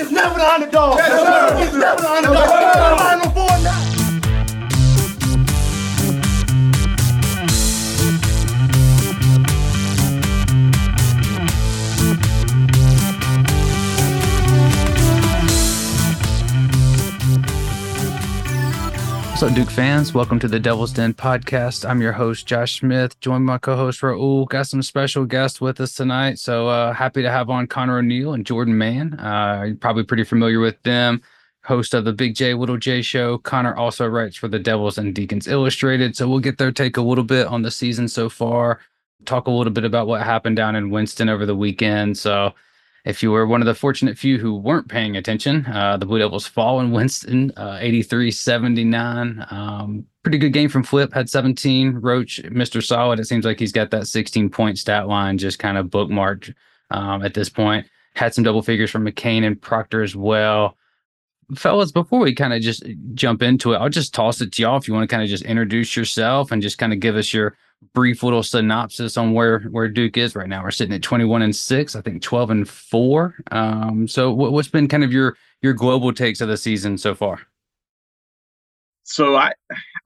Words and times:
is 0.00 0.10
never 0.10 0.38
the 0.38 0.46
underdog. 0.46 0.96
Yes, 0.96 1.58
He's 1.64 1.76
never 1.78 2.00
the 2.02 2.08
underdog. 2.08 2.27
What's 19.38 19.52
up, 19.52 19.56
Duke 19.56 19.70
fans? 19.70 20.12
Welcome 20.12 20.40
to 20.40 20.48
the 20.48 20.58
Devil's 20.58 20.92
Den 20.92 21.14
podcast. 21.14 21.88
I'm 21.88 22.02
your 22.02 22.10
host, 22.10 22.44
Josh 22.44 22.80
Smith, 22.80 23.20
joined 23.20 23.44
my 23.44 23.56
co-host 23.56 24.00
Raul. 24.00 24.48
Got 24.48 24.66
some 24.66 24.82
special 24.82 25.26
guests 25.26 25.60
with 25.60 25.80
us 25.80 25.94
tonight. 25.94 26.40
So 26.40 26.66
uh, 26.66 26.92
happy 26.92 27.22
to 27.22 27.30
have 27.30 27.48
on 27.48 27.68
Conor 27.68 27.98
O'Neill 27.98 28.32
and 28.32 28.44
Jordan 28.44 28.76
Mann. 28.76 29.14
Uh, 29.20 29.62
you're 29.64 29.76
probably 29.76 30.02
pretty 30.02 30.24
familiar 30.24 30.58
with 30.58 30.82
them. 30.82 31.22
Host 31.62 31.94
of 31.94 32.04
the 32.04 32.12
Big 32.12 32.34
J 32.34 32.54
Little 32.54 32.78
J 32.78 33.00
show. 33.00 33.38
Conor 33.38 33.76
also 33.76 34.08
writes 34.08 34.36
for 34.36 34.48
the 34.48 34.58
Devils 34.58 34.98
and 34.98 35.14
Deacons 35.14 35.46
Illustrated. 35.46 36.16
So 36.16 36.28
we'll 36.28 36.40
get 36.40 36.58
their 36.58 36.72
take 36.72 36.96
a 36.96 37.00
little 37.00 37.22
bit 37.22 37.46
on 37.46 37.62
the 37.62 37.70
season 37.70 38.08
so 38.08 38.28
far. 38.28 38.80
Talk 39.24 39.46
a 39.46 39.52
little 39.52 39.72
bit 39.72 39.84
about 39.84 40.08
what 40.08 40.20
happened 40.22 40.56
down 40.56 40.74
in 40.74 40.90
Winston 40.90 41.28
over 41.28 41.46
the 41.46 41.54
weekend. 41.54 42.18
So 42.18 42.54
if 43.08 43.22
you 43.22 43.30
were 43.30 43.46
one 43.46 43.62
of 43.62 43.66
the 43.66 43.74
fortunate 43.74 44.18
few 44.18 44.36
who 44.36 44.54
weren't 44.54 44.86
paying 44.86 45.16
attention, 45.16 45.64
uh, 45.66 45.96
the 45.96 46.04
Blue 46.04 46.18
Devils 46.18 46.46
fall 46.46 46.78
in 46.80 46.92
Winston, 46.92 47.50
uh, 47.56 47.78
83 47.80 48.30
79. 48.30 49.46
Um, 49.50 50.04
pretty 50.22 50.36
good 50.36 50.52
game 50.52 50.68
from 50.68 50.82
Flip, 50.82 51.10
had 51.14 51.30
17. 51.30 51.94
Roach, 52.02 52.42
Mr. 52.44 52.84
Solid, 52.84 53.18
it 53.18 53.24
seems 53.24 53.46
like 53.46 53.58
he's 53.58 53.72
got 53.72 53.90
that 53.92 54.08
16 54.08 54.50
point 54.50 54.78
stat 54.78 55.08
line 55.08 55.38
just 55.38 55.58
kind 55.58 55.78
of 55.78 55.86
bookmarked 55.86 56.54
um, 56.90 57.24
at 57.24 57.32
this 57.32 57.48
point. 57.48 57.86
Had 58.14 58.34
some 58.34 58.44
double 58.44 58.62
figures 58.62 58.90
from 58.90 59.06
McCain 59.06 59.42
and 59.42 59.60
Proctor 59.60 60.02
as 60.02 60.14
well. 60.14 60.76
Fellas, 61.56 61.92
before 61.92 62.20
we 62.20 62.34
kind 62.34 62.52
of 62.52 62.60
just 62.60 62.84
jump 63.14 63.42
into 63.42 63.72
it, 63.72 63.76
I'll 63.76 63.88
just 63.88 64.12
toss 64.12 64.40
it 64.40 64.52
to 64.52 64.62
y'all 64.62 64.76
if 64.76 64.86
you 64.86 64.94
want 64.94 65.08
to 65.08 65.12
kind 65.12 65.22
of 65.22 65.28
just 65.28 65.44
introduce 65.44 65.96
yourself 65.96 66.52
and 66.52 66.60
just 66.60 66.78
kind 66.78 66.92
of 66.92 67.00
give 67.00 67.16
us 67.16 67.32
your 67.32 67.56
brief 67.94 68.22
little 68.22 68.42
synopsis 68.42 69.16
on 69.16 69.32
where 69.32 69.60
where 69.60 69.88
Duke 69.88 70.16
is 70.16 70.34
right 70.34 70.48
now. 70.48 70.62
We're 70.62 70.70
sitting 70.70 70.94
at 70.94 71.02
21 71.02 71.42
and 71.42 71.56
6, 71.56 71.96
I 71.96 72.00
think 72.00 72.22
12 72.22 72.50
and 72.50 72.68
4. 72.68 73.34
Um, 73.50 74.08
so 74.08 74.32
what, 74.32 74.52
what's 74.52 74.68
been 74.68 74.88
kind 74.88 75.04
of 75.04 75.12
your 75.12 75.36
your 75.62 75.72
global 75.72 76.12
takes 76.12 76.40
of 76.40 76.48
the 76.48 76.56
season 76.56 76.98
so 76.98 77.14
far? 77.14 77.40
So 79.04 79.36
I 79.36 79.52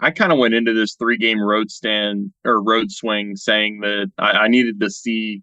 I 0.01 0.13
kind 0.13 0.33
of 0.33 0.39
went 0.39 0.55
into 0.55 0.73
this 0.73 0.95
three 0.95 1.17
game 1.17 1.41
road 1.41 1.71
stand 1.71 2.33
or 2.45 2.63
road 2.63 2.93
swing 2.93 3.35
saying 3.35 3.81
that 3.81 4.13
I, 4.19 4.31
I, 4.31 4.49
needed 4.49 4.79
to 4.79 4.91
see 4.91 5.43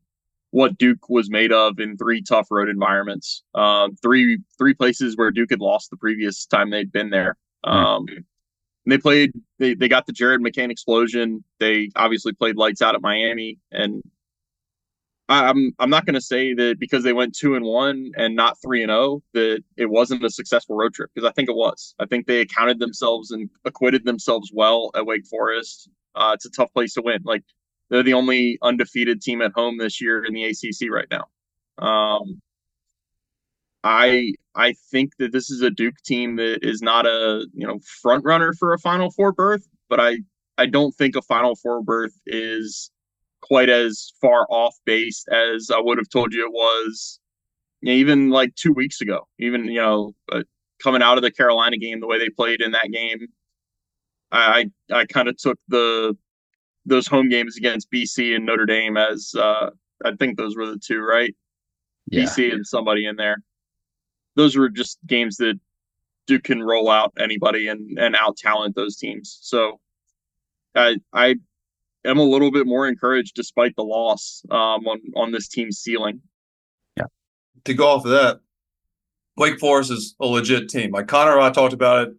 what 0.51 0.77
Duke 0.77 1.09
was 1.09 1.29
made 1.29 1.51
of 1.51 1.79
in 1.79 1.97
three 1.97 2.21
tough 2.21 2.47
road 2.49 2.69
environments. 2.69 3.43
Um, 3.53 3.95
three 4.01 4.39
three 4.57 4.73
places 4.73 5.15
where 5.15 5.31
Duke 5.31 5.51
had 5.51 5.61
lost 5.61 5.89
the 5.89 5.97
previous 5.97 6.45
time 6.45 6.69
they'd 6.69 6.91
been 6.91 7.09
there. 7.09 7.37
Hmm. 7.63 7.71
Um, 7.71 8.05
they 8.85 8.97
played 8.97 9.31
they, 9.59 9.75
they 9.75 9.87
got 9.87 10.05
the 10.05 10.13
Jared 10.13 10.41
McCain 10.41 10.71
explosion. 10.71 11.43
They 11.59 11.89
obviously 11.95 12.33
played 12.33 12.55
lights 12.55 12.81
out 12.81 12.95
at 12.95 13.01
Miami 13.01 13.59
and 13.71 14.01
I'm 15.29 15.75
I'm 15.77 15.91
not 15.91 16.05
going 16.05 16.15
to 16.15 16.21
say 16.21 16.55
that 16.55 16.79
because 16.79 17.03
they 17.03 17.13
went 17.13 17.35
2 17.35 17.53
and 17.53 17.63
1 17.63 18.11
and 18.17 18.35
not 18.35 18.57
3 18.63 18.83
and 18.83 18.89
0 18.89 19.21
that 19.33 19.63
it 19.77 19.85
wasn't 19.85 20.25
a 20.25 20.29
successful 20.29 20.75
road 20.75 20.93
trip 20.95 21.11
because 21.13 21.29
I 21.29 21.31
think 21.33 21.49
it 21.49 21.55
was. 21.55 21.93
I 21.99 22.07
think 22.07 22.25
they 22.25 22.41
accounted 22.41 22.79
themselves 22.79 23.29
and 23.29 23.47
acquitted 23.63 24.05
themselves 24.05 24.51
well 24.51 24.89
at 24.95 25.05
Wake 25.05 25.27
Forest. 25.27 25.89
Uh, 26.15 26.31
it's 26.33 26.47
a 26.47 26.49
tough 26.49 26.73
place 26.73 26.95
to 26.95 27.03
win. 27.03 27.21
Like 27.23 27.43
they're 27.89 28.03
the 28.03 28.13
only 28.13 28.57
undefeated 28.61 29.21
team 29.21 29.41
at 29.41 29.51
home 29.53 29.77
this 29.77 30.01
year 30.01 30.23
in 30.23 30.33
the 30.33 30.45
ACC 30.45 30.91
right 30.91 31.07
now. 31.09 31.25
Um, 31.77 32.41
I 33.83 34.33
I 34.55 34.73
think 34.91 35.15
that 35.17 35.31
this 35.31 35.49
is 35.49 35.61
a 35.61 35.69
Duke 35.69 35.95
team 36.05 36.35
that 36.35 36.59
is 36.61 36.81
not 36.81 37.05
a 37.05 37.45
you 37.53 37.65
know 37.65 37.79
front 38.01 38.25
runner 38.25 38.53
for 38.53 38.73
a 38.73 38.79
Final 38.79 39.11
Four 39.11 39.31
berth, 39.31 39.67
but 39.89 39.99
I 39.99 40.19
I 40.57 40.65
don't 40.65 40.93
think 40.93 41.15
a 41.15 41.21
Final 41.21 41.55
Four 41.55 41.81
berth 41.83 42.19
is 42.25 42.91
quite 43.41 43.69
as 43.69 44.11
far 44.21 44.45
off 44.49 44.75
base 44.85 45.25
as 45.31 45.71
I 45.71 45.79
would 45.79 45.97
have 45.97 46.09
told 46.09 46.33
you 46.33 46.45
it 46.45 46.51
was, 46.51 47.19
even 47.83 48.29
like 48.29 48.53
two 48.55 48.73
weeks 48.73 49.01
ago. 49.01 49.27
Even 49.39 49.65
you 49.65 49.81
know 49.81 50.13
uh, 50.31 50.43
coming 50.83 51.01
out 51.01 51.17
of 51.17 51.23
the 51.23 51.31
Carolina 51.31 51.77
game, 51.77 51.99
the 52.01 52.07
way 52.07 52.19
they 52.19 52.29
played 52.29 52.61
in 52.61 52.71
that 52.71 52.91
game, 52.91 53.27
I 54.31 54.69
I 54.91 55.05
kind 55.05 55.29
of 55.29 55.37
took 55.37 55.57
the 55.69 56.17
those 56.85 57.07
home 57.07 57.29
games 57.29 57.57
against 57.57 57.91
BC 57.91 58.35
and 58.35 58.45
Notre 58.45 58.65
Dame 58.65 58.97
as 58.97 59.33
uh, 59.37 59.69
I 60.03 60.15
think 60.17 60.37
those 60.37 60.55
were 60.55 60.65
the 60.65 60.79
two, 60.79 61.01
right? 61.01 61.35
Yeah. 62.07 62.23
BC 62.23 62.53
and 62.53 62.65
somebody 62.65 63.05
in 63.05 63.15
there 63.15 63.43
those 64.39 64.55
were 64.55 64.69
just 64.69 64.99
games 65.05 65.35
that 65.37 65.59
Duke 66.25 66.43
can 66.43 66.63
roll 66.63 66.89
out 66.89 67.11
anybody 67.19 67.67
and 67.67 67.99
and 67.99 68.15
out 68.15 68.37
talent 68.37 68.75
those 68.75 68.95
teams. 68.95 69.37
So 69.41 69.81
I 70.75 70.97
I 71.11 71.35
am 72.05 72.17
a 72.17 72.23
little 72.23 72.49
bit 72.49 72.65
more 72.65 72.87
encouraged 72.87 73.35
despite 73.35 73.75
the 73.75 73.83
loss 73.83 74.43
um, 74.49 74.87
on 74.87 75.01
on 75.15 75.31
this 75.31 75.49
team's 75.49 75.79
ceiling. 75.79 76.21
Yeah. 76.95 77.05
To 77.65 77.73
go 77.73 77.87
off 77.87 78.05
of 78.05 78.11
that, 78.11 78.39
Wake 79.35 79.59
Forest 79.59 79.91
is 79.91 80.15
a 80.21 80.25
legit 80.25 80.69
team. 80.69 80.91
Like 80.91 81.07
Conor 81.07 81.33
and 81.33 81.43
I 81.43 81.49
talked 81.49 81.73
about 81.73 82.07
it 82.07 82.13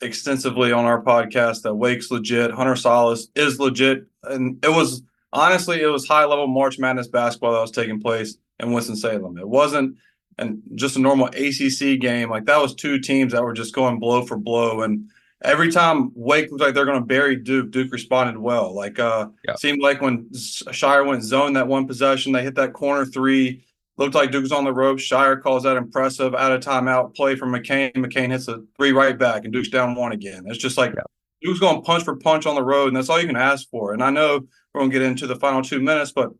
extensively 0.00 0.72
on 0.72 0.84
our 0.84 1.02
podcast 1.02 1.62
that 1.62 1.74
Wake's 1.74 2.10
legit, 2.10 2.50
Hunter 2.50 2.74
Sallis 2.74 3.28
is 3.34 3.58
legit, 3.58 4.06
and 4.24 4.62
it 4.64 4.70
was 4.70 5.02
honestly 5.32 5.80
it 5.80 5.86
was 5.86 6.06
high 6.06 6.24
level 6.24 6.46
March 6.46 6.78
Madness 6.78 7.08
basketball 7.08 7.52
that 7.52 7.60
was 7.60 7.70
taking 7.70 8.00
place 8.00 8.36
in 8.60 8.72
Winston 8.72 8.96
Salem. 8.96 9.38
It 9.38 9.48
wasn't 9.48 9.96
and 10.38 10.62
just 10.74 10.96
a 10.96 11.00
normal 11.00 11.28
ACC 11.28 11.98
game, 12.00 12.30
like 12.30 12.44
that 12.46 12.60
was 12.60 12.74
two 12.74 12.98
teams 12.98 13.32
that 13.32 13.42
were 13.42 13.54
just 13.54 13.74
going 13.74 13.98
blow 13.98 14.24
for 14.24 14.36
blow. 14.36 14.82
And 14.82 15.10
every 15.42 15.70
time 15.70 16.12
Wake 16.14 16.50
looked 16.50 16.62
like 16.62 16.74
they're 16.74 16.84
going 16.84 17.00
to 17.00 17.06
bury 17.06 17.36
Duke, 17.36 17.70
Duke 17.70 17.92
responded 17.92 18.38
well. 18.38 18.74
Like, 18.74 18.98
uh, 18.98 19.28
yep. 19.46 19.58
seemed 19.58 19.80
like 19.80 20.00
when 20.00 20.26
Scheyer 20.30 21.06
went 21.06 21.22
zone 21.22 21.54
that 21.54 21.68
one 21.68 21.86
possession, 21.86 22.32
they 22.32 22.42
hit 22.42 22.54
that 22.56 22.74
corner 22.74 23.06
three. 23.06 23.64
Looked 23.98 24.14
like 24.14 24.30
Duke 24.30 24.42
was 24.42 24.52
on 24.52 24.64
the 24.64 24.74
ropes. 24.74 25.02
Scheyer 25.02 25.40
calls 25.42 25.62
that 25.62 25.76
impressive 25.76 26.34
out 26.34 26.52
of 26.52 26.60
timeout 26.60 27.14
play 27.14 27.34
from 27.34 27.52
McCain. 27.52 27.94
McCain 27.94 28.30
hits 28.30 28.46
a 28.48 28.62
three 28.76 28.92
right 28.92 29.18
back, 29.18 29.44
and 29.44 29.52
Duke's 29.52 29.70
down 29.70 29.94
one 29.94 30.12
again. 30.12 30.44
It's 30.46 30.58
just 30.58 30.76
like 30.76 30.94
yep. 30.94 31.06
Duke's 31.42 31.60
going 31.60 31.82
punch 31.82 32.04
for 32.04 32.16
punch 32.16 32.44
on 32.44 32.54
the 32.54 32.62
road, 32.62 32.88
and 32.88 32.96
that's 32.96 33.08
all 33.08 33.20
you 33.20 33.26
can 33.26 33.36
ask 33.36 33.68
for. 33.70 33.94
And 33.94 34.02
I 34.02 34.10
know 34.10 34.40
we're 34.74 34.80
going 34.80 34.90
to 34.90 34.98
get 34.98 35.06
into 35.06 35.26
the 35.26 35.36
final 35.36 35.62
two 35.62 35.80
minutes, 35.80 36.12
but 36.12 36.30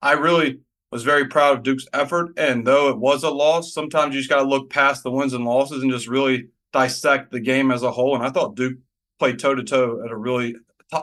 I 0.00 0.12
really 0.12 0.60
was 0.90 1.02
very 1.02 1.26
proud 1.26 1.56
of 1.56 1.62
Duke's 1.62 1.86
effort. 1.92 2.32
And 2.38 2.66
though 2.66 2.88
it 2.88 2.98
was 2.98 3.24
a 3.24 3.30
loss, 3.30 3.74
sometimes 3.74 4.14
you 4.14 4.20
just 4.20 4.30
got 4.30 4.42
to 4.42 4.48
look 4.48 4.70
past 4.70 5.02
the 5.02 5.10
wins 5.10 5.34
and 5.34 5.44
losses 5.44 5.82
and 5.82 5.92
just 5.92 6.08
really 6.08 6.48
dissect 6.72 7.30
the 7.30 7.40
game 7.40 7.70
as 7.70 7.82
a 7.82 7.90
whole. 7.90 8.14
And 8.14 8.24
I 8.24 8.30
thought 8.30 8.56
Duke 8.56 8.78
played 9.18 9.38
toe 9.38 9.54
to 9.54 9.62
toe 9.62 10.02
at 10.04 10.10
a 10.10 10.16
really 10.16 10.56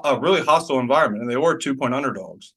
a 0.03 0.19
really 0.19 0.41
hostile 0.41 0.79
environment, 0.79 1.23
and 1.23 1.31
they 1.31 1.37
were 1.37 1.57
two 1.57 1.75
point 1.75 1.93
underdogs. 1.93 2.53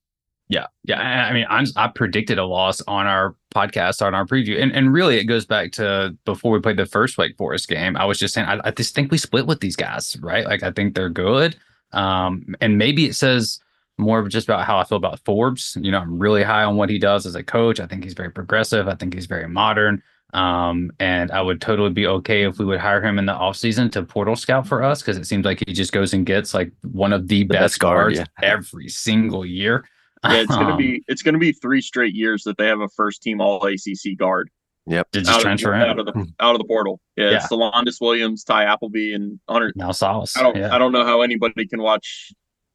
Yeah, 0.49 0.67
yeah. 0.85 1.01
I 1.01 1.33
mean, 1.33 1.47
I'm, 1.49 1.65
i 1.77 1.89
predicted 1.89 2.39
a 2.39 2.45
loss 2.45 2.83
on 2.83 3.07
our 3.07 3.35
podcast 3.55 4.05
on 4.05 4.15
our 4.15 4.27
preview, 4.27 4.61
and 4.63 4.73
and 4.73 4.93
really 4.93 5.19
it 5.19 5.25
goes 5.25 5.47
back 5.47 5.73
to 5.73 6.17
before 6.25 6.53
we 6.53 6.61
played 6.61 6.77
the 6.77 6.87
first 6.87 7.17
Wake 7.17 7.37
Forest 7.37 7.69
game. 7.69 7.97
I 7.97 8.05
was 8.05 8.19
just 8.19 8.35
saying, 8.35 8.49
I, 8.49 8.61
I 8.65 8.71
just 8.71 8.95
think 8.95 9.11
we 9.11 9.19
split 9.19 9.47
with 9.47 9.61
these 9.61 9.77
guys, 9.77 10.17
right? 10.21 10.45
Like 10.45 10.63
I 10.63 10.71
think 10.71 10.95
they're 10.95 11.09
good, 11.09 11.57
um, 11.93 12.55
and 12.61 12.77
maybe 12.77 13.07
it 13.07 13.15
says 13.15 13.61
more 13.99 14.19
of 14.19 14.29
just 14.29 14.47
about 14.47 14.67
how 14.67 14.79
I 14.79 14.85
feel 14.85 14.99
about 14.99 15.21
Forbes. 15.21 15.77
You 15.81 15.91
know, 15.91 15.99
I'm 15.99 16.19
really 16.19 16.43
high 16.43 16.65
on 16.65 16.77
what 16.77 16.91
he 16.91 16.99
does 16.99 17.25
as 17.25 17.35
a 17.35 17.43
coach. 17.43 17.81
I 17.81 17.87
think 17.87 18.05
he's 18.05 18.15
very 18.15 18.31
progressive. 18.31 18.89
I 18.89 18.95
think 18.95 19.15
he's 19.15 19.27
very 19.27 19.49
modern. 19.49 20.03
Um, 20.35 20.91
and 20.99 21.31
I 21.31 21.43
would 21.43 21.61
totally 21.61 21.91
be 21.91 22.07
okay 22.07 22.45
if 22.45 22.59
we 22.59 22.65
would 22.65 22.81
hire 22.81 23.05
him 23.05 23.19
in 23.19 23.27
the 23.27 23.35
offseason 23.35 23.93
to 23.93 24.03
portal 24.03 24.35
scout 24.35 24.67
for 24.67 24.83
us 24.83 25.03
because 25.03 25.19
it 25.19 25.27
seems 25.27 25.45
like 25.45 25.63
he 25.67 25.75
just 25.75 25.93
goes 25.93 26.15
and 26.15 26.25
gets 26.25 26.55
like 26.55 26.73
one 26.91 27.13
of 27.13 27.29
the, 27.29 27.43
the 27.43 27.49
best, 27.49 27.61
best 27.61 27.81
guards 27.81 28.19
guard, 28.19 28.31
yeah. 28.41 28.49
every 28.49 28.89
single 28.89 29.45
year. 29.45 29.85
Yeah, 30.25 30.35
it's 30.35 30.55
gonna 30.55 30.77
be 30.79 31.03
it's 31.09 31.23
gonna 31.23 31.39
be 31.39 31.53
three 31.53 31.81
straight 31.81 32.15
years 32.15 32.45
that 32.45 32.59
they 32.59 32.67
have 32.67 32.81
a 32.81 32.89
first 32.89 33.23
team 33.23 33.41
all 33.41 33.65
ACC 33.65 34.17
guard. 34.17 34.51
Yep. 34.87 35.09
Did 35.13 35.25
just 35.25 35.41
transfer 35.41 35.75
of, 35.75 35.81
out 35.81 35.99
of 35.99 36.07
the 36.07 36.27
out 36.41 36.55
of 36.55 36.59
the 36.59 36.65
portal. 36.65 37.01
Yeah, 37.17 37.31
yeah. 37.31 37.47
Alondes 37.51 37.99
Williams, 38.01 38.43
Ty 38.43 38.65
Appleby, 38.65 39.15
and 39.15 39.39
Hunter. 39.49 39.73
Now 39.77 39.91
Sallis. 39.91 40.37
I 40.37 40.43
don't 40.43 40.57
yeah. 40.57 40.75
I 40.75 40.79
don't 40.79 40.93
know 40.93 41.05
how 41.05 41.23
anybody 41.23 41.67
can 41.67 41.81
watch 41.81 42.33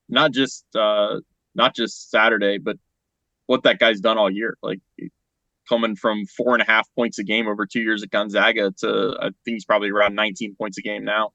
not 0.10 0.32
just 0.32 0.66
uh, 0.76 1.20
not 1.56 1.76
just 1.76 2.10
Saturday, 2.10 2.60
but 2.60 2.78
what 3.48 3.64
that 3.64 3.80
guy's 3.80 4.00
done 4.00 4.18
all 4.18 4.30
year. 4.30 4.58
Like 4.62 4.80
coming 5.68 5.96
from 5.96 6.26
four 6.26 6.54
and 6.54 6.62
a 6.62 6.66
half 6.66 6.88
points 6.96 7.20
a 7.20 7.24
game 7.24 7.48
over 7.48 7.66
two 7.66 7.82
years 7.82 8.04
at 8.04 8.10
Gonzaga 8.10 8.72
to 8.80 9.18
I 9.20 9.26
think 9.44 9.56
he's 9.56 9.66
probably 9.66 9.90
around 9.90 10.16
19 10.16 10.56
points 10.56 10.78
a 10.78 10.82
game 10.82 11.04
now. 11.04 11.32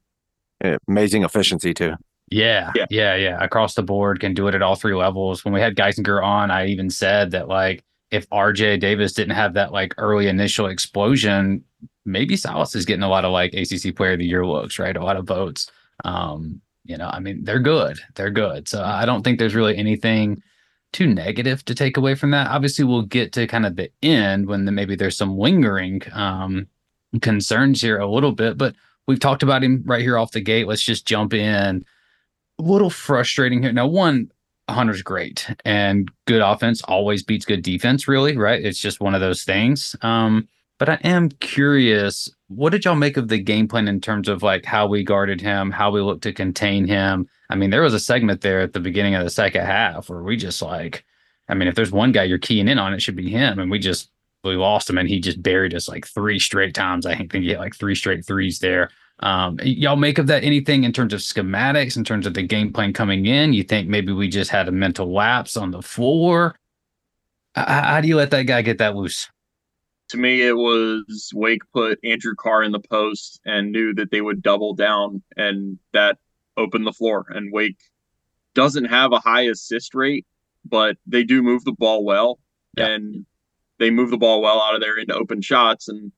Amazing 0.89 1.25
efficiency 1.25 1.75
too. 1.75 1.95
Yeah, 2.29 2.73
yeah, 2.75 2.87
yeah, 2.91 3.15
yeah. 3.17 3.45
Across 3.45 3.75
the 3.75 3.83
board, 3.83 4.21
can 4.21 4.35
do 4.35 4.49
it 4.49 4.55
at 4.55 4.63
all 4.63 4.75
three 4.75 4.95
levels. 4.95 5.45
When 5.45 5.53
we 5.53 5.61
had 5.61 5.77
Geisinger 5.77 6.23
on, 6.23 6.51
I 6.51 6.67
even 6.67 6.89
said 6.89 7.31
that 7.33 7.49
like 7.49 7.85
if 8.11 8.29
RJ 8.31 8.81
Davis 8.81 9.13
didn't 9.13 9.35
have 9.35 9.55
that 9.55 9.73
like 9.73 9.95
early 9.99 10.29
initial 10.29 10.67
explosion, 10.67 11.65
maybe 12.05 12.37
Sallis 12.37 12.75
is 12.77 12.85
getting 12.85 13.03
a 13.03 13.09
lot 13.09 13.25
of 13.25 13.33
like 13.33 13.55
ACC 13.55 13.95
Player 13.95 14.13
of 14.13 14.19
the 14.19 14.27
Year 14.27 14.47
looks, 14.47 14.79
right? 14.79 14.97
A 14.97 15.05
lot 15.05 15.17
of 15.17 15.27
votes. 15.27 15.71
Um, 16.05 16.61
you 16.85 16.97
know, 16.97 17.09
I 17.09 17.21
mean, 17.21 17.45
they're 17.45 17.61
good. 17.61 17.99
They're 18.15 18.31
good. 18.31 18.69
So 18.69 18.83
I 18.83 19.05
don't 19.05 19.23
think 19.23 19.39
there's 19.39 19.55
really 19.55 19.77
anything 19.77 20.43
too 20.93 21.07
negative 21.07 21.65
to 21.65 21.75
take 21.75 21.97
away 21.97 22.15
from 22.15 22.31
that. 22.33 22.49
Obviously, 22.49 22.85
we'll 22.85 23.03
get 23.03 23.33
to 23.33 23.47
kind 23.47 23.65
of 23.65 23.77
the 23.77 23.91
end 24.03 24.47
when 24.47 24.65
the, 24.65 24.73
maybe 24.73 24.95
there's 24.95 25.17
some 25.17 25.39
lingering 25.39 26.03
um, 26.13 26.67
concerns 27.21 27.81
here 27.81 27.99
a 27.99 28.11
little 28.11 28.33
bit, 28.33 28.59
but 28.59 28.75
we've 29.07 29.21
talked 29.21 29.43
about 29.43 29.63
him 29.63 29.83
right 29.87 30.03
here 30.03 30.19
off 30.19 30.33
the 30.33 30.41
gate. 30.41 30.67
Let's 30.67 30.83
just 30.83 31.07
jump 31.07 31.35
in. 31.35 31.85
Little 32.63 32.91
frustrating 32.91 33.63
here. 33.63 33.73
Now, 33.73 33.89
one, 33.89 34.31
Hunter's 34.71 35.03
great 35.03 35.49
and 35.65 36.09
good 36.27 36.41
offense 36.41 36.81
always 36.83 37.25
beats 37.25 37.45
good 37.45 37.63
defense, 37.63 38.07
really, 38.07 38.37
right? 38.37 38.65
It's 38.65 38.79
just 38.79 39.01
one 39.01 39.15
of 39.15 39.21
those 39.21 39.43
things. 39.43 39.97
Um, 40.03 40.49
but 40.79 40.89
I 40.89 40.95
am 41.03 41.31
curious, 41.31 42.29
what 42.47 42.71
did 42.71 42.85
y'all 42.85 42.95
make 42.95 43.17
of 43.17 43.27
the 43.27 43.39
game 43.39 43.67
plan 43.67 43.89
in 43.89 44.01
terms 44.01 44.29
of 44.29 44.45
like 44.45 44.65
how 44.65 44.87
we 44.87 45.03
guarded 45.03 45.41
him, 45.41 45.73
how 45.73 45.91
we 45.91 46.01
looked 46.01 46.23
to 46.23 46.33
contain 46.33 46.87
him? 46.87 47.29
I 47.51 47.57
mean, 47.57 47.71
there 47.71 47.83
was 47.83 47.95
a 47.95 48.01
segment 48.01 48.43
there 48.43 48.61
at 48.61 48.73
the 48.73 48.81
beginning 48.81 49.17
of 49.17 49.25
the 49.25 49.31
second 49.31 49.65
half 49.65 50.09
where 50.09 50.23
we 50.23 50.37
just 50.37 50.63
like, 50.63 51.05
I 51.49 51.55
mean, 51.55 51.67
if 51.67 51.75
there's 51.75 51.93
one 51.93 52.13
guy 52.13 52.25
you're 52.25 52.39
keying 52.39 52.69
in 52.69 52.79
on, 52.79 52.95
it 52.95 53.03
should 53.03 53.17
be 53.17 53.31
him. 53.31 53.59
And 53.59 53.71
we 53.71 53.81
just 53.81 54.09
we 54.45 54.55
lost 54.57 54.89
him 54.89 54.99
and 54.99 55.09
he 55.09 55.21
just 55.21 55.43
buried 55.43 55.75
us 55.75 55.89
like 55.89 56.07
three 56.07 56.39
straight 56.39 56.75
times. 56.75 57.07
I 57.07 57.17
think 57.17 57.33
he 57.33 57.49
hit 57.49 57.59
like 57.59 57.75
three 57.75 57.95
straight 57.95 58.25
threes 58.25 58.61
there. 58.61 58.91
Um, 59.21 59.59
y'all 59.63 59.97
make 59.97 60.19
of 60.19 60.27
that 60.27 60.43
anything 60.43 60.85
in 60.85 60.93
terms 60.93 61.13
of 61.13 61.21
schematics, 61.21 61.97
in 61.97 62.05
terms 62.05 62.27
of 62.27 62.35
the 62.35 62.43
game 62.43 62.73
plan 62.73 62.93
coming 62.93 63.27
in? 63.27 63.53
You 63.53 63.63
think 63.63 63.89
maybe 63.89 64.13
we 64.13 64.29
just 64.29 64.51
had 64.51 64.69
a 64.69 64.73
mental 64.73 65.13
lapse 65.13 65.57
on 65.57 65.71
the 65.71 65.83
floor? 65.83 66.57
How, 67.55 67.83
how 67.83 68.01
do 68.01 68.09
you 68.09 68.17
let 68.17 68.31
that 68.33 68.45
guy 68.45 68.63
get 68.63 68.79
that 68.79 68.97
loose? 68.97 69.29
To 70.09 70.19
me, 70.19 70.43
it 70.43 70.57
was 70.57 71.31
Wake 71.35 71.63
put 71.73 71.99
Andrew 72.05 72.35
Carr 72.35 72.63
in 72.63 72.73
the 72.73 72.81
post 72.81 73.41
and 73.47 73.73
knew 73.73 73.95
that 73.95 74.11
they 74.11 74.21
would 74.21 74.43
double 74.43 74.75
down, 74.75 75.23
and 75.37 75.79
that 75.93 76.19
opened 76.57 76.87
the 76.87 76.93
floor. 76.93 77.27
And 77.31 77.53
Wake 77.53 77.79
doesn't 78.55 78.87
have 78.87 79.13
a 79.13 79.21
high 79.21 79.43
assist 79.43 79.95
rate, 79.95 80.27
but 80.65 80.97
they 81.07 81.25
do 81.25 81.43
move 81.43 81.65
the 81.65 81.73
ball 81.73 82.05
well, 82.05 82.39
yeah. 82.77 82.89
and 82.89 83.25
they 83.79 83.91
move 83.91 84.11
the 84.11 84.19
ball 84.19 84.43
well 84.43 84.61
out 84.61 84.75
of 84.75 84.81
there 84.81 84.99
into 84.99 85.15
open 85.15 85.41
shots. 85.41 85.89
And 85.89 86.13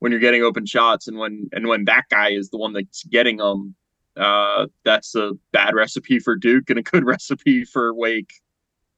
when 0.00 0.10
you're 0.10 0.20
getting 0.20 0.42
open 0.42 0.66
shots 0.66 1.06
and 1.06 1.16
when 1.16 1.48
and 1.52 1.68
when 1.68 1.84
that 1.84 2.04
guy 2.10 2.30
is 2.30 2.50
the 2.50 2.58
one 2.58 2.72
that's 2.72 3.04
getting 3.04 3.36
them, 3.36 3.74
uh, 4.16 4.66
that's 4.84 5.14
a 5.14 5.32
bad 5.52 5.74
recipe 5.74 6.18
for 6.18 6.34
Duke 6.34 6.68
and 6.68 6.78
a 6.78 6.82
good 6.82 7.04
recipe 7.06 7.64
for 7.64 7.94
Wake. 7.94 8.32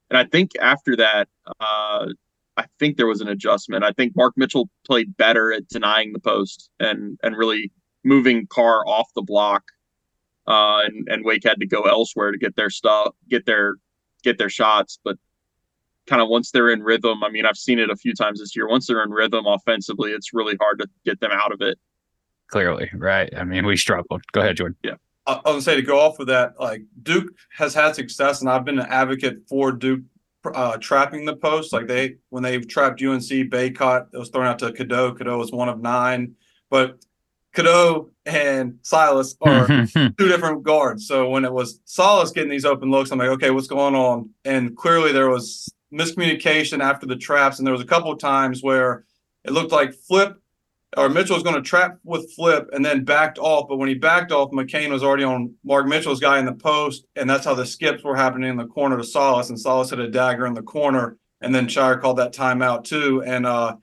And 0.09 0.17
I 0.17 0.25
think 0.25 0.51
after 0.59 0.95
that, 0.97 1.27
uh, 1.59 2.07
I 2.57 2.65
think 2.79 2.97
there 2.97 3.07
was 3.07 3.21
an 3.21 3.27
adjustment. 3.27 3.83
I 3.83 3.91
think 3.91 4.15
Mark 4.15 4.33
Mitchell 4.37 4.69
played 4.85 5.15
better 5.17 5.51
at 5.51 5.67
denying 5.67 6.13
the 6.13 6.19
post 6.19 6.69
and 6.79 7.19
and 7.21 7.37
really 7.37 7.71
moving 8.03 8.47
Carr 8.47 8.87
off 8.87 9.09
the 9.13 9.21
block. 9.21 9.63
Uh, 10.47 10.81
and 10.85 11.07
and 11.09 11.25
Wake 11.25 11.43
had 11.43 11.59
to 11.59 11.67
go 11.67 11.83
elsewhere 11.83 12.31
to 12.31 12.37
get 12.37 12.55
their 12.55 12.69
stuff, 12.69 13.13
get 13.29 13.45
their 13.45 13.75
get 14.23 14.37
their 14.37 14.49
shots. 14.49 14.99
But 15.03 15.17
kind 16.07 16.21
of 16.21 16.29
once 16.29 16.51
they're 16.51 16.69
in 16.69 16.83
rhythm, 16.83 17.23
I 17.23 17.29
mean, 17.29 17.45
I've 17.45 17.57
seen 17.57 17.79
it 17.79 17.89
a 17.89 17.95
few 17.95 18.13
times 18.13 18.39
this 18.39 18.55
year. 18.55 18.67
Once 18.67 18.87
they're 18.87 19.03
in 19.03 19.11
rhythm 19.11 19.45
offensively, 19.45 20.11
it's 20.11 20.33
really 20.33 20.57
hard 20.59 20.79
to 20.79 20.87
get 21.05 21.19
them 21.19 21.31
out 21.31 21.51
of 21.51 21.61
it. 21.61 21.77
Clearly, 22.47 22.89
right? 22.93 23.33
I 23.35 23.43
mean, 23.43 23.65
we 23.65 23.77
struggled. 23.77 24.21
Go 24.31 24.41
ahead, 24.41 24.57
Jordan. 24.57 24.77
Yeah. 24.83 24.95
I 25.25 25.35
was 25.35 25.41
gonna 25.45 25.61
say 25.61 25.75
to 25.75 25.81
go 25.81 25.99
off 25.99 26.19
of 26.19 26.27
that, 26.27 26.59
like 26.59 26.83
Duke 27.01 27.33
has 27.57 27.73
had 27.73 27.95
success, 27.95 28.41
and 28.41 28.49
I've 28.49 28.65
been 28.65 28.79
an 28.79 28.87
advocate 28.89 29.47
for 29.47 29.71
Duke 29.71 30.01
uh, 30.53 30.77
trapping 30.77 31.25
the 31.25 31.35
post. 31.35 31.71
Like 31.71 31.87
they, 31.87 32.17
when 32.29 32.43
they 32.43 32.59
trapped 32.59 33.01
UNC, 33.01 33.23
Bacot, 33.23 34.07
it 34.13 34.17
was 34.17 34.29
thrown 34.29 34.47
out 34.47 34.59
to 34.59 34.73
Cadeau. 34.73 35.13
Cadeau 35.13 35.37
was 35.37 35.51
one 35.51 35.69
of 35.69 35.79
nine, 35.79 36.35
but 36.69 36.99
Cadeau 37.53 38.09
and 38.25 38.73
Sallis 38.83 39.35
are 39.41 39.67
two 40.17 40.27
different 40.27 40.63
guards. 40.63 41.07
So 41.07 41.29
when 41.29 41.45
it 41.45 41.53
was 41.53 41.79
Sallis 41.87 42.33
getting 42.33 42.49
these 42.49 42.65
open 42.65 42.91
looks, 42.91 43.11
I'm 43.11 43.19
like, 43.19 43.29
okay, 43.29 43.51
what's 43.51 43.67
going 43.67 43.95
on? 43.95 44.29
And 44.43 44.75
clearly 44.75 45.11
there 45.11 45.29
was 45.29 45.73
miscommunication 45.93 46.81
after 46.81 47.05
the 47.05 47.15
traps, 47.15 47.59
and 47.59 47.67
there 47.67 47.73
was 47.73 47.81
a 47.81 47.85
couple 47.85 48.11
of 48.11 48.19
times 48.19 48.61
where 48.61 49.05
it 49.43 49.51
looked 49.51 49.71
like 49.71 49.93
Flip 49.93 50.37
or 50.97 51.09
Mitchell 51.09 51.35
was 51.35 51.43
going 51.43 51.55
to 51.55 51.61
trap 51.61 51.97
with 52.03 52.31
Flip 52.33 52.69
and 52.73 52.85
then 52.85 53.03
backed 53.03 53.39
off. 53.39 53.67
But 53.67 53.77
when 53.77 53.89
he 53.89 53.95
backed 53.95 54.31
off, 54.31 54.51
McCain 54.51 54.89
was 54.89 55.03
already 55.03 55.23
on 55.23 55.55
Mark 55.63 55.87
Mitchell's 55.87 56.19
guy 56.19 56.39
in 56.39 56.45
the 56.45 56.53
post, 56.53 57.05
and 57.15 57.29
that's 57.29 57.45
how 57.45 57.53
the 57.53 57.65
skips 57.65 58.03
were 58.03 58.15
happening 58.15 58.49
in 58.49 58.57
the 58.57 58.67
corner 58.67 58.97
to 58.97 59.03
Sallis, 59.03 59.49
and 59.49 59.57
Sallis 59.57 59.89
had 59.89 59.99
a 59.99 60.09
dagger 60.09 60.45
in 60.45 60.53
the 60.53 60.61
corner, 60.61 61.17
and 61.41 61.53
then 61.53 61.67
Scheyer 61.67 61.99
called 61.99 62.17
that 62.17 62.33
timeout 62.33 62.83
too, 62.83 63.23
and 63.23 63.45
uh, 63.45 63.75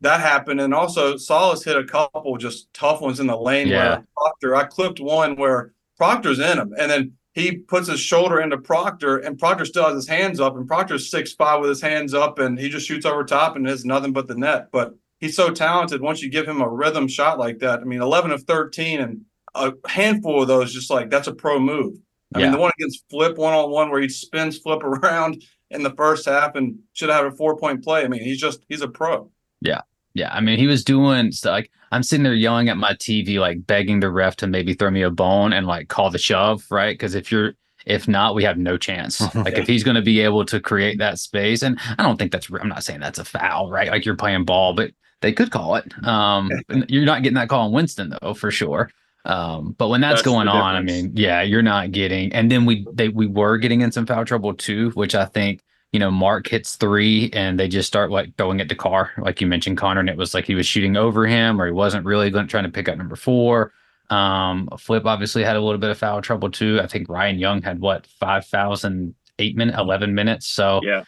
that 0.00 0.20
happened. 0.20 0.60
And 0.60 0.74
also 0.74 1.14
Sallis 1.14 1.64
hit 1.64 1.76
a 1.76 1.84
couple 1.84 2.36
just 2.36 2.72
tough 2.72 3.00
ones 3.00 3.20
in 3.20 3.26
the 3.26 3.36
lane 3.36 3.68
yeah. 3.68 3.88
where 3.88 4.06
Proctor. 4.16 4.56
I 4.56 4.64
clipped 4.64 5.00
one 5.00 5.36
where 5.36 5.72
Proctor's 5.96 6.40
in 6.40 6.58
him, 6.58 6.74
and 6.78 6.90
then 6.90 7.12
he 7.36 7.52
puts 7.52 7.86
his 7.86 8.00
shoulder 8.00 8.40
into 8.40 8.56
Proctor, 8.56 9.18
and 9.18 9.38
Proctor 9.38 9.66
still 9.66 9.84
has 9.84 9.94
his 9.94 10.08
hands 10.08 10.40
up, 10.40 10.56
and 10.56 10.66
Proctor's 10.66 11.10
six 11.10 11.34
five 11.34 11.60
with 11.60 11.68
his 11.68 11.82
hands 11.82 12.14
up, 12.14 12.38
and 12.38 12.58
he 12.58 12.70
just 12.70 12.88
shoots 12.88 13.04
over 13.04 13.22
top 13.24 13.56
and 13.56 13.68
has 13.68 13.84
nothing 13.84 14.14
but 14.14 14.26
the 14.26 14.34
net. 14.34 14.68
But 14.72 14.94
he's 15.20 15.36
so 15.36 15.50
talented. 15.50 16.00
Once 16.00 16.22
you 16.22 16.30
give 16.30 16.48
him 16.48 16.62
a 16.62 16.68
rhythm 16.68 17.06
shot 17.06 17.38
like 17.38 17.58
that, 17.58 17.80
I 17.80 17.84
mean, 17.84 18.00
eleven 18.00 18.30
of 18.30 18.44
thirteen, 18.44 19.00
and 19.00 19.20
a 19.54 19.74
handful 19.86 20.40
of 20.40 20.48
those, 20.48 20.72
just 20.72 20.88
like 20.88 21.10
that's 21.10 21.28
a 21.28 21.34
pro 21.34 21.58
move. 21.58 21.98
I 22.34 22.38
yeah. 22.38 22.46
mean, 22.46 22.52
the 22.52 22.58
one 22.58 22.72
against 22.78 23.04
Flip 23.10 23.36
one 23.36 23.52
on 23.52 23.70
one 23.70 23.90
where 23.90 24.00
he 24.00 24.08
spins 24.08 24.56
Flip 24.56 24.82
around 24.82 25.44
in 25.70 25.82
the 25.82 25.94
first 25.94 26.24
half 26.24 26.54
and 26.54 26.78
should 26.94 27.10
have 27.10 27.24
had 27.24 27.32
a 27.32 27.36
four 27.36 27.58
point 27.58 27.84
play. 27.84 28.02
I 28.02 28.08
mean, 28.08 28.22
he's 28.22 28.40
just 28.40 28.64
he's 28.66 28.80
a 28.80 28.88
pro. 28.88 29.30
Yeah, 29.60 29.82
yeah, 30.14 30.32
I 30.32 30.40
mean, 30.40 30.58
he 30.58 30.66
was 30.66 30.84
doing 30.84 31.32
like 31.44 31.70
I'm 31.92 32.02
sitting 32.02 32.24
there 32.24 32.34
yelling 32.34 32.68
at 32.68 32.76
my 32.76 32.92
TV, 32.92 33.38
like 33.38 33.66
begging 33.66 34.00
the 34.00 34.10
ref 34.10 34.36
to 34.36 34.46
maybe 34.46 34.74
throw 34.74 34.90
me 34.90 35.02
a 35.02 35.10
bone 35.10 35.52
and 35.52 35.66
like 35.66 35.88
call 35.88 36.10
the 36.10 36.18
shove, 36.18 36.64
right? 36.70 36.94
Because 36.94 37.14
if 37.14 37.30
you're 37.30 37.54
if 37.86 38.08
not, 38.08 38.34
we 38.34 38.42
have 38.42 38.58
no 38.58 38.76
chance. 38.76 39.22
Like 39.34 39.58
if 39.58 39.68
he's 39.68 39.84
going 39.84 39.94
to 39.94 40.02
be 40.02 40.20
able 40.20 40.44
to 40.46 40.58
create 40.60 40.98
that 40.98 41.18
space, 41.18 41.62
and 41.62 41.78
I 41.98 42.02
don't 42.02 42.16
think 42.16 42.32
that's. 42.32 42.50
I'm 42.50 42.68
not 42.68 42.82
saying 42.82 43.00
that's 43.00 43.18
a 43.18 43.24
foul, 43.24 43.70
right? 43.70 43.90
Like 43.90 44.04
you're 44.04 44.16
playing 44.16 44.44
ball, 44.44 44.74
but 44.74 44.90
they 45.20 45.32
could 45.32 45.50
call 45.50 45.76
it. 45.76 45.92
Um, 46.04 46.50
you're 46.88 47.04
not 47.04 47.22
getting 47.22 47.36
that 47.36 47.48
call 47.48 47.66
on 47.66 47.72
Winston 47.72 48.14
though, 48.20 48.34
for 48.34 48.50
sure. 48.50 48.90
Um, 49.24 49.74
but 49.78 49.88
when 49.88 50.00
that's, 50.00 50.16
that's 50.16 50.24
going 50.24 50.48
on, 50.48 50.76
I 50.76 50.80
mean, 50.80 51.12
yeah, 51.14 51.42
you're 51.42 51.62
not 51.62 51.92
getting. 51.92 52.32
And 52.32 52.50
then 52.50 52.64
we 52.64 52.86
they 52.92 53.08
we 53.08 53.26
were 53.26 53.58
getting 53.58 53.82
in 53.82 53.92
some 53.92 54.06
foul 54.06 54.24
trouble 54.24 54.54
too, 54.54 54.90
which 54.90 55.14
I 55.14 55.26
think 55.26 55.60
you 55.92 56.00
know, 56.00 56.10
Mark 56.10 56.48
hits 56.48 56.76
three 56.76 57.30
and 57.32 57.58
they 57.58 57.68
just 57.68 57.86
start 57.86 58.10
like 58.10 58.36
throwing 58.36 58.60
it 58.60 58.68
to 58.68 58.74
Carr, 58.74 59.12
like 59.18 59.40
you 59.40 59.46
mentioned, 59.46 59.78
Conor, 59.78 60.00
and 60.00 60.10
it 60.10 60.16
was 60.16 60.34
like 60.34 60.44
he 60.44 60.54
was 60.54 60.66
shooting 60.66 60.96
over 60.96 61.26
him 61.26 61.60
or 61.60 61.66
he 61.66 61.72
wasn't 61.72 62.04
really 62.04 62.30
going, 62.30 62.48
trying 62.48 62.64
to 62.64 62.70
pick 62.70 62.88
up 62.88 62.98
number 62.98 63.16
four. 63.16 63.72
Um, 64.10 64.68
Flip 64.78 65.04
obviously 65.06 65.42
had 65.42 65.56
a 65.56 65.60
little 65.60 65.80
bit 65.80 65.90
of 65.90 65.98
foul 65.98 66.22
trouble 66.22 66.50
too. 66.50 66.80
I 66.82 66.86
think 66.86 67.08
Ryan 67.08 67.38
Young 67.38 67.62
had 67.62 67.80
what 67.80 68.06
five 68.06 68.46
thousand 68.46 69.14
eight 69.38 69.56
minutes, 69.56 69.78
eleven 69.78 70.14
minutes. 70.14 70.46
So 70.46 70.80
yeah, 70.84 71.04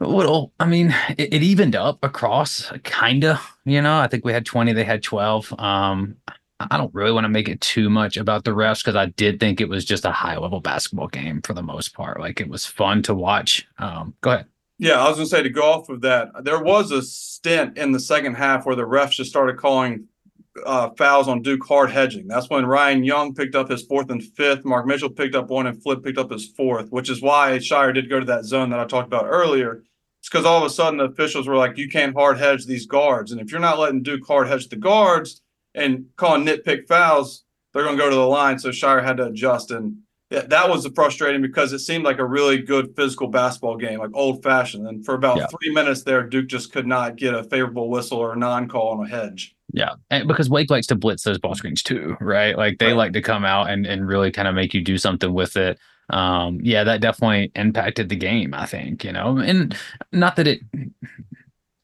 little. 0.00 0.52
I 0.58 0.66
mean, 0.66 0.94
it, 1.16 1.32
it 1.34 1.42
evened 1.42 1.76
up 1.76 2.02
across, 2.02 2.72
kinda. 2.82 3.40
You 3.64 3.82
know, 3.82 3.98
I 3.98 4.08
think 4.08 4.24
we 4.24 4.32
had 4.32 4.46
twenty, 4.46 4.72
they 4.72 4.84
had 4.84 5.02
twelve. 5.02 5.52
Um, 5.60 6.16
I 6.60 6.76
don't 6.76 6.94
really 6.94 7.12
want 7.12 7.24
to 7.24 7.30
make 7.30 7.48
it 7.48 7.60
too 7.60 7.90
much 7.90 8.16
about 8.16 8.44
the 8.44 8.52
refs 8.52 8.82
because 8.82 8.96
I 8.96 9.06
did 9.06 9.40
think 9.40 9.60
it 9.60 9.68
was 9.68 9.84
just 9.84 10.04
a 10.04 10.12
high 10.12 10.38
level 10.38 10.60
basketball 10.60 11.08
game 11.08 11.42
for 11.42 11.52
the 11.52 11.62
most 11.62 11.94
part. 11.94 12.20
Like 12.20 12.40
it 12.40 12.48
was 12.48 12.64
fun 12.64 13.02
to 13.04 13.14
watch. 13.14 13.66
Um, 13.78 14.14
go 14.20 14.30
ahead. 14.30 14.46
Yeah, 14.78 15.00
I 15.00 15.08
was 15.08 15.16
going 15.16 15.26
to 15.26 15.30
say 15.30 15.42
to 15.42 15.50
go 15.50 15.62
off 15.62 15.88
of 15.88 16.00
that, 16.00 16.30
there 16.42 16.62
was 16.62 16.90
a 16.90 17.02
stint 17.02 17.78
in 17.78 17.92
the 17.92 18.00
second 18.00 18.34
half 18.34 18.66
where 18.66 18.76
the 18.76 18.82
refs 18.82 19.12
just 19.12 19.30
started 19.30 19.56
calling 19.56 20.08
uh, 20.64 20.90
fouls 20.96 21.28
on 21.28 21.42
Duke 21.42 21.64
hard 21.66 21.90
hedging. 21.90 22.26
That's 22.28 22.50
when 22.50 22.66
Ryan 22.66 23.04
Young 23.04 23.34
picked 23.34 23.54
up 23.54 23.68
his 23.68 23.82
fourth 23.82 24.10
and 24.10 24.22
fifth. 24.22 24.64
Mark 24.64 24.86
Mitchell 24.86 25.10
picked 25.10 25.34
up 25.34 25.48
one, 25.48 25.66
and 25.66 25.80
Flip 25.82 26.02
picked 26.02 26.18
up 26.18 26.30
his 26.30 26.48
fourth, 26.48 26.90
which 26.90 27.10
is 27.10 27.22
why 27.22 27.58
Scheyer 27.58 27.94
did 27.94 28.08
go 28.08 28.20
to 28.20 28.26
that 28.26 28.44
zone 28.44 28.70
that 28.70 28.80
I 28.80 28.84
talked 28.84 29.08
about 29.08 29.26
earlier. 29.28 29.82
It's 30.20 30.28
because 30.28 30.44
all 30.44 30.58
of 30.58 30.64
a 30.64 30.70
sudden 30.70 30.98
the 30.98 31.04
officials 31.04 31.46
were 31.46 31.56
like, 31.56 31.76
"You 31.76 31.88
can't 31.88 32.14
hard 32.14 32.38
hedge 32.38 32.66
these 32.66 32.86
guards," 32.86 33.32
and 33.32 33.40
if 33.40 33.50
you're 33.50 33.60
not 33.60 33.78
letting 33.78 34.02
Duke 34.02 34.26
hard 34.26 34.48
hedge 34.48 34.68
the 34.68 34.76
guards, 34.76 35.42
and 35.74 36.06
calling 36.16 36.46
nitpick 36.46 36.86
fouls, 36.86 37.44
they're 37.72 37.84
going 37.84 37.96
to 37.96 38.02
go 38.02 38.10
to 38.10 38.16
the 38.16 38.26
line. 38.26 38.58
So 38.58 38.70
Scheyer 38.70 39.04
had 39.04 39.16
to 39.18 39.26
adjust. 39.26 39.70
And 39.70 39.98
that 40.30 40.68
was 40.68 40.86
frustrating 40.94 41.42
because 41.42 41.72
it 41.72 41.80
seemed 41.80 42.04
like 42.04 42.18
a 42.18 42.24
really 42.24 42.58
good 42.62 42.94
physical 42.96 43.28
basketball 43.28 43.76
game, 43.76 43.98
like 43.98 44.10
old 44.14 44.42
fashioned. 44.42 44.86
And 44.86 45.04
for 45.04 45.14
about 45.14 45.36
yeah. 45.36 45.46
three 45.46 45.72
minutes 45.72 46.02
there, 46.02 46.22
Duke 46.22 46.46
just 46.46 46.72
could 46.72 46.86
not 46.86 47.16
get 47.16 47.34
a 47.34 47.44
favorable 47.44 47.90
whistle 47.90 48.18
or 48.18 48.32
a 48.32 48.36
non 48.36 48.68
call 48.68 48.98
on 48.98 49.04
a 49.04 49.08
hedge. 49.08 49.54
Yeah. 49.72 49.94
And 50.10 50.28
because 50.28 50.48
Wake 50.48 50.70
likes 50.70 50.86
to 50.88 50.94
blitz 50.94 51.24
those 51.24 51.38
ball 51.38 51.54
screens 51.54 51.82
too, 51.82 52.16
right? 52.20 52.56
Like 52.56 52.78
they 52.78 52.88
right. 52.88 52.96
like 52.96 53.12
to 53.14 53.22
come 53.22 53.44
out 53.44 53.70
and, 53.70 53.86
and 53.86 54.06
really 54.06 54.30
kind 54.30 54.46
of 54.46 54.54
make 54.54 54.72
you 54.72 54.82
do 54.82 54.98
something 54.98 55.32
with 55.32 55.56
it. 55.56 55.78
Um, 56.10 56.60
yeah, 56.62 56.84
that 56.84 57.00
definitely 57.00 57.50
impacted 57.56 58.08
the 58.08 58.16
game, 58.16 58.54
I 58.54 58.66
think, 58.66 59.04
you 59.04 59.12
know, 59.12 59.38
and 59.38 59.76
not 60.12 60.36
that 60.36 60.46
it 60.46 60.60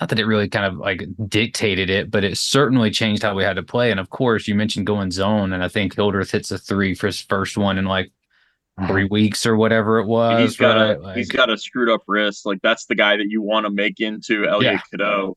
not 0.00 0.08
that 0.08 0.18
it 0.18 0.24
really 0.24 0.48
kind 0.48 0.64
of 0.64 0.78
like 0.78 1.04
dictated 1.28 1.90
it, 1.90 2.10
but 2.10 2.24
it 2.24 2.38
certainly 2.38 2.90
changed 2.90 3.22
how 3.22 3.34
we 3.34 3.44
had 3.44 3.56
to 3.56 3.62
play. 3.62 3.90
And 3.90 4.00
of 4.00 4.08
course, 4.08 4.48
you 4.48 4.54
mentioned 4.54 4.86
going 4.86 5.10
zone, 5.10 5.52
and 5.52 5.62
I 5.62 5.68
think 5.68 5.94
Hildreth 5.94 6.30
hits 6.30 6.50
a 6.50 6.58
three 6.58 6.94
for 6.94 7.06
his 7.06 7.20
first 7.20 7.58
one 7.58 7.76
in 7.76 7.84
like 7.84 8.10
three 8.86 9.04
mm-hmm. 9.04 9.12
weeks 9.12 9.44
or 9.44 9.56
whatever 9.56 9.98
it 9.98 10.06
was. 10.06 10.40
He's 10.40 10.56
got 10.56 10.76
right? 10.76 10.96
a 10.96 11.00
like, 11.00 11.16
he's 11.16 11.30
got 11.30 11.50
a 11.50 11.58
screwed 11.58 11.90
up 11.90 12.02
wrist. 12.06 12.46
Like 12.46 12.62
that's 12.62 12.86
the 12.86 12.94
guy 12.94 13.18
that 13.18 13.26
you 13.28 13.42
want 13.42 13.66
to 13.66 13.70
make 13.70 14.00
into 14.00 14.46
Elliot 14.46 14.74
yeah. 14.74 14.80
Cadeau. 14.90 15.36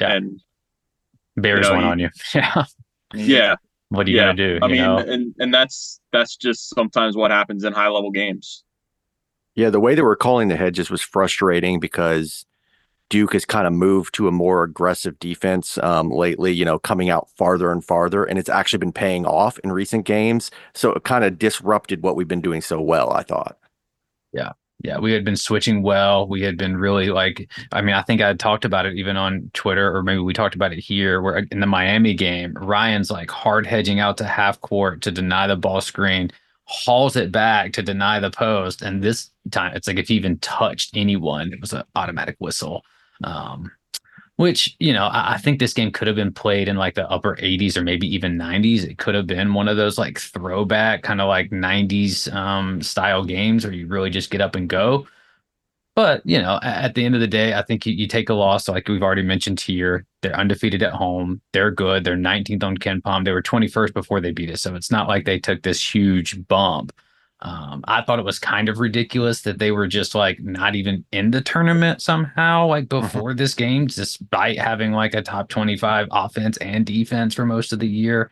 Yeah. 0.00 0.12
And 0.14 0.40
bears 1.36 1.66
you 1.66 1.72
know, 1.72 1.78
one 1.78 1.84
on 1.84 1.98
you. 2.00 2.10
Yeah. 2.34 2.64
Yeah. 3.14 3.56
What 3.90 4.06
are 4.06 4.10
you 4.10 4.16
yeah. 4.16 4.22
gonna 4.26 4.34
do? 4.34 4.58
I 4.62 4.68
mean, 4.68 4.76
know? 4.78 4.98
and 4.98 5.34
and 5.38 5.52
that's 5.52 6.00
that's 6.12 6.36
just 6.36 6.70
sometimes 6.74 7.16
what 7.16 7.30
happens 7.30 7.64
in 7.64 7.72
high 7.72 7.88
level 7.88 8.10
games. 8.10 8.64
Yeah, 9.56 9.70
the 9.70 9.80
way 9.80 9.96
that 9.96 10.04
we're 10.04 10.16
calling 10.16 10.46
the 10.46 10.56
hedges 10.56 10.90
was 10.90 11.02
frustrating 11.02 11.80
because 11.80 12.46
Duke 13.10 13.34
has 13.34 13.44
kind 13.44 13.66
of 13.66 13.72
moved 13.72 14.14
to 14.14 14.28
a 14.28 14.32
more 14.32 14.62
aggressive 14.62 15.18
defense 15.18 15.76
um, 15.78 16.10
lately, 16.10 16.52
you 16.52 16.64
know, 16.64 16.78
coming 16.78 17.10
out 17.10 17.28
farther 17.36 17.70
and 17.70 17.84
farther, 17.84 18.24
and 18.24 18.38
it's 18.38 18.48
actually 18.48 18.78
been 18.78 18.92
paying 18.92 19.26
off 19.26 19.58
in 19.58 19.72
recent 19.72 20.06
games. 20.06 20.50
So 20.74 20.92
it 20.92 21.04
kind 21.04 21.24
of 21.24 21.38
disrupted 21.38 22.02
what 22.02 22.16
we've 22.16 22.28
been 22.28 22.40
doing 22.40 22.62
so 22.62 22.80
well, 22.80 23.12
I 23.12 23.22
thought. 23.22 23.58
Yeah. 24.32 24.52
Yeah, 24.82 24.98
we 24.98 25.12
had 25.12 25.26
been 25.26 25.36
switching 25.36 25.82
well. 25.82 26.26
We 26.26 26.40
had 26.40 26.56
been 26.56 26.74
really 26.74 27.10
like, 27.10 27.50
I 27.72 27.82
mean, 27.82 27.94
I 27.94 28.00
think 28.00 28.22
I 28.22 28.28
had 28.28 28.40
talked 28.40 28.64
about 28.64 28.86
it 28.86 28.96
even 28.96 29.14
on 29.14 29.50
Twitter, 29.52 29.94
or 29.94 30.02
maybe 30.02 30.20
we 30.20 30.32
talked 30.32 30.54
about 30.54 30.72
it 30.72 30.78
here, 30.78 31.20
where 31.20 31.46
in 31.50 31.60
the 31.60 31.66
Miami 31.66 32.14
game, 32.14 32.54
Ryan's 32.54 33.10
like 33.10 33.30
hard 33.30 33.66
hedging 33.66 34.00
out 34.00 34.16
to 34.18 34.24
half 34.24 34.58
court 34.62 35.02
to 35.02 35.10
deny 35.10 35.46
the 35.46 35.56
ball 35.56 35.82
screen, 35.82 36.30
hauls 36.64 37.14
it 37.14 37.30
back 37.30 37.74
to 37.74 37.82
deny 37.82 38.20
the 38.20 38.30
post. 38.30 38.80
And 38.80 39.02
this 39.02 39.28
time, 39.50 39.76
it's 39.76 39.86
like 39.86 39.98
if 39.98 40.08
he 40.08 40.14
even 40.14 40.38
touched 40.38 40.96
anyone, 40.96 41.52
it 41.52 41.60
was 41.60 41.74
an 41.74 41.82
automatic 41.94 42.36
whistle. 42.38 42.82
Um, 43.24 43.70
which 44.40 44.74
you 44.78 44.94
know 44.94 45.04
I, 45.04 45.34
I, 45.34 45.36
think 45.36 45.58
this 45.58 45.74
game 45.74 45.90
could 45.92 46.06
have 46.06 46.16
been 46.16 46.32
played 46.32 46.66
in 46.66 46.76
like 46.76 46.94
the 46.94 47.06
upper 47.10 47.36
80s 47.36 47.76
or 47.76 47.82
maybe 47.82 48.06
even 48.12 48.38
90s 48.38 48.84
it 48.84 48.96
could 48.96 49.14
have 49.14 49.26
been 49.26 49.52
one 49.52 49.68
of 49.68 49.76
those 49.76 49.98
like 49.98 50.18
throwback 50.18 51.02
kind 51.02 51.20
of 51.20 51.28
like 51.28 51.50
90s 51.50 52.32
um, 52.34 52.80
style 52.80 53.22
games 53.22 53.64
where 53.64 53.74
you 53.74 53.86
really 53.86 54.08
just 54.08 54.30
get 54.30 54.40
up 54.40 54.56
and 54.56 54.66
go. 54.68 55.06
But 55.94 56.22
you 56.24 56.40
know 56.40 56.58
at 56.62 56.94
the 56.94 57.04
end 57.04 57.14
of 57.14 57.20
the 57.20 57.26
day 57.26 57.52
i 57.52 57.62
think 57.62 57.84
you, 57.84 57.92
you 57.92 58.06
take 58.06 58.30
a 58.30 58.34
loss 58.34 58.66
like 58.66 58.88
we've 58.88 59.02
already 59.02 59.22
mentioned 59.22 59.60
here. 59.60 60.06
They're 60.22 60.38
undefeated 60.38 60.82
at 60.82 60.94
home. 60.94 61.42
They're 61.52 61.70
good. 61.70 62.04
They're 62.04 62.16
19th 62.16 62.64
on 62.64 62.78
KenPom 62.78 63.26
they 63.26 63.32
were 63.32 63.42
21st 63.42 63.92
before 63.92 64.22
they 64.22 64.32
beat 64.32 64.50
us. 64.50 64.62
So 64.62 64.74
it's 64.74 64.90
not 64.90 65.08
like 65.08 65.26
they 65.26 65.38
took 65.38 65.62
this 65.62 65.94
huge 65.94 66.46
bump 66.48 66.92
um, 67.42 67.82
I 67.88 68.02
thought 68.02 68.18
it 68.18 68.24
was 68.24 68.38
kind 68.38 68.68
of 68.68 68.80
ridiculous 68.80 69.42
that 69.42 69.58
they 69.58 69.70
were 69.70 69.86
just 69.86 70.14
like 70.14 70.40
not 70.40 70.74
even 70.74 71.04
in 71.10 71.30
the 71.30 71.40
tournament 71.40 72.02
somehow, 72.02 72.66
like 72.66 72.86
mm-hmm. 72.88 73.00
before 73.00 73.32
this 73.32 73.54
game, 73.54 73.86
despite 73.86 74.58
having 74.58 74.92
like 74.92 75.14
a 75.14 75.22
top 75.22 75.48
25 75.48 76.08
offense 76.10 76.58
and 76.58 76.84
defense 76.84 77.34
for 77.34 77.46
most 77.46 77.72
of 77.72 77.78
the 77.78 77.88
year. 77.88 78.30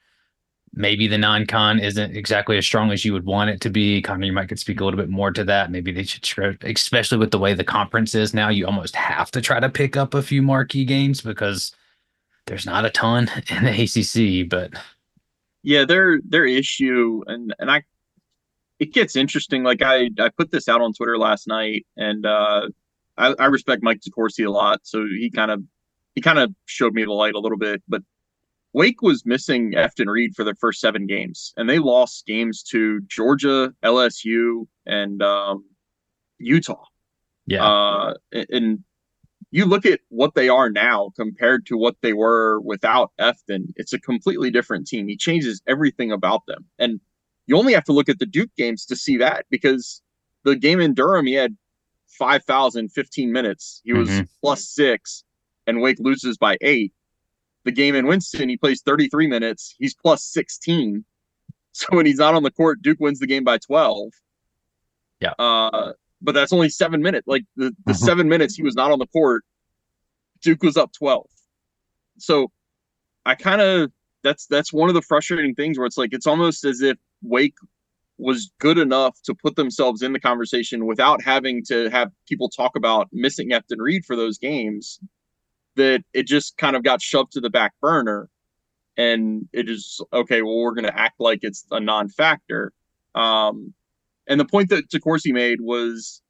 Maybe 0.74 1.08
the 1.08 1.16
non 1.16 1.46
con 1.46 1.80
isn't 1.80 2.14
exactly 2.14 2.58
as 2.58 2.66
strong 2.66 2.92
as 2.92 3.02
you 3.02 3.14
would 3.14 3.24
want 3.24 3.48
it 3.48 3.62
to 3.62 3.70
be. 3.70 4.02
Conor, 4.02 4.26
you 4.26 4.32
might 4.32 4.50
could 4.50 4.58
speak 4.58 4.80
a 4.80 4.84
little 4.84 5.00
bit 5.00 5.08
more 5.08 5.30
to 5.30 5.42
that. 5.44 5.70
Maybe 5.70 5.90
they 5.90 6.04
should, 6.04 6.22
try, 6.22 6.54
especially 6.62 7.16
with 7.16 7.30
the 7.30 7.38
way 7.38 7.54
the 7.54 7.64
conference 7.64 8.14
is 8.14 8.34
now, 8.34 8.50
you 8.50 8.66
almost 8.66 8.94
have 8.94 9.30
to 9.30 9.40
try 9.40 9.58
to 9.58 9.70
pick 9.70 9.96
up 9.96 10.12
a 10.12 10.22
few 10.22 10.42
marquee 10.42 10.84
games 10.84 11.22
because 11.22 11.74
there's 12.46 12.66
not 12.66 12.84
a 12.84 12.90
ton 12.90 13.30
in 13.48 13.64
the 13.64 14.42
ACC. 14.42 14.46
But 14.46 14.72
yeah, 15.62 15.86
their 15.86 16.20
their 16.20 16.44
issue, 16.44 17.24
and 17.26 17.54
and 17.58 17.70
I 17.70 17.84
it 18.78 18.92
gets 18.92 19.16
interesting. 19.16 19.62
Like 19.62 19.82
I, 19.82 20.10
I 20.18 20.30
put 20.30 20.50
this 20.50 20.68
out 20.68 20.80
on 20.80 20.92
Twitter 20.92 21.18
last 21.18 21.46
night, 21.46 21.86
and 21.96 22.24
uh, 22.24 22.68
I, 23.16 23.34
I 23.38 23.46
respect 23.46 23.82
Mike 23.82 24.00
DeCourcy 24.00 24.46
a 24.46 24.50
lot, 24.50 24.80
so 24.84 25.04
he 25.04 25.30
kind 25.30 25.50
of 25.50 25.62
he 26.14 26.20
kind 26.20 26.38
of 26.38 26.52
showed 26.66 26.94
me 26.94 27.04
the 27.04 27.12
light 27.12 27.34
a 27.34 27.40
little 27.40 27.58
bit. 27.58 27.82
But 27.88 28.02
Wake 28.72 29.02
was 29.02 29.26
missing 29.26 29.72
Efton 29.72 30.06
Reid 30.06 30.34
for 30.34 30.44
their 30.44 30.54
first 30.54 30.80
seven 30.80 31.06
games, 31.06 31.52
and 31.56 31.68
they 31.68 31.78
lost 31.78 32.26
games 32.26 32.62
to 32.64 33.00
Georgia, 33.08 33.72
LSU, 33.84 34.66
and 34.86 35.22
um, 35.22 35.64
Utah. 36.38 36.84
Yeah, 37.46 37.66
uh, 37.66 38.14
and 38.32 38.84
you 39.50 39.64
look 39.64 39.86
at 39.86 40.00
what 40.10 40.34
they 40.34 40.48
are 40.48 40.70
now 40.70 41.10
compared 41.16 41.66
to 41.66 41.76
what 41.76 41.96
they 42.02 42.12
were 42.12 42.60
without 42.60 43.10
Efton. 43.18 43.72
It's 43.76 43.94
a 43.94 43.98
completely 43.98 44.50
different 44.50 44.86
team. 44.86 45.08
He 45.08 45.16
changes 45.16 45.62
everything 45.66 46.12
about 46.12 46.46
them, 46.46 46.66
and 46.78 47.00
you 47.48 47.56
only 47.56 47.72
have 47.72 47.84
to 47.84 47.92
look 47.92 48.08
at 48.08 48.18
the 48.18 48.26
Duke 48.26 48.50
games 48.56 48.84
to 48.86 48.94
see 48.94 49.16
that 49.16 49.46
because 49.50 50.02
the 50.44 50.54
game 50.54 50.80
in 50.80 50.94
Durham, 50.94 51.26
he 51.26 51.32
had 51.32 51.56
5,000, 52.18 52.90
15 52.90 53.32
minutes. 53.32 53.80
He 53.84 53.94
was 53.94 54.08
mm-hmm. 54.08 54.24
plus 54.40 54.68
six, 54.68 55.24
and 55.66 55.80
Wake 55.80 55.98
loses 55.98 56.36
by 56.36 56.58
eight. 56.60 56.92
The 57.64 57.72
game 57.72 57.94
in 57.94 58.06
Winston, 58.06 58.48
he 58.48 58.56
plays 58.56 58.82
33 58.82 59.26
minutes. 59.26 59.74
He's 59.78 59.94
plus 59.94 60.22
16. 60.24 61.04
So 61.72 61.86
when 61.90 62.06
he's 62.06 62.18
not 62.18 62.34
on 62.34 62.42
the 62.42 62.50
court, 62.50 62.82
Duke 62.82 62.98
wins 62.98 63.20
the 63.20 63.26
game 63.26 63.44
by 63.44 63.58
12. 63.58 64.08
Yeah. 65.20 65.30
Uh, 65.38 65.92
but 66.20 66.32
that's 66.32 66.52
only 66.52 66.70
seven 66.70 67.02
minutes. 67.02 67.28
Like 67.28 67.44
the, 67.54 67.66
the 67.84 67.92
mm-hmm. 67.92 68.04
seven 68.04 68.28
minutes 68.28 68.56
he 68.56 68.64
was 68.64 68.74
not 68.74 68.90
on 68.90 68.98
the 68.98 69.06
court, 69.06 69.44
Duke 70.42 70.64
was 70.64 70.76
up 70.76 70.92
12. 70.92 71.26
So 72.16 72.50
I 73.24 73.36
kind 73.36 73.60
of 73.60 73.92
that's 74.24 74.46
that's 74.46 74.72
one 74.72 74.88
of 74.88 74.96
the 74.96 75.02
frustrating 75.02 75.54
things 75.54 75.78
where 75.78 75.86
it's 75.86 75.98
like 75.98 76.12
it's 76.12 76.26
almost 76.26 76.64
as 76.64 76.80
if 76.80 76.96
Wake 77.22 77.54
was 78.18 78.50
good 78.58 78.78
enough 78.78 79.20
to 79.22 79.34
put 79.34 79.56
themselves 79.56 80.02
in 80.02 80.12
the 80.12 80.20
conversation 80.20 80.86
without 80.86 81.22
having 81.22 81.64
to 81.64 81.88
have 81.90 82.10
people 82.28 82.48
talk 82.48 82.76
about 82.76 83.08
missing 83.12 83.50
Efton 83.50 83.78
Reid 83.78 84.04
for 84.04 84.16
those 84.16 84.38
games. 84.38 84.98
That 85.76 86.02
it 86.12 86.26
just 86.26 86.56
kind 86.58 86.74
of 86.74 86.82
got 86.82 87.00
shoved 87.00 87.32
to 87.32 87.40
the 87.40 87.50
back 87.50 87.72
burner, 87.80 88.28
and 88.96 89.48
it 89.52 89.68
is 89.68 90.00
okay. 90.12 90.42
Well, 90.42 90.58
we're 90.58 90.74
going 90.74 90.86
to 90.86 90.98
act 90.98 91.20
like 91.20 91.40
it's 91.42 91.64
a 91.70 91.78
non-factor. 91.78 92.72
Um, 93.14 93.74
and 94.26 94.40
the 94.40 94.44
point 94.44 94.70
that 94.70 94.90
DeCourcy 94.90 95.32
made 95.32 95.60
was 95.60 96.20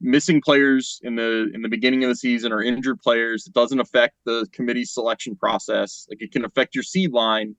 missing 0.00 0.40
players 0.40 1.00
in 1.02 1.16
the 1.16 1.50
in 1.52 1.62
the 1.62 1.68
beginning 1.68 2.04
of 2.04 2.10
the 2.10 2.16
season 2.16 2.52
or 2.52 2.62
injured 2.62 3.00
players. 3.00 3.46
It 3.46 3.52
doesn't 3.52 3.80
affect 3.80 4.14
the 4.24 4.46
committee 4.52 4.84
selection 4.84 5.36
process. 5.36 6.06
Like 6.08 6.22
it 6.22 6.32
can 6.32 6.44
affect 6.44 6.74
your 6.74 6.84
seed 6.84 7.12
line, 7.12 7.56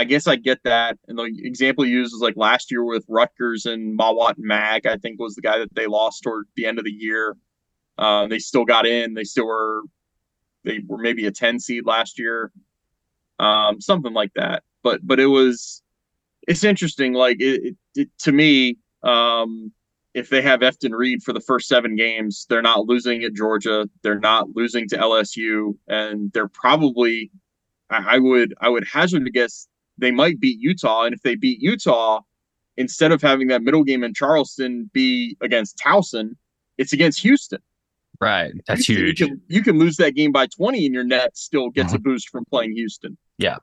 I 0.00 0.04
guess 0.04 0.26
I 0.26 0.36
get 0.36 0.62
that. 0.64 0.96
And 1.08 1.18
the 1.18 1.30
example 1.42 1.84
you 1.84 1.98
used 1.98 2.14
is 2.14 2.22
like 2.22 2.34
last 2.34 2.70
year 2.70 2.82
with 2.82 3.04
Rutgers 3.06 3.66
and 3.66 3.98
Mawot 3.98 4.36
Mag, 4.38 4.86
I 4.86 4.96
think 4.96 5.20
was 5.20 5.34
the 5.34 5.42
guy 5.42 5.58
that 5.58 5.74
they 5.74 5.86
lost 5.86 6.22
toward 6.22 6.46
the 6.56 6.64
end 6.64 6.78
of 6.78 6.86
the 6.86 6.90
year. 6.90 7.36
Uh, 7.98 8.26
they 8.26 8.38
still 8.38 8.64
got 8.64 8.86
in. 8.86 9.12
They 9.12 9.24
still 9.24 9.46
were, 9.46 9.82
they 10.64 10.80
were 10.86 10.96
maybe 10.96 11.26
a 11.26 11.30
10 11.30 11.60
seed 11.60 11.84
last 11.84 12.18
year, 12.18 12.50
um, 13.38 13.78
something 13.82 14.14
like 14.14 14.32
that. 14.36 14.62
But, 14.82 15.06
but 15.06 15.20
it 15.20 15.26
was, 15.26 15.82
it's 16.48 16.64
interesting. 16.64 17.12
Like 17.12 17.36
it, 17.42 17.62
it, 17.62 17.76
it 17.94 18.08
to 18.20 18.32
me, 18.32 18.78
um, 19.02 19.70
if 20.14 20.30
they 20.30 20.40
have 20.40 20.60
Efton 20.60 20.96
Reid 20.96 21.22
for 21.22 21.34
the 21.34 21.40
first 21.40 21.68
seven 21.68 21.94
games, 21.94 22.46
they're 22.48 22.62
not 22.62 22.86
losing 22.86 23.22
at 23.22 23.34
Georgia. 23.34 23.86
They're 24.02 24.18
not 24.18 24.48
losing 24.56 24.88
to 24.88 24.96
LSU, 24.96 25.76
and 25.88 26.32
they're 26.32 26.48
probably. 26.48 27.30
I 27.92 28.20
would 28.20 28.54
I 28.60 28.68
would 28.68 28.86
hazard 28.86 29.24
to 29.24 29.32
guess 29.32 29.66
they 30.00 30.10
might 30.10 30.40
beat 30.40 30.58
Utah. 30.60 31.04
And 31.04 31.14
if 31.14 31.22
they 31.22 31.36
beat 31.36 31.60
Utah, 31.60 32.20
instead 32.76 33.12
of 33.12 33.22
having 33.22 33.48
that 33.48 33.62
middle 33.62 33.84
game 33.84 34.02
in 34.02 34.14
Charleston 34.14 34.90
be 34.92 35.36
against 35.40 35.78
Towson, 35.78 36.36
it's 36.78 36.92
against 36.92 37.20
Houston. 37.20 37.60
Right. 38.20 38.52
That's 38.66 38.86
Houston, 38.86 39.06
huge. 39.06 39.20
You 39.20 39.26
can, 39.26 39.42
you 39.48 39.62
can, 39.62 39.78
lose 39.78 39.96
that 39.96 40.14
game 40.14 40.32
by 40.32 40.46
20 40.46 40.86
and 40.86 40.94
your 40.94 41.04
net 41.04 41.36
still 41.36 41.70
gets 41.70 41.88
mm-hmm. 41.88 41.96
a 41.96 42.00
boost 42.00 42.28
from 42.28 42.44
playing 42.46 42.72
Houston. 42.72 43.16
Yeah. 43.38 43.56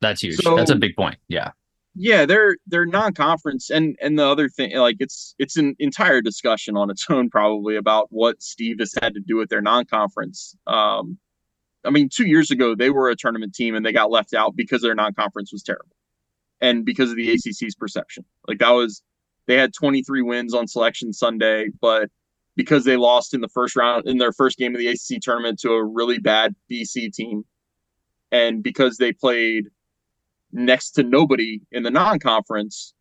That's 0.00 0.22
huge. 0.22 0.36
So, 0.36 0.56
That's 0.56 0.70
a 0.70 0.76
big 0.76 0.96
point. 0.96 1.16
Yeah. 1.28 1.50
Yeah, 1.94 2.24
they're 2.24 2.56
they're 2.66 2.86
non-conference 2.86 3.68
and 3.68 3.96
and 4.00 4.18
the 4.18 4.26
other 4.26 4.48
thing 4.48 4.74
like 4.76 4.96
it's 4.98 5.34
it's 5.38 5.58
an 5.58 5.76
entire 5.78 6.22
discussion 6.22 6.74
on 6.74 6.90
its 6.90 7.04
own 7.10 7.28
probably 7.28 7.76
about 7.76 8.06
what 8.08 8.42
Steve 8.42 8.78
has 8.78 8.94
had 9.02 9.12
to 9.12 9.20
do 9.20 9.36
with 9.36 9.50
their 9.50 9.60
non-conference. 9.60 10.56
Um 10.66 11.18
I 11.84 11.90
mean, 11.90 12.08
two 12.08 12.26
years 12.26 12.50
ago 12.50 12.74
they 12.74 12.90
were 12.90 13.08
a 13.08 13.16
tournament 13.16 13.54
team 13.54 13.74
and 13.74 13.84
they 13.84 13.92
got 13.92 14.10
left 14.10 14.34
out 14.34 14.56
because 14.56 14.82
their 14.82 14.94
non-conference 14.94 15.52
was 15.52 15.62
terrible, 15.62 15.96
and 16.60 16.84
because 16.84 17.10
of 17.10 17.16
the 17.16 17.32
ACC's 17.32 17.74
perception. 17.74 18.24
Like 18.48 18.58
that 18.58 18.70
was, 18.70 19.02
they 19.46 19.56
had 19.56 19.74
23 19.74 20.22
wins 20.22 20.54
on 20.54 20.68
Selection 20.68 21.12
Sunday, 21.12 21.68
but 21.80 22.10
because 22.56 22.84
they 22.84 22.96
lost 22.96 23.34
in 23.34 23.40
the 23.40 23.48
first 23.48 23.76
round 23.76 24.06
in 24.06 24.18
their 24.18 24.32
first 24.32 24.58
game 24.58 24.74
of 24.74 24.78
the 24.78 24.88
ACC 24.88 25.20
tournament 25.20 25.58
to 25.60 25.72
a 25.72 25.84
really 25.84 26.18
bad 26.18 26.54
BC 26.70 27.12
team, 27.12 27.44
and 28.30 28.62
because 28.62 28.96
they 28.96 29.12
played 29.12 29.68
next 30.52 30.92
to 30.92 31.02
nobody 31.02 31.60
in 31.72 31.82
the 31.82 31.90
non-conference, 31.90 32.94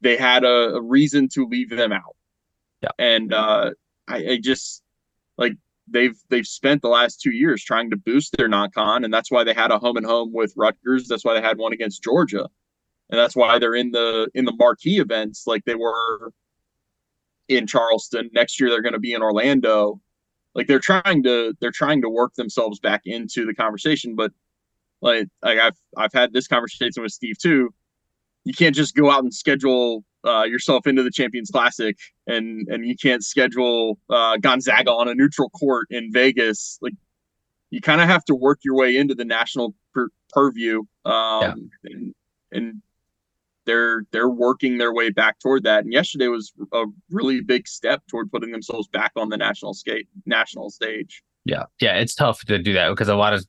they 0.00 0.16
had 0.16 0.44
a, 0.44 0.74
a 0.76 0.82
reason 0.82 1.28
to 1.28 1.46
leave 1.46 1.70
them 1.70 1.92
out. 1.92 2.16
Yeah. 2.82 2.90
And 2.98 3.34
uh, 3.34 3.72
I, 4.08 4.16
I 4.16 4.38
just 4.40 4.82
like 5.36 5.54
they've 5.90 6.16
they've 6.28 6.46
spent 6.46 6.82
the 6.82 6.88
last 6.88 7.20
two 7.20 7.32
years 7.32 7.62
trying 7.62 7.90
to 7.90 7.96
boost 7.96 8.36
their 8.36 8.48
non-con, 8.48 9.04
and 9.04 9.12
that's 9.12 9.30
why 9.30 9.44
they 9.44 9.54
had 9.54 9.70
a 9.70 9.78
home 9.78 9.96
and 9.96 10.06
home 10.06 10.32
with 10.32 10.52
Rutgers. 10.56 11.08
That's 11.08 11.24
why 11.24 11.34
they 11.34 11.40
had 11.40 11.58
one 11.58 11.72
against 11.72 12.02
Georgia, 12.02 12.48
and 13.10 13.18
that's 13.18 13.36
why 13.36 13.58
they're 13.58 13.74
in 13.74 13.90
the 13.90 14.30
in 14.34 14.44
the 14.44 14.52
marquee 14.52 14.98
events 14.98 15.46
like 15.46 15.64
they 15.64 15.74
were 15.74 16.32
in 17.48 17.66
Charleston. 17.66 18.30
Next 18.32 18.60
year 18.60 18.70
they're 18.70 18.82
going 18.82 18.94
to 18.94 19.00
be 19.00 19.12
in 19.12 19.22
Orlando. 19.22 20.00
Like 20.54 20.66
they're 20.66 20.78
trying 20.78 21.22
to 21.24 21.54
they're 21.60 21.70
trying 21.70 22.02
to 22.02 22.08
work 22.08 22.34
themselves 22.34 22.80
back 22.80 23.02
into 23.04 23.46
the 23.46 23.54
conversation, 23.54 24.16
but 24.16 24.32
like 25.00 25.28
like 25.42 25.58
I've 25.58 25.76
I've 25.96 26.12
had 26.12 26.32
this 26.32 26.48
conversation 26.48 27.02
with 27.02 27.12
Steve 27.12 27.38
too. 27.38 27.74
You 28.44 28.54
can't 28.54 28.74
just 28.74 28.94
go 28.94 29.10
out 29.10 29.22
and 29.22 29.34
schedule 29.34 30.04
uh, 30.26 30.44
yourself 30.44 30.86
into 30.86 31.02
the 31.02 31.10
Champions 31.10 31.50
Classic, 31.50 31.96
and 32.26 32.66
and 32.68 32.86
you 32.86 32.96
can't 32.96 33.24
schedule 33.24 33.98
uh, 34.10 34.36
Gonzaga 34.38 34.90
on 34.90 35.08
a 35.08 35.14
neutral 35.14 35.50
court 35.50 35.86
in 35.90 36.10
Vegas. 36.12 36.78
Like 36.80 36.94
you 37.70 37.80
kind 37.80 38.00
of 38.00 38.08
have 38.08 38.24
to 38.26 38.34
work 38.34 38.60
your 38.64 38.76
way 38.76 38.96
into 38.96 39.14
the 39.14 39.24
national 39.24 39.74
pur- 39.94 40.10
purview, 40.32 40.80
um, 41.04 41.42
yeah. 41.42 41.54
and, 41.84 42.14
and 42.52 42.82
they're 43.66 44.04
they're 44.10 44.28
working 44.28 44.78
their 44.78 44.92
way 44.92 45.10
back 45.10 45.38
toward 45.38 45.64
that. 45.64 45.84
And 45.84 45.92
yesterday 45.92 46.28
was 46.28 46.52
a 46.72 46.84
really 47.10 47.40
big 47.40 47.68
step 47.68 48.02
toward 48.08 48.30
putting 48.30 48.50
themselves 48.50 48.88
back 48.88 49.12
on 49.16 49.28
the 49.28 49.36
national 49.36 49.74
skate 49.74 50.08
national 50.26 50.70
stage. 50.70 51.22
Yeah, 51.44 51.64
yeah, 51.80 51.96
it's 51.96 52.14
tough 52.14 52.44
to 52.46 52.58
do 52.58 52.72
that 52.74 52.90
because 52.90 53.08
a 53.08 53.14
lot 53.16 53.32
of 53.32 53.46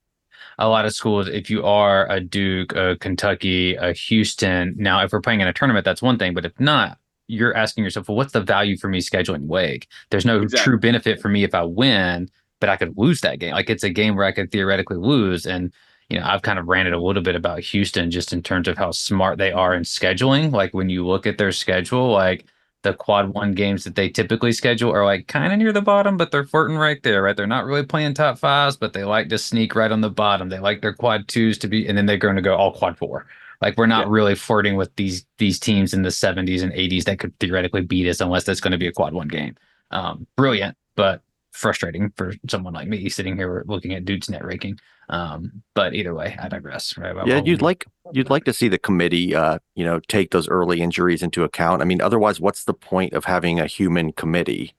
a 0.62 0.70
lot 0.70 0.86
of 0.86 0.94
schools, 0.94 1.28
if 1.28 1.50
you 1.50 1.66
are 1.66 2.10
a 2.12 2.20
Duke, 2.20 2.74
a 2.76 2.96
Kentucky, 3.00 3.76
a 3.76 3.94
Houston, 3.94 4.76
now 4.78 5.04
if 5.04 5.12
we're 5.12 5.22
playing 5.22 5.42
in 5.42 5.48
a 5.48 5.54
tournament, 5.54 5.84
that's 5.86 6.02
one 6.02 6.18
thing. 6.18 6.34
But 6.34 6.46
if 6.46 6.58
not, 6.60 6.98
you're 7.28 7.56
asking 7.56 7.84
yourself, 7.84 8.08
well, 8.08 8.16
what's 8.18 8.34
the 8.34 8.42
value 8.42 8.78
for 8.78 8.88
me 8.88 9.00
scheduling 9.00 9.48
Wake? 9.48 9.88
There's 10.10 10.26
no 10.26 10.42
Exactly. 10.42 10.64
true 10.64 10.80
benefit 10.80 11.22
for 11.22 11.30
me 11.30 11.44
if 11.44 11.56
I 11.56 11.64
win, 11.64 12.30
but 12.60 12.70
I 12.70 12.78
could 12.78 12.98
lose 12.98 13.22
that 13.22 13.40
game. 13.40 13.54
Like 13.54 13.70
it's 13.70 13.84
a 13.84 13.90
game 13.90 14.16
where 14.16 14.26
I 14.26 14.32
could 14.32 14.52
theoretically 14.52 14.98
lose. 14.98 15.46
And 15.46 15.74
you 16.10 16.20
know, 16.20 16.26
I've 16.26 16.42
kind 16.42 16.60
of 16.60 16.68
ranted 16.68 16.94
a 16.94 17.00
little 17.02 17.24
bit 17.24 17.36
about 17.36 17.62
Houston 17.62 18.12
just 18.12 18.34
in 18.34 18.44
terms 18.44 18.68
of 18.68 18.78
how 18.78 18.92
smart 18.92 19.38
they 19.38 19.52
are 19.52 19.74
in 19.74 19.84
scheduling. 19.84 20.52
Like 20.52 20.74
when 20.74 20.90
you 20.90 21.08
look 21.08 21.26
at 21.26 21.38
their 21.38 21.54
schedule, 21.54 22.12
like 22.12 22.46
the 22.84 22.94
quad 22.94 23.30
one 23.30 23.54
games 23.54 23.84
that 23.84 23.96
they 23.96 24.10
typically 24.10 24.52
schedule 24.52 24.92
are 24.92 25.06
like 25.06 25.28
kind 25.28 25.52
of 25.52 25.58
near 25.60 25.72
the 25.72 25.82
bottom, 25.82 26.18
but 26.18 26.32
they're 26.32 26.46
flirting 26.46 26.78
right 26.78 27.02
there, 27.04 27.22
right? 27.24 27.38
They're 27.38 27.48
not 27.48 27.66
really 27.66 27.86
playing 27.86 28.14
top 28.16 28.40
fives, 28.40 28.76
but 28.78 28.94
they 28.94 29.04
like 29.04 29.30
to 29.30 29.38
sneak 29.38 29.76
right 29.76 29.92
on 29.92 30.02
the 30.02 30.10
bottom. 30.10 30.50
They 30.50 30.60
like 30.60 30.82
their 30.82 30.94
quad 30.94 31.28
twos 31.28 31.58
to 31.60 31.68
be, 31.68 31.88
and 31.88 31.98
then 31.98 32.06
they're 32.08 32.18
going 32.18 32.36
to 32.38 32.42
go 32.42 32.56
all 32.56 32.72
quad 32.74 32.98
four. 32.98 33.28
Like 33.62 33.78
we're 33.78 33.86
not 33.88 34.08
Yeah. 34.08 34.14
really 34.14 34.36
flirting 34.36 34.76
with 34.76 34.96
these 34.96 35.26
these 35.38 35.60
teams 35.60 35.94
in 35.94 36.02
the 36.02 36.10
70s 36.10 36.64
and 36.64 36.72
80s 36.74 37.04
that 37.06 37.20
could 37.20 37.38
theoretically 37.40 37.82
beat 37.82 38.08
us 38.10 38.20
unless 38.22 38.44
that's 38.46 38.60
going 38.62 38.72
to 38.72 38.78
be 38.78 38.88
a 38.88 38.92
quad 38.92 39.14
one 39.14 39.28
game. 39.28 39.56
Um, 39.92 40.26
brilliant, 40.36 40.76
but 40.96 41.22
frustrating 41.52 42.12
for 42.16 42.34
someone 42.50 42.74
like 42.74 42.88
me 42.88 43.10
sitting 43.10 43.36
here 43.36 43.64
looking 43.68 43.94
at 43.94 44.06
Duke's 44.06 44.30
net 44.30 44.44
ranking. 44.44 44.80
Um, 45.10 45.62
but 45.74 45.94
either 45.94 46.14
way, 46.14 46.38
I 46.42 46.48
digress. 46.48 46.98
Right? 46.98 47.16
Yeah, 47.26 47.42
you'd 47.44 47.62
like 47.62 47.86
you'd 48.14 48.30
like 48.30 48.46
to 48.46 48.54
see 48.54 48.70
the 48.70 48.78
committee, 48.78 49.36
uh, 49.36 49.60
you 49.76 49.86
know, 49.86 50.00
take 50.08 50.32
those 50.32 50.48
early 50.48 50.82
injuries 50.82 51.22
into 51.22 51.44
account. 51.44 51.82
I 51.82 51.86
mean, 51.86 52.02
otherwise, 52.02 52.40
what's 52.40 52.64
the 52.64 52.74
point 52.74 53.14
of 53.14 53.26
having 53.26 53.60
a 53.60 53.68
human 53.68 54.14
committee? 54.14 54.74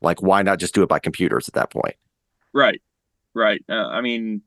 Like, 0.00 0.20
why 0.22 0.42
not 0.42 0.58
just 0.58 0.74
do 0.74 0.82
it 0.82 0.88
by 0.88 0.98
computers 0.98 1.48
at 1.48 1.54
that 1.54 1.70
point? 1.70 1.94
Right, 2.52 2.82
right. 3.34 3.62
Uh, 3.68 3.86
I 3.86 4.00
mean, 4.00 4.42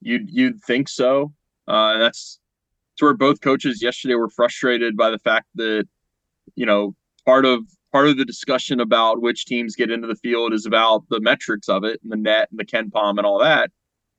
you'd 0.00 0.28
you'd 0.28 0.62
think 0.62 0.88
so. 0.88 1.32
Uh, 1.68 1.98
that's 1.98 2.40
to 2.96 3.04
where 3.06 3.14
both 3.14 3.40
coaches 3.40 3.82
yesterday 3.82 4.14
were 4.14 4.30
frustrated 4.30 4.96
by 4.96 5.10
the 5.10 5.18
fact 5.18 5.46
that 5.54 5.86
you 6.56 6.66
know 6.66 6.94
part 7.24 7.44
of 7.44 7.64
part 7.92 8.08
of 8.08 8.16
the 8.16 8.24
discussion 8.24 8.80
about 8.80 9.20
which 9.20 9.46
teams 9.46 9.76
get 9.76 9.90
into 9.90 10.06
the 10.06 10.16
field 10.16 10.52
is 10.52 10.66
about 10.66 11.08
the 11.08 11.20
metrics 11.20 11.68
of 11.68 11.84
it 11.84 12.00
and 12.02 12.12
the 12.12 12.16
net 12.16 12.48
and 12.50 12.58
the 12.58 12.64
KenPom 12.64 13.18
and 13.18 13.26
all 13.26 13.38
that. 13.38 13.70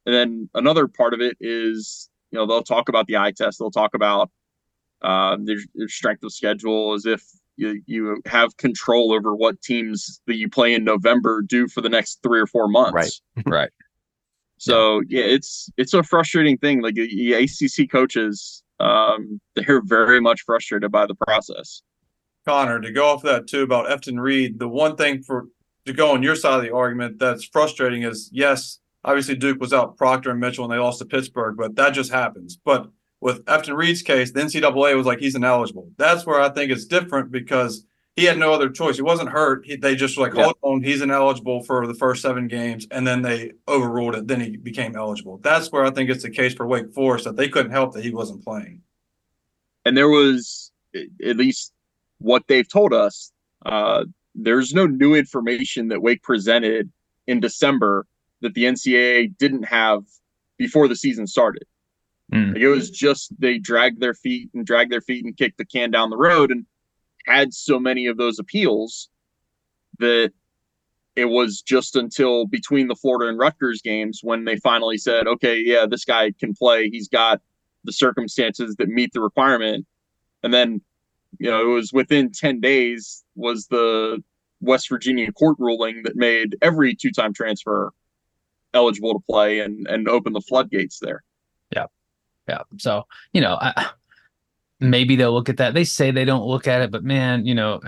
And 0.05 0.15
then 0.15 0.49
another 0.53 0.87
part 0.87 1.13
of 1.13 1.21
it 1.21 1.37
is 1.39 2.09
you 2.31 2.39
know 2.39 2.45
they'll 2.45 2.63
talk 2.63 2.89
about 2.89 3.07
the 3.07 3.17
eye 3.17 3.31
test. 3.31 3.59
They'll 3.59 3.71
talk 3.71 3.93
about 3.93 4.31
uh, 5.01 5.37
their, 5.41 5.57
their 5.75 5.87
strength 5.87 6.23
of 6.23 6.33
schedule 6.33 6.93
as 6.93 7.05
if 7.05 7.23
you, 7.57 7.81
you 7.85 8.21
have 8.25 8.57
control 8.57 9.13
over 9.13 9.35
what 9.35 9.61
teams 9.61 10.21
that 10.27 10.35
you 10.35 10.49
play 10.49 10.73
in 10.73 10.83
November 10.83 11.41
do 11.41 11.67
for 11.67 11.81
the 11.81 11.89
next 11.89 12.19
three 12.23 12.39
or 12.39 12.47
four 12.47 12.67
months. 12.67 13.21
Right. 13.35 13.45
Right. 13.51 13.69
So 14.57 15.01
yeah, 15.07 15.23
it's 15.23 15.71
it's 15.77 15.95
a 15.95 16.03
frustrating 16.03 16.55
thing. 16.55 16.83
Like 16.83 16.93
the 16.93 17.07
the 17.07 17.33
ACC 17.33 17.89
coaches, 17.89 18.61
um, 18.79 19.41
they're 19.55 19.81
very 19.81 20.21
much 20.21 20.41
frustrated 20.41 20.91
by 20.91 21.07
the 21.07 21.15
process. 21.15 21.81
Conor, 22.45 22.79
to 22.81 22.91
go 22.91 23.07
off 23.07 23.23
that 23.23 23.47
too 23.47 23.63
about 23.63 23.87
Efton 23.87 24.19
Reid, 24.19 24.59
the 24.59 24.67
one 24.67 24.95
thing 24.95 25.21
for 25.23 25.47
to 25.85 25.93
go 25.93 26.11
on 26.11 26.23
your 26.23 26.35
side 26.35 26.55
of 26.57 26.61
the 26.63 26.73
argument 26.73 27.19
that's 27.19 27.43
frustrating 27.45 28.03
is 28.03 28.29
yes, 28.31 28.79
obviously 29.03 29.35
Duke 29.35 29.59
was 29.59 29.73
out 29.73 29.97
Proctor 29.97 30.31
and 30.31 30.39
Mitchell 30.39 30.63
and 30.65 30.73
they 30.73 30.77
lost 30.77 30.99
to 30.99 31.05
Pittsburgh, 31.05 31.55
but 31.57 31.75
that 31.75 31.91
just 31.91 32.11
happens. 32.11 32.57
But 32.63 32.89
with 33.19 33.43
Efton 33.45 33.75
Reid's 33.75 34.01
case, 34.01 34.31
the 34.31 34.41
NCAA 34.41 34.95
was 34.95 35.05
like 35.05 35.19
he's 35.19 35.35
ineligible. 35.35 35.89
That's 35.97 36.25
where 36.25 36.41
I 36.41 36.49
think 36.49 36.71
it's 36.71 36.85
different 36.85 37.31
because 37.31 37.85
he 38.15 38.25
had 38.25 38.37
no 38.37 38.53
other 38.53 38.69
choice. 38.69 38.95
He 38.97 39.01
wasn't 39.03 39.29
hurt. 39.29 39.65
He, 39.65 39.75
they 39.75 39.95
just 39.95 40.17
were 40.17 40.25
like, 40.25 40.35
Yeah. 40.35 40.43
hold 40.45 40.57
on, 40.61 40.83
he's 40.83 41.01
ineligible 41.01 41.63
for 41.63 41.87
the 41.87 41.93
first 41.93 42.21
seven 42.21 42.47
games, 42.47 42.85
and 42.91 43.07
then 43.07 43.21
they 43.21 43.53
overruled 43.67 44.15
it. 44.15 44.27
Then 44.27 44.41
he 44.41 44.57
became 44.57 44.95
eligible. 44.95 45.37
That's 45.37 45.71
where 45.71 45.85
I 45.85 45.91
think 45.91 46.09
it's 46.09 46.23
the 46.23 46.29
case 46.29 46.53
for 46.53 46.67
Wake 46.67 46.91
Forest 46.91 47.25
that 47.25 47.37
they 47.37 47.47
couldn't 47.47 47.71
help 47.71 47.93
that 47.93 48.03
he 48.03 48.13
wasn't 48.13 48.43
playing. 48.43 48.81
And 49.85 49.95
there 49.95 50.09
was 50.09 50.71
at 50.93 51.37
least 51.37 51.73
what 52.21 52.47
they've 52.47 52.69
told 52.69 52.93
us. 52.93 53.31
Uh, 53.65 54.05
there's 54.33 54.73
no 54.73 54.87
new 54.87 55.13
information 55.13 55.89
that 55.89 56.01
Wake 56.01 56.23
presented 56.23 56.91
in 57.27 57.39
December 57.39 58.07
that 58.41 58.53
the 58.53 58.63
NCAA 58.63 59.37
didn't 59.37 59.63
have 59.63 60.03
before 60.57 60.87
the 60.87 60.95
season 60.95 61.27
started. 61.27 61.65
Mm. 62.33 62.53
Like 62.53 62.61
it 62.61 62.69
was 62.69 62.89
just 62.89 63.33
they 63.39 63.57
dragged 63.57 63.99
their 63.99 64.13
feet 64.13 64.49
and 64.53 64.65
dragged 64.65 64.91
their 64.91 65.01
feet 65.01 65.25
and 65.25 65.35
kicked 65.35 65.57
the 65.57 65.65
can 65.65 65.91
down 65.91 66.09
the 66.09 66.17
road 66.17 66.51
and 66.51 66.65
had 67.25 67.53
so 67.53 67.79
many 67.79 68.07
of 68.07 68.17
those 68.17 68.39
appeals 68.39 69.09
that 69.99 70.31
it 71.15 71.25
was 71.25 71.61
just 71.61 71.95
until 71.95 72.45
between 72.45 72.87
the 72.87 72.95
Florida 72.95 73.29
and 73.29 73.37
Rutgers 73.37 73.81
games 73.81 74.21
when 74.23 74.45
they 74.45 74.55
finally 74.57 74.97
said, 74.97 75.27
okay, 75.27 75.59
yeah, 75.59 75.85
this 75.85 76.05
guy 76.05 76.31
can 76.39 76.53
play. 76.53 76.89
He's 76.89 77.09
got 77.09 77.41
the 77.83 77.91
circumstances 77.91 78.75
that 78.77 78.87
meet 78.87 79.11
the 79.13 79.21
requirement. 79.21 79.85
And 80.43 80.53
then, 80.53 80.81
you 81.39 81.49
know, 81.49 81.61
it 81.61 81.73
was 81.73 81.91
within 81.93 82.31
10 82.31 82.59
days 82.59 83.23
was 83.35 83.67
the 83.67 84.23
West 84.61 84.89
Virginia 84.89 85.31
court 85.31 85.57
ruling 85.59 86.03
that 86.03 86.15
made 86.15 86.57
every 86.61 86.95
two 86.95 87.11
time 87.11 87.33
transfer 87.33 87.91
eligible 88.73 89.13
to 89.13 89.19
play 89.27 89.59
and, 89.59 89.87
and 89.87 90.07
open 90.07 90.33
the 90.33 90.41
floodgates 90.41 90.99
there. 90.99 91.23
Yeah. 91.75 91.87
Yeah. 92.47 92.61
So, 92.77 93.03
you 93.33 93.41
know, 93.41 93.57
I, 93.59 93.89
maybe 94.79 95.15
they'll 95.15 95.33
look 95.33 95.49
at 95.49 95.57
that. 95.57 95.73
They 95.73 95.83
say 95.83 96.11
they 96.11 96.25
don't 96.25 96.45
look 96.45 96.67
at 96.67 96.81
it, 96.81 96.91
but 96.91 97.03
man, 97.03 97.45
you 97.45 97.55
know, 97.55 97.81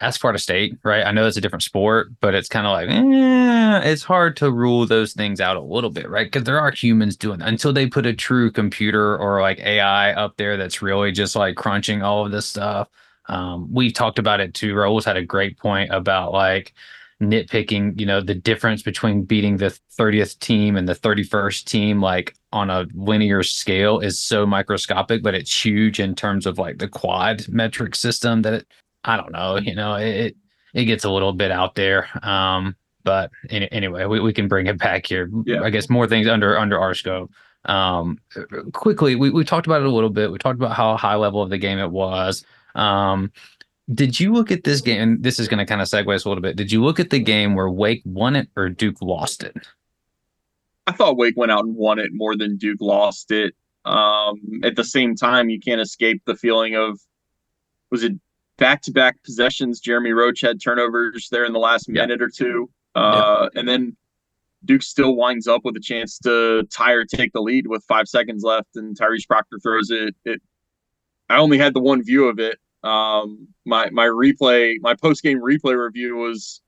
as 0.00 0.16
Florida 0.16 0.38
State, 0.38 0.76
right? 0.84 1.04
I 1.04 1.12
know 1.12 1.26
it's 1.26 1.36
a 1.36 1.40
different 1.40 1.62
sport, 1.62 2.08
but 2.20 2.34
it's 2.34 2.48
kind 2.48 2.66
of 2.66 2.72
like, 2.72 2.88
eh, 2.90 3.90
it's 3.90 4.02
hard 4.02 4.36
to 4.38 4.50
rule 4.50 4.86
those 4.86 5.14
things 5.14 5.40
out 5.40 5.56
a 5.56 5.60
little 5.60 5.90
bit, 5.90 6.08
right? 6.10 6.26
Because 6.26 6.44
there 6.44 6.60
are 6.60 6.70
humans 6.70 7.16
doing 7.16 7.38
that 7.38 7.48
until 7.48 7.72
they 7.72 7.86
put 7.86 8.04
a 8.04 8.12
true 8.12 8.50
computer 8.50 9.16
or 9.16 9.40
like 9.40 9.58
AI 9.60 10.12
up 10.12 10.36
there 10.36 10.56
that's 10.56 10.82
really 10.82 11.12
just 11.12 11.34
like 11.34 11.56
crunching 11.56 12.02
all 12.02 12.26
of 12.26 12.32
this 12.32 12.46
stuff. 12.46 12.88
Um, 13.28 13.72
we've 13.72 13.94
talked 13.94 14.18
about 14.18 14.40
it 14.40 14.54
too. 14.54 14.74
Raul's 14.74 15.04
had 15.04 15.16
a 15.16 15.24
great 15.24 15.58
point 15.58 15.90
about 15.90 16.32
like 16.32 16.74
nitpicking, 17.22 17.98
you 17.98 18.06
know, 18.06 18.20
the 18.20 18.34
difference 18.34 18.82
between 18.82 19.24
beating 19.24 19.56
the 19.56 19.76
30th 19.98 20.38
team 20.38 20.76
and 20.76 20.88
the 20.88 20.94
31st 20.94 21.64
team, 21.64 22.00
like 22.02 22.34
on 22.52 22.68
a 22.68 22.86
linear 22.94 23.42
scale, 23.42 23.98
is 23.98 24.18
so 24.18 24.44
microscopic, 24.44 25.22
but 25.22 25.34
it's 25.34 25.64
huge 25.64 25.98
in 25.98 26.14
terms 26.14 26.44
of 26.46 26.58
like 26.58 26.78
the 26.78 26.88
quad 26.88 27.48
metric 27.48 27.94
system 27.94 28.42
that 28.42 28.52
it, 28.52 28.66
I 29.06 29.16
don't 29.16 29.32
know, 29.32 29.56
you 29.56 29.74
know, 29.74 29.94
it, 29.94 30.36
it, 30.74 30.84
gets 30.84 31.04
a 31.04 31.10
little 31.10 31.32
bit 31.32 31.50
out 31.50 31.74
there. 31.74 32.08
Um, 32.26 32.76
but 33.04 33.30
any, 33.50 33.70
anyway, 33.70 34.04
we, 34.06 34.20
we 34.20 34.32
can 34.32 34.48
bring 34.48 34.66
it 34.66 34.78
back 34.78 35.06
here. 35.06 35.30
Yeah. 35.44 35.62
I 35.62 35.70
guess 35.70 35.88
more 35.88 36.06
things 36.06 36.26
under 36.26 36.58
under 36.58 36.78
our 36.78 36.94
scope. 36.94 37.30
Um, 37.66 38.18
quickly, 38.72 39.14
we, 39.14 39.30
we 39.30 39.44
talked 39.44 39.66
about 39.66 39.80
it 39.80 39.86
a 39.86 39.90
little 39.90 40.10
bit. 40.10 40.30
We 40.30 40.38
talked 40.38 40.58
about 40.58 40.76
how 40.76 40.96
high 40.96 41.16
level 41.16 41.42
of 41.42 41.50
the 41.50 41.58
game 41.58 41.78
it 41.78 41.90
was. 41.90 42.44
Um, 42.74 43.32
did 43.92 44.18
you 44.18 44.32
look 44.32 44.50
at 44.50 44.64
this 44.64 44.80
game? 44.80 45.00
And 45.00 45.22
this 45.22 45.38
is 45.38 45.48
going 45.48 45.58
to 45.58 45.66
kind 45.66 45.80
of 45.80 45.88
segue 45.88 46.12
us 46.14 46.24
a 46.24 46.28
little 46.28 46.42
bit. 46.42 46.56
Did 46.56 46.72
you 46.72 46.82
look 46.82 46.98
at 46.98 47.10
the 47.10 47.18
game 47.18 47.54
where 47.54 47.70
Wake 47.70 48.02
won 48.04 48.36
it 48.36 48.48
or 48.56 48.68
Duke 48.68 49.00
lost 49.00 49.42
it? 49.42 49.56
I 50.86 50.92
thought 50.92 51.16
Wake 51.16 51.36
went 51.36 51.52
out 51.52 51.64
and 51.64 51.76
won 51.76 51.98
it 51.98 52.10
more 52.12 52.36
than 52.36 52.56
Duke 52.56 52.80
lost 52.80 53.30
it. 53.30 53.54
Um, 53.84 54.40
at 54.64 54.76
the 54.76 54.84
same 54.84 55.14
time, 55.14 55.48
you 55.48 55.60
can't 55.60 55.80
escape 55.80 56.22
the 56.26 56.34
feeling 56.34 56.74
of 56.74 57.00
was 57.90 58.02
it 58.02 58.12
back 58.58 58.82
to 58.82 58.90
back 58.92 59.22
possessions? 59.22 59.80
Jeremy 59.80 60.12
Roach 60.12 60.40
had 60.40 60.60
turnovers 60.60 61.28
there 61.30 61.44
in 61.44 61.52
the 61.52 61.58
last 61.58 61.88
Yeah. 61.88 62.02
minute 62.02 62.22
or 62.22 62.28
two. 62.28 62.70
Uh, 62.94 63.48
And 63.54 63.68
then 63.68 63.96
Duke 64.64 64.82
still 64.82 65.14
winds 65.14 65.46
up 65.46 65.64
with 65.64 65.76
a 65.76 65.80
chance 65.80 66.18
to 66.20 66.64
tie 66.72 66.92
or 66.92 67.04
take 67.04 67.32
the 67.32 67.42
lead 67.42 67.66
with 67.66 67.84
five 67.84 68.08
seconds 68.08 68.42
left, 68.42 68.74
and 68.76 68.96
Tyrese 68.98 69.26
Proctor 69.28 69.58
throws 69.62 69.90
it. 69.90 70.14
It. 70.24 70.42
I 71.28 71.36
only 71.38 71.58
had 71.58 71.74
the 71.74 71.80
one 71.80 72.02
view 72.02 72.26
of 72.28 72.38
it. 72.38 72.58
Um, 72.82 73.48
my 73.64 73.90
my 73.90 74.06
replay, 74.06 74.76
my 74.80 74.94
post 74.94 75.22
game 75.22 75.40
replay 75.40 75.76
review 75.76 76.16
was 76.16 76.62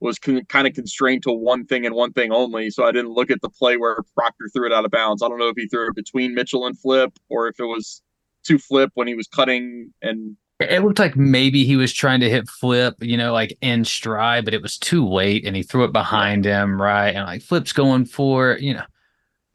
was 0.00 0.18
con- 0.18 0.44
kind 0.46 0.66
of 0.66 0.74
constrained 0.74 1.22
to 1.22 1.32
one 1.32 1.64
thing 1.64 1.86
and 1.86 1.94
one 1.94 2.12
thing 2.12 2.32
only. 2.32 2.70
So 2.70 2.84
I 2.84 2.90
didn't 2.92 3.12
look 3.12 3.30
at 3.30 3.40
the 3.40 3.48
play 3.48 3.76
where 3.76 3.96
Proctor 4.16 4.48
threw 4.52 4.66
it 4.66 4.72
out 4.72 4.84
of 4.84 4.90
bounds. 4.90 5.22
I 5.22 5.28
don't 5.28 5.38
know 5.38 5.48
if 5.48 5.56
he 5.56 5.68
threw 5.68 5.88
it 5.88 5.94
between 5.94 6.34
Mitchell 6.34 6.66
and 6.66 6.76
Flip 6.78 7.12
or 7.28 7.46
if 7.48 7.60
it 7.60 7.64
was 7.66 8.02
to 8.44 8.58
Flip 8.58 8.90
when 8.94 9.06
he 9.06 9.14
was 9.14 9.28
cutting 9.28 9.92
and 10.02 10.36
It 10.70 10.82
looked 10.82 10.98
like 10.98 11.16
maybe 11.16 11.64
he 11.64 11.76
was 11.76 11.92
trying 11.92 12.20
to 12.20 12.30
hit 12.30 12.48
flip, 12.48 12.96
you 13.00 13.16
know, 13.16 13.32
like 13.32 13.56
in 13.60 13.84
stride, 13.84 14.44
but 14.44 14.54
it 14.54 14.62
was 14.62 14.78
too 14.78 15.06
late 15.08 15.46
and 15.46 15.56
he 15.56 15.62
threw 15.62 15.84
it 15.84 15.92
behind 15.92 16.44
him, 16.44 16.80
right? 16.80 17.14
And 17.14 17.26
like 17.26 17.42
flip's 17.42 17.72
going 17.72 18.06
for, 18.06 18.56
you 18.58 18.74
know, 18.74 18.84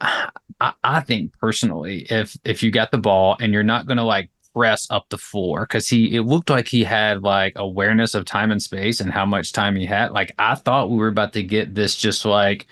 I, 0.60 0.72
I 0.82 1.00
think 1.00 1.32
personally, 1.38 2.06
if 2.10 2.36
if 2.44 2.62
you 2.62 2.70
got 2.70 2.90
the 2.90 2.98
ball 2.98 3.36
and 3.40 3.52
you're 3.52 3.62
not 3.62 3.86
going 3.86 3.98
to 3.98 4.04
like 4.04 4.30
press 4.54 4.88
up 4.90 5.08
the 5.08 5.18
floor 5.18 5.60
because 5.62 5.88
he 5.88 6.16
it 6.16 6.22
looked 6.22 6.50
like 6.50 6.66
he 6.66 6.82
had 6.82 7.22
like 7.22 7.52
awareness 7.56 8.14
of 8.14 8.24
time 8.24 8.50
and 8.50 8.62
space 8.62 9.00
and 9.00 9.12
how 9.12 9.24
much 9.24 9.52
time 9.52 9.76
he 9.76 9.86
had. 9.86 10.10
Like 10.10 10.34
I 10.38 10.56
thought 10.56 10.90
we 10.90 10.96
were 10.96 11.08
about 11.08 11.32
to 11.34 11.42
get 11.42 11.74
this 11.74 11.94
just 11.94 12.24
like 12.24 12.66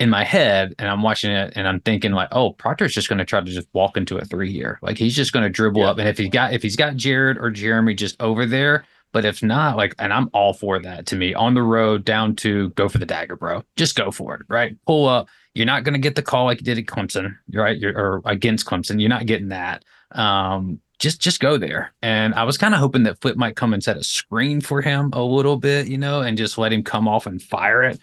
in 0.00 0.10
my 0.10 0.24
head 0.24 0.74
and 0.78 0.88
I'm 0.88 1.02
watching 1.02 1.30
it 1.30 1.52
and 1.54 1.68
I'm 1.68 1.78
thinking 1.80 2.10
like, 2.12 2.28
oh, 2.32 2.52
Proctor's 2.54 2.94
just 2.94 3.08
going 3.08 3.18
to 3.18 3.24
try 3.24 3.40
to 3.40 3.46
just 3.50 3.68
walk 3.74 3.96
into 3.96 4.16
a 4.16 4.24
three 4.24 4.50
here. 4.50 4.78
Like 4.82 4.98
he's 4.98 5.14
just 5.14 5.32
going 5.32 5.44
to 5.44 5.48
dribble 5.50 5.82
Yeah. 5.82 5.90
up. 5.90 5.98
And 5.98 6.08
if 6.08 6.18
he's 6.18 6.30
got 6.30 6.52
if 6.54 6.62
he's 6.62 6.74
got 6.76 6.96
Jared 6.96 7.38
or 7.38 7.50
Jeremy 7.50 7.94
just 7.94 8.20
over 8.20 8.46
there, 8.46 8.84
but 9.12 9.24
if 9.24 9.42
not, 9.42 9.76
like, 9.76 9.94
and 9.98 10.12
I'm 10.12 10.30
all 10.32 10.52
for 10.54 10.78
that 10.80 11.04
to 11.06 11.16
me 11.16 11.34
on 11.34 11.54
the 11.54 11.62
road 11.62 12.04
down 12.04 12.34
to 12.36 12.70
go 12.70 12.88
for 12.88 12.98
the 12.98 13.06
dagger, 13.06 13.36
bro. 13.36 13.62
Just 13.76 13.94
go 13.96 14.10
for 14.10 14.34
it, 14.36 14.42
right? 14.48 14.76
Pull 14.86 15.06
up. 15.08 15.28
You're 15.54 15.66
not 15.66 15.82
going 15.84 15.94
to 15.94 15.98
get 16.00 16.14
the 16.14 16.22
call 16.22 16.44
like 16.44 16.60
you 16.60 16.64
did 16.64 16.78
at 16.78 16.86
Clemson, 16.86 17.36
right? 17.52 17.76
You're, 17.76 17.96
or 17.98 18.22
against 18.24 18.66
Clemson. 18.66 19.00
You're 19.00 19.08
not 19.08 19.26
getting 19.26 19.48
that. 19.48 19.84
Um, 20.12 20.80
just 21.00 21.20
just 21.20 21.40
go 21.40 21.56
there. 21.56 21.92
And 22.02 22.34
I 22.34 22.44
was 22.44 22.56
kind 22.56 22.72
of 22.72 22.80
hoping 22.80 23.02
that 23.02 23.20
Flip 23.20 23.36
might 23.36 23.56
come 23.56 23.74
and 23.74 23.82
set 23.82 23.96
a 23.96 24.04
screen 24.04 24.60
for 24.60 24.80
him 24.80 25.10
a 25.12 25.22
little 25.22 25.56
bit, 25.56 25.88
you 25.88 25.98
know, 25.98 26.20
and 26.20 26.38
just 26.38 26.56
let 26.56 26.72
him 26.72 26.82
come 26.84 27.08
off 27.08 27.26
and 27.26 27.42
fire 27.42 27.82
it. 27.82 27.98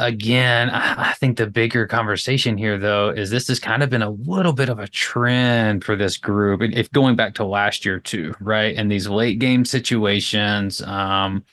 Again, 0.00 0.70
I 0.70 1.12
think 1.14 1.36
the 1.38 1.48
bigger 1.48 1.84
conversation 1.84 2.56
here, 2.56 2.78
though, 2.78 3.10
is 3.10 3.30
this 3.30 3.48
has 3.48 3.58
kind 3.58 3.82
of 3.82 3.90
been 3.90 4.02
a 4.02 4.10
little 4.10 4.52
bit 4.52 4.68
of 4.68 4.78
a 4.78 4.86
trend 4.86 5.84
for 5.84 5.96
this 5.96 6.16
group. 6.16 6.62
If 6.62 6.88
going 6.92 7.16
back 7.16 7.34
to 7.34 7.44
last 7.44 7.84
year 7.84 7.98
too, 7.98 8.32
right? 8.38 8.76
In 8.76 8.86
these 8.86 9.08
late 9.08 9.40
game 9.40 9.64
situations, 9.64 10.80
um, 10.82 11.44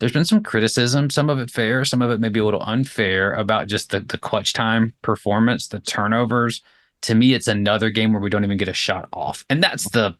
there's 0.00 0.12
been 0.12 0.24
some 0.24 0.42
criticism, 0.42 1.08
some 1.08 1.30
of 1.30 1.38
it 1.38 1.52
fair, 1.52 1.84
some 1.84 2.02
of 2.02 2.10
it 2.10 2.18
maybe 2.18 2.40
a 2.40 2.44
little 2.44 2.64
unfair 2.64 3.32
about 3.34 3.68
just 3.68 3.90
the, 3.90 4.00
the 4.00 4.18
clutch 4.18 4.54
time 4.54 4.92
performance, 5.02 5.68
the 5.68 5.78
turnovers. 5.78 6.62
To 7.02 7.14
me, 7.14 7.32
it's 7.32 7.46
another 7.46 7.90
game 7.90 8.12
where 8.12 8.20
we 8.20 8.30
don't 8.30 8.44
even 8.44 8.58
get 8.58 8.68
a 8.68 8.74
shot 8.74 9.08
off. 9.12 9.44
And 9.48 9.62
that's 9.62 9.88
the 9.90 10.16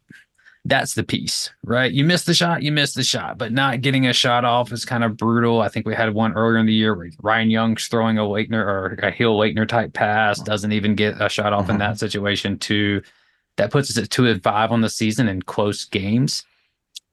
that's 0.67 0.95
the 0.95 1.05
piece, 1.05 1.51
right? 1.65 1.93
You 1.93 2.05
miss 2.05 2.25
the 2.25 2.33
shot, 2.33 2.63
you 2.63 2.73
miss 2.73 2.95
the 2.95 3.03
shot, 3.03 3.37
but 3.37 3.53
not 3.53 3.83
getting 3.83 4.07
a 4.07 4.15
shot 4.15 4.45
off 4.45 4.73
is 4.73 4.85
kind 4.85 5.05
of 5.05 5.17
brutal. 5.17 5.61
I 5.61 5.69
think 5.69 5.87
we 5.87 5.95
had 5.95 6.15
one 6.15 6.33
earlier 6.33 6.59
in 6.59 6.67
the 6.67 6.73
year 6.73 6.95
where 6.95 7.11
Ryan 7.23 7.51
Young's 7.51 7.87
throwing 7.87 8.17
a 8.17 8.23
Laettner 8.23 8.65
or 8.65 8.99
a 9.03 9.11
Hill 9.11 9.39
Laettner 9.39 9.69
type 9.69 9.93
pass, 9.93 10.39
uh-huh. 10.39 10.47
doesn't 10.47 10.73
even 10.73 10.95
get 10.95 11.21
a 11.21 11.29
shot 11.29 11.53
off 11.53 11.69
in 11.69 11.77
uh-huh. 11.77 11.91
that 11.91 11.99
situation 11.99 12.59
too. 12.59 13.03
That 13.57 13.71
puts 13.71 13.91
us 13.91 14.03
at 14.03 14.11
two 14.11 14.27
and 14.27 14.43
five 14.43 14.73
on 14.73 14.81
the 14.81 14.89
season 14.89 15.29
in 15.29 15.43
close 15.43 15.85
games. 15.85 16.45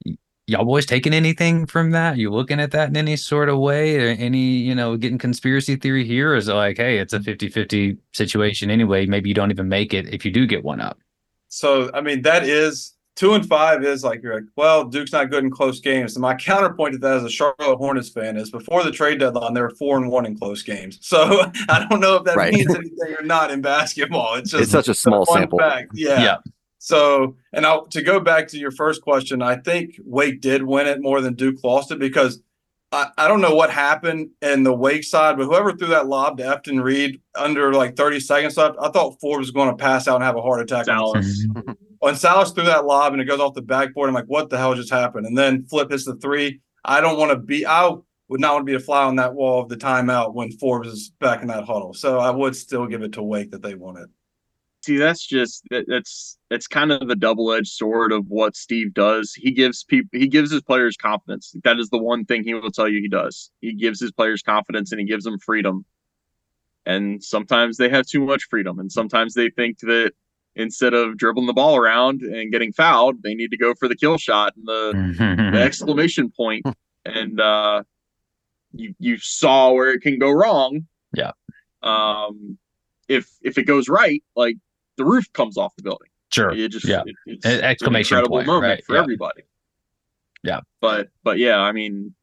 Y- 0.06 0.18
Y'all 0.48 0.66
boys 0.66 0.86
taking 0.86 1.14
anything 1.14 1.66
from 1.66 1.92
that? 1.92 2.18
You 2.18 2.32
looking 2.32 2.60
at 2.60 2.72
that 2.72 2.90
in 2.90 2.98
any 2.98 3.16
sort 3.16 3.48
of 3.48 3.60
way 3.60 3.98
or 3.98 4.10
any, 4.10 4.40
you 4.40 4.74
know, 4.74 4.98
getting 4.98 5.18
conspiracy 5.18 5.76
theory 5.76 6.06
here? 6.06 6.34
Or 6.34 6.36
is 6.36 6.48
it 6.48 6.54
like, 6.54 6.78
hey, 6.78 6.98
it's 6.98 7.14
a 7.14 7.22
50 7.22 7.50
50 7.50 7.98
situation 8.14 8.72
anyway? 8.72 9.06
Maybe 9.06 9.30
you 9.30 9.36
don't 9.36 9.52
even 9.52 9.70
make 9.70 9.94
it 9.94 10.14
if 10.14 10.26
you 10.26 10.32
do 10.32 10.48
get 10.48 10.64
one 10.64 10.82
up. 10.82 11.00
So 11.50 11.92
I 11.94 12.02
mean, 12.02 12.22
that 12.24 12.44
is 12.44 12.94
two 13.16 13.34
and 13.34 13.46
five 13.48 13.84
is 13.84 14.04
like 14.04 14.24
you're 14.24 14.36
like, 14.36 14.46
well, 14.56 14.86
Duke's 14.86 15.12
not 15.12 15.30
good 15.30 15.44
in 15.44 15.52
close 15.52 15.80
games. 15.80 16.16
And 16.16 16.22
my 16.22 16.36
counterpoint 16.50 16.94
to 16.94 17.00
that 17.00 17.18
as 17.18 17.24
a 17.24 17.30
Charlotte 17.30 17.78
Hornets 17.78 18.10
fan 18.10 18.38
is 18.38 18.50
before 18.52 18.84
the 18.84 18.92
trade 18.92 19.20
deadline, 19.20 19.54
they 19.54 19.62
were 19.62 19.70
four 19.72 19.98
and 19.98 20.10
one 20.10 20.26
in 20.26 20.38
close 20.38 20.64
games. 20.64 20.98
So 21.02 21.44
I 21.70 21.86
don't 21.90 22.00
know 22.00 22.16
if 22.16 22.24
that 22.26 22.38
Right. 22.38 22.54
means 22.54 22.74
anything 22.74 23.16
or 23.20 23.24
not 23.24 23.52
in 23.52 23.62
basketball. 23.62 24.36
It's 24.36 24.52
just 24.52 24.64
It's 24.64 24.72
such 24.72 24.88
a 24.88 24.94
small 24.94 25.26
fun 25.26 25.40
sample. 25.42 25.60
fact. 25.60 25.92
Yeah. 25.94 26.22
Yeah. 26.22 26.38
So, 26.80 27.36
and 27.54 27.64
I'll, 27.66 27.86
to 27.88 28.02
go 28.02 28.20
back 28.20 28.48
to 28.50 28.58
your 28.58 28.72
first 28.72 29.04
question, 29.04 29.44
I 29.44 29.58
think 29.58 30.00
Wake 30.04 30.42
did 30.42 30.64
win 30.64 30.88
it 30.88 31.00
more 31.00 31.22
than 31.22 31.36
Duke 31.36 31.64
lost 31.64 31.92
it 31.92 32.00
because 32.00 32.42
I, 32.92 33.10
I 33.20 33.28
don't 33.28 33.40
know 33.40 33.54
what 33.54 33.70
happened 33.70 34.32
in 34.42 34.64
the 34.64 34.74
Wake 34.74 35.04
side, 35.04 35.38
but 35.38 35.46
whoever 35.46 35.74
threw 35.74 35.90
that 35.90 36.08
lob 36.08 36.40
to 36.40 36.44
Efton 36.44 36.82
Reid 36.84 37.22
under 37.36 37.72
like 37.74 37.96
30 37.96 38.20
seconds 38.20 38.58
left, 38.58 38.78
I 38.82 38.90
thought 38.90 39.20
Forbes 39.22 39.42
was 39.42 39.52
going 39.52 39.70
to 39.70 39.76
pass 39.76 40.08
out 40.08 40.16
and 40.16 40.24
have 40.24 40.36
a 40.38 40.42
heart 40.42 40.62
attack. 40.62 40.88
Dallas. 40.88 41.46
when 42.02 42.16
Sallis 42.16 42.54
threw 42.54 42.66
that 42.66 42.86
lob 42.86 43.14
and 43.14 43.22
it 43.22 43.26
goes 43.26 43.40
off 43.40 43.54
the 43.54 43.62
backboard, 43.62 44.10
I'm 44.10 44.16
like, 44.16 44.26
what 44.26 44.50
the 44.50 44.58
hell 44.58 44.74
just 44.74 44.90
happened? 44.90 45.28
And 45.28 45.38
then 45.38 45.66
Flip 45.66 45.90
hits 45.90 46.04
the 46.04 46.16
three. 46.16 46.60
I 46.84 47.00
don't 47.00 47.18
want 47.18 47.32
to 47.32 47.38
be, 47.38 47.64
I 47.64 47.92
would 48.28 48.42
not 48.42 48.54
want 48.54 48.66
to 48.66 48.72
be 48.72 48.76
a 48.76 48.80
fly 48.80 49.04
on 49.04 49.18
that 49.18 49.36
wall 49.36 49.62
of 49.62 49.70
the 49.70 49.78
timeout 49.78 50.34
when 50.34 50.52
Forbes 50.54 50.90
is 50.90 51.12
back 51.20 51.44
in 51.44 51.48
that 51.50 51.64
huddle. 51.64 51.94
So 51.94 52.18
I 52.18 52.32
would 52.32 52.56
still 52.56 52.88
give 52.88 53.04
it 53.04 53.14
to 53.14 53.22
Wake 53.22 53.52
that 53.52 53.62
they 53.62 53.76
won 53.76 53.98
it. 53.98 54.10
See, 54.84 54.98
that's 54.98 55.24
just 55.24 55.64
that, 55.70 55.86
that's 55.88 56.40
that's 56.50 56.66
kind 56.66 56.92
of 56.92 57.08
the 57.08 57.16
double 57.16 57.54
edged 57.54 57.68
sword 57.68 58.12
of 58.12 58.26
what 58.30 58.56
Steve 58.56 58.96
does. 58.96 59.32
He 59.36 59.52
gives 59.52 59.84
people 59.84 60.20
he 60.20 60.28
gives 60.28 60.50
his 60.50 60.64
players 60.64 60.98
confidence. 60.98 61.56
That 61.64 61.78
is 61.78 61.90
the 61.90 62.00
one 62.00 62.26
thing 62.26 62.44
he 62.44 62.56
will 62.56 62.72
tell 62.72 62.90
you 62.90 63.00
he 63.00 63.08
does. 63.08 63.52
He 63.62 63.74
gives 63.74 64.00
his 64.00 64.12
players 64.12 64.42
confidence 64.42 64.92
and 64.92 65.00
he 65.00 65.06
gives 65.06 65.24
them 65.24 65.38
freedom. 65.38 65.86
And 66.84 67.24
sometimes 67.24 67.78
they 67.78 67.90
have 67.90 68.08
too 68.08 68.26
much 68.26 68.48
freedom, 68.50 68.80
and 68.80 68.92
sometimes 68.92 69.36
they 69.36 69.52
think 69.52 69.78
that 69.82 70.14
instead 70.56 70.94
of 70.94 71.18
dribbling 71.18 71.48
the 71.48 71.54
ball 71.54 71.76
around 71.78 72.22
and 72.22 72.52
getting 72.52 72.74
fouled, 72.74 73.22
they 73.24 73.34
need 73.34 73.52
to 73.52 73.58
go 73.58 73.74
for 73.74 73.88
the 73.88 73.96
kill 73.96 74.18
shot 74.18 74.54
and 74.56 74.68
the 74.68 75.50
the 75.54 75.62
exclamation 75.62 76.30
point 76.30 76.66
and 77.06 77.40
uh 77.40 77.82
you 78.74 78.94
you 79.00 79.18
saw 79.18 79.72
where 79.72 79.92
it 79.92 80.02
can 80.02 80.20
go 80.20 80.30
wrong 80.32 80.86
Yeah. 81.14 81.32
um 81.84 82.58
if 83.08 83.30
if 83.42 83.58
it 83.58 83.64
goes 83.64 83.90
right 83.90 84.24
like 84.36 84.56
the 84.98 85.04
roof 85.06 85.26
comes 85.34 85.58
off 85.58 85.76
the 85.76 85.84
building 85.84 86.08
sure. 86.32 86.52
it 86.52 86.70
just 86.72 86.86
Yeah. 86.88 87.02
it- 87.06 87.16
it's, 87.26 87.46
An 87.46 87.62
exclamation 87.62 88.18
an 88.18 88.20
incredible 88.24 88.38
point, 88.38 88.48
moment 88.48 88.64
right, 88.72 88.86
for 88.86 88.96
yeah. 88.96 89.02
everybody 89.02 89.42
Yeah. 90.44 90.60
but 90.80 91.10
but 91.24 91.38
yeah 91.40 91.58
i 91.60 91.72
mean 91.72 92.14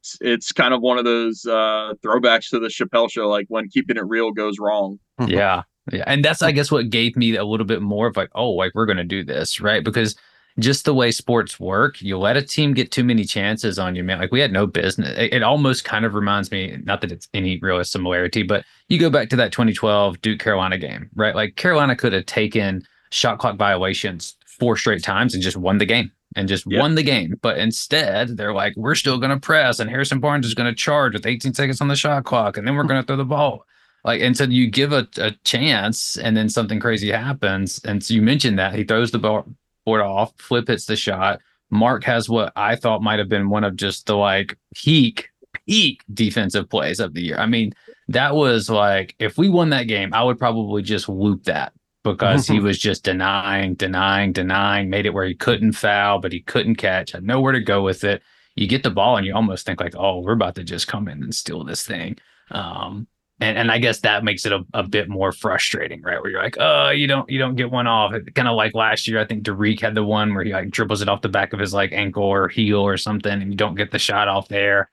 it's, 0.00 0.18
it's 0.20 0.52
kind 0.52 0.74
of 0.74 0.80
one 0.82 0.98
of 0.98 1.04
those 1.04 1.46
uh 1.46 1.94
throwbacks 2.04 2.50
to 2.50 2.58
the 2.58 2.68
chappelle 2.68 3.10
show 3.10 3.28
like 3.28 3.46
when 3.48 3.68
keeping 3.68 3.96
it 3.96 4.04
real 4.06 4.32
goes 4.32 4.58
wrong 4.58 4.98
yeah 5.26 5.62
yeah 5.92 6.04
and 6.06 6.24
that's 6.24 6.42
i 6.42 6.52
guess 6.52 6.70
what 6.70 6.90
gave 6.90 7.16
me 7.16 7.36
a 7.36 7.44
little 7.44 7.66
bit 7.66 7.82
more 7.82 8.06
of 8.06 8.16
like 8.16 8.30
oh 8.34 8.50
like 8.50 8.72
we're 8.74 8.86
gonna 8.86 9.04
do 9.04 9.22
this 9.24 9.60
right? 9.60 9.84
Because 9.84 10.16
just 10.58 10.84
the 10.84 10.92
way 10.94 11.10
sports 11.12 11.60
work 11.60 12.02
you 12.02 12.18
let 12.18 12.36
a 12.36 12.42
team 12.42 12.74
get 12.74 12.90
too 12.90 13.04
many 13.04 13.24
chances 13.24 13.78
on 13.78 13.94
you 13.94 14.02
man 14.02 14.18
like 14.18 14.32
we 14.32 14.40
had 14.40 14.52
no 14.52 14.66
business 14.66 15.16
it, 15.16 15.32
it 15.32 15.42
almost 15.44 15.84
kind 15.84 16.04
of 16.04 16.14
reminds 16.14 16.50
me 16.50 16.76
not 16.82 17.00
that 17.00 17.12
it's 17.12 17.28
any 17.32 17.58
real 17.60 17.82
similarity 17.84 18.42
but 18.42 18.64
you 18.88 18.98
go 18.98 19.08
back 19.08 19.28
to 19.28 19.36
that 19.36 19.52
2012 19.52 20.20
duke 20.20 20.40
carolina 20.40 20.76
game 20.76 21.08
right? 21.14 21.36
Like 21.36 21.54
carolina 21.54 21.94
could 21.94 22.12
have 22.12 22.26
taken 22.26 22.82
shot 23.10 23.38
clock 23.38 23.56
violations 23.56 24.36
four 24.46 24.76
straight 24.76 25.02
times 25.04 25.32
and 25.32 25.42
just 25.42 25.56
won 25.56 25.78
the 25.78 25.86
game 25.86 26.10
and 26.34 26.48
just 26.48 26.64
Yeah. 26.66 26.80
won 26.80 26.96
the 26.96 27.04
game 27.04 27.36
but 27.40 27.56
instead 27.58 28.36
they're 28.36 28.52
like 28.52 28.74
we're 28.76 28.96
still 28.96 29.18
going 29.18 29.30
to 29.30 29.38
press 29.38 29.78
and 29.78 29.88
harrison 29.88 30.18
barnes 30.18 30.44
is 30.44 30.54
going 30.54 30.68
to 30.68 30.74
charge 30.74 31.14
with 31.14 31.24
18 31.24 31.54
seconds 31.54 31.80
on 31.80 31.86
the 31.86 31.94
shot 31.96 32.24
clock 32.24 32.56
and 32.56 32.66
then 32.66 32.74
we're 32.74 32.82
going 32.82 33.00
to 33.00 33.06
throw 33.06 33.16
the 33.16 33.24
ball 33.24 33.64
like 34.04 34.20
and 34.20 34.36
so 34.36 34.44
you 34.44 34.70
give 34.70 34.92
a, 34.92 35.06
a 35.18 35.32
chance 35.44 36.16
and 36.16 36.36
then 36.36 36.48
something 36.48 36.80
crazy 36.80 37.10
happens. 37.10 37.80
And 37.84 38.02
so 38.02 38.14
you 38.14 38.22
mentioned 38.22 38.58
that. 38.58 38.74
He 38.74 38.84
throws 38.84 39.10
the 39.10 39.18
ball 39.18 39.46
board 39.84 40.00
off 40.00 40.32
flip 40.38 40.68
hits 40.68 40.86
the 40.86 40.96
shot. 40.96 41.40
Mark 41.70 42.04
has 42.04 42.28
what 42.28 42.52
i 42.56 42.76
thought 42.76 43.02
might 43.02 43.18
have 43.18 43.28
been 43.28 43.50
one 43.50 43.64
of 43.64 43.76
just 43.76 44.06
the 44.06 44.16
like 44.16 44.56
peak 44.74 45.28
peak 45.66 46.02
defensive 46.12 46.68
plays 46.68 47.00
of 47.00 47.14
the 47.14 47.22
year. 47.22 47.38
I 47.38 47.46
mean 47.46 47.72
that 48.08 48.34
was 48.34 48.70
like 48.70 49.14
if 49.18 49.36
we 49.36 49.48
won 49.50 49.70
that 49.70 49.82
game 49.84 50.14
i 50.14 50.22
would 50.22 50.38
probably 50.38 50.82
just 50.82 51.08
loop 51.08 51.44
that 51.44 51.74
because 52.04 52.46
he 52.46 52.58
was 52.58 52.78
just 52.78 53.04
denying 53.04 53.74
denying 53.74 54.32
denying 54.32 54.88
made 54.88 55.04
it 55.04 55.12
where 55.12 55.26
he 55.26 55.34
couldn't 55.34 55.72
foul 55.72 56.18
but 56.18 56.32
he 56.32 56.40
couldn't 56.40 56.76
catch 56.76 57.12
had 57.12 57.22
nowhere 57.22 57.52
to 57.52 57.60
go 57.60 57.82
with 57.82 58.04
it. 58.04 58.22
You 58.56 58.66
get 58.66 58.82
the 58.82 58.90
ball 58.90 59.16
and 59.16 59.26
you 59.26 59.34
almost 59.34 59.66
think 59.66 59.80
like 59.80 59.94
oh 59.96 60.20
we're 60.20 60.32
about 60.32 60.54
to 60.56 60.64
just 60.64 60.88
come 60.88 61.08
in 61.08 61.22
and 61.22 61.34
steal 61.34 61.64
this 61.64 61.86
thing. 61.86 62.16
Um 62.50 63.06
and 63.40 63.56
and 63.56 63.70
I 63.70 63.78
guess 63.78 64.00
that 64.00 64.24
makes 64.24 64.44
it 64.46 64.52
a, 64.52 64.64
a 64.74 64.82
bit 64.82 65.08
more 65.08 65.32
frustrating, 65.32 66.02
right? 66.02 66.20
Where 66.20 66.30
you're 66.30 66.42
like, 66.42 66.56
oh, 66.58 66.90
you 66.90 67.06
don't 67.06 67.28
you 67.30 67.38
don't 67.38 67.56
get 67.56 67.70
one 67.70 67.86
off. 67.86 68.12
Kind 68.34 68.48
of 68.48 68.56
like 68.56 68.74
last 68.74 69.06
year, 69.06 69.20
I 69.20 69.24
think 69.24 69.44
Dereck 69.44 69.80
had 69.80 69.94
the 69.94 70.04
one 70.04 70.34
where 70.34 70.44
he 70.44 70.52
like 70.52 70.70
dribbles 70.70 71.02
it 71.02 71.08
off 71.08 71.22
the 71.22 71.28
back 71.28 71.52
of 71.52 71.60
his 71.60 71.72
like 71.72 71.92
ankle 71.92 72.24
or 72.24 72.48
heel 72.48 72.80
or 72.80 72.96
something, 72.96 73.32
and 73.32 73.50
you 73.50 73.56
don't 73.56 73.76
get 73.76 73.90
the 73.90 73.98
shot 73.98 74.28
off 74.28 74.48
there. 74.48 74.90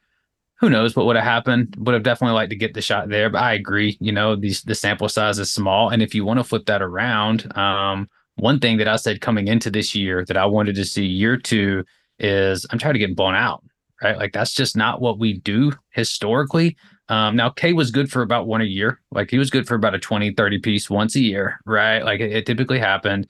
Who 0.62 0.70
knows 0.70 0.96
what 0.96 1.06
would 1.06 1.16
have 1.16 1.26
happened? 1.26 1.76
Would 1.80 1.94
have 1.94 2.04
definitely 2.04 2.36
liked 2.36 2.52
to 2.52 2.56
get 2.56 2.74
the 2.74 2.82
shot 2.82 3.10
there, 3.10 3.30
but 3.30 3.42
I 3.42 3.54
agree. 3.54 3.98
You 4.00 4.12
know, 4.12 4.36
these 4.36 4.62
the 4.62 4.76
sample 4.76 5.10
size 5.10 5.40
is 5.40 5.52
small, 5.52 5.90
and 5.90 6.02
if 6.02 6.14
you 6.14 6.24
want 6.24 6.40
to 6.40 6.44
flip 6.44 6.66
that 6.68 6.82
around, 6.82 7.56
um, 7.58 8.08
one 8.36 8.60
thing 8.60 8.78
that 8.78 8.88
I 8.88 8.98
said 8.98 9.22
coming 9.22 9.48
into 9.48 9.72
this 9.72 9.96
year 9.96 10.24
that 10.26 10.38
I 10.38 10.46
wanted 10.46 10.76
to 10.76 10.86
see 10.86 11.06
year 11.06 11.38
two 11.38 11.84
is 12.20 12.66
I'm 12.70 12.80
trying 12.80 12.94
to 12.94 13.00
get 13.00 13.16
blown 13.16 13.36
out, 13.36 13.64
right? 14.04 14.18
Like 14.18 14.34
that's 14.34 14.54
just 14.54 14.78
not 14.78 15.02
what 15.02 15.20
we 15.20 15.34
do 15.40 15.72
historically. 15.92 16.78
Um, 17.10 17.36
now 17.36 17.50
K 17.50 17.74
was 17.74 17.92
good 17.92 18.12
for 18.12 18.22
about 18.22 18.48
one 18.48 18.62
a 18.62 18.66
year. 18.66 19.00
Like 19.12 19.30
he 19.30 19.38
was 19.38 19.50
good 19.50 19.68
for 19.68 19.76
about 19.76 19.94
a 19.96 20.00
20, 20.00 20.32
30 20.32 20.60
piece 20.60 20.90
once 20.90 21.16
a 21.16 21.20
year, 21.20 21.60
right? 21.66 22.04
Like 22.04 22.20
it, 22.20 22.32
it 22.32 22.46
typically 22.46 22.80
happened. 22.80 23.28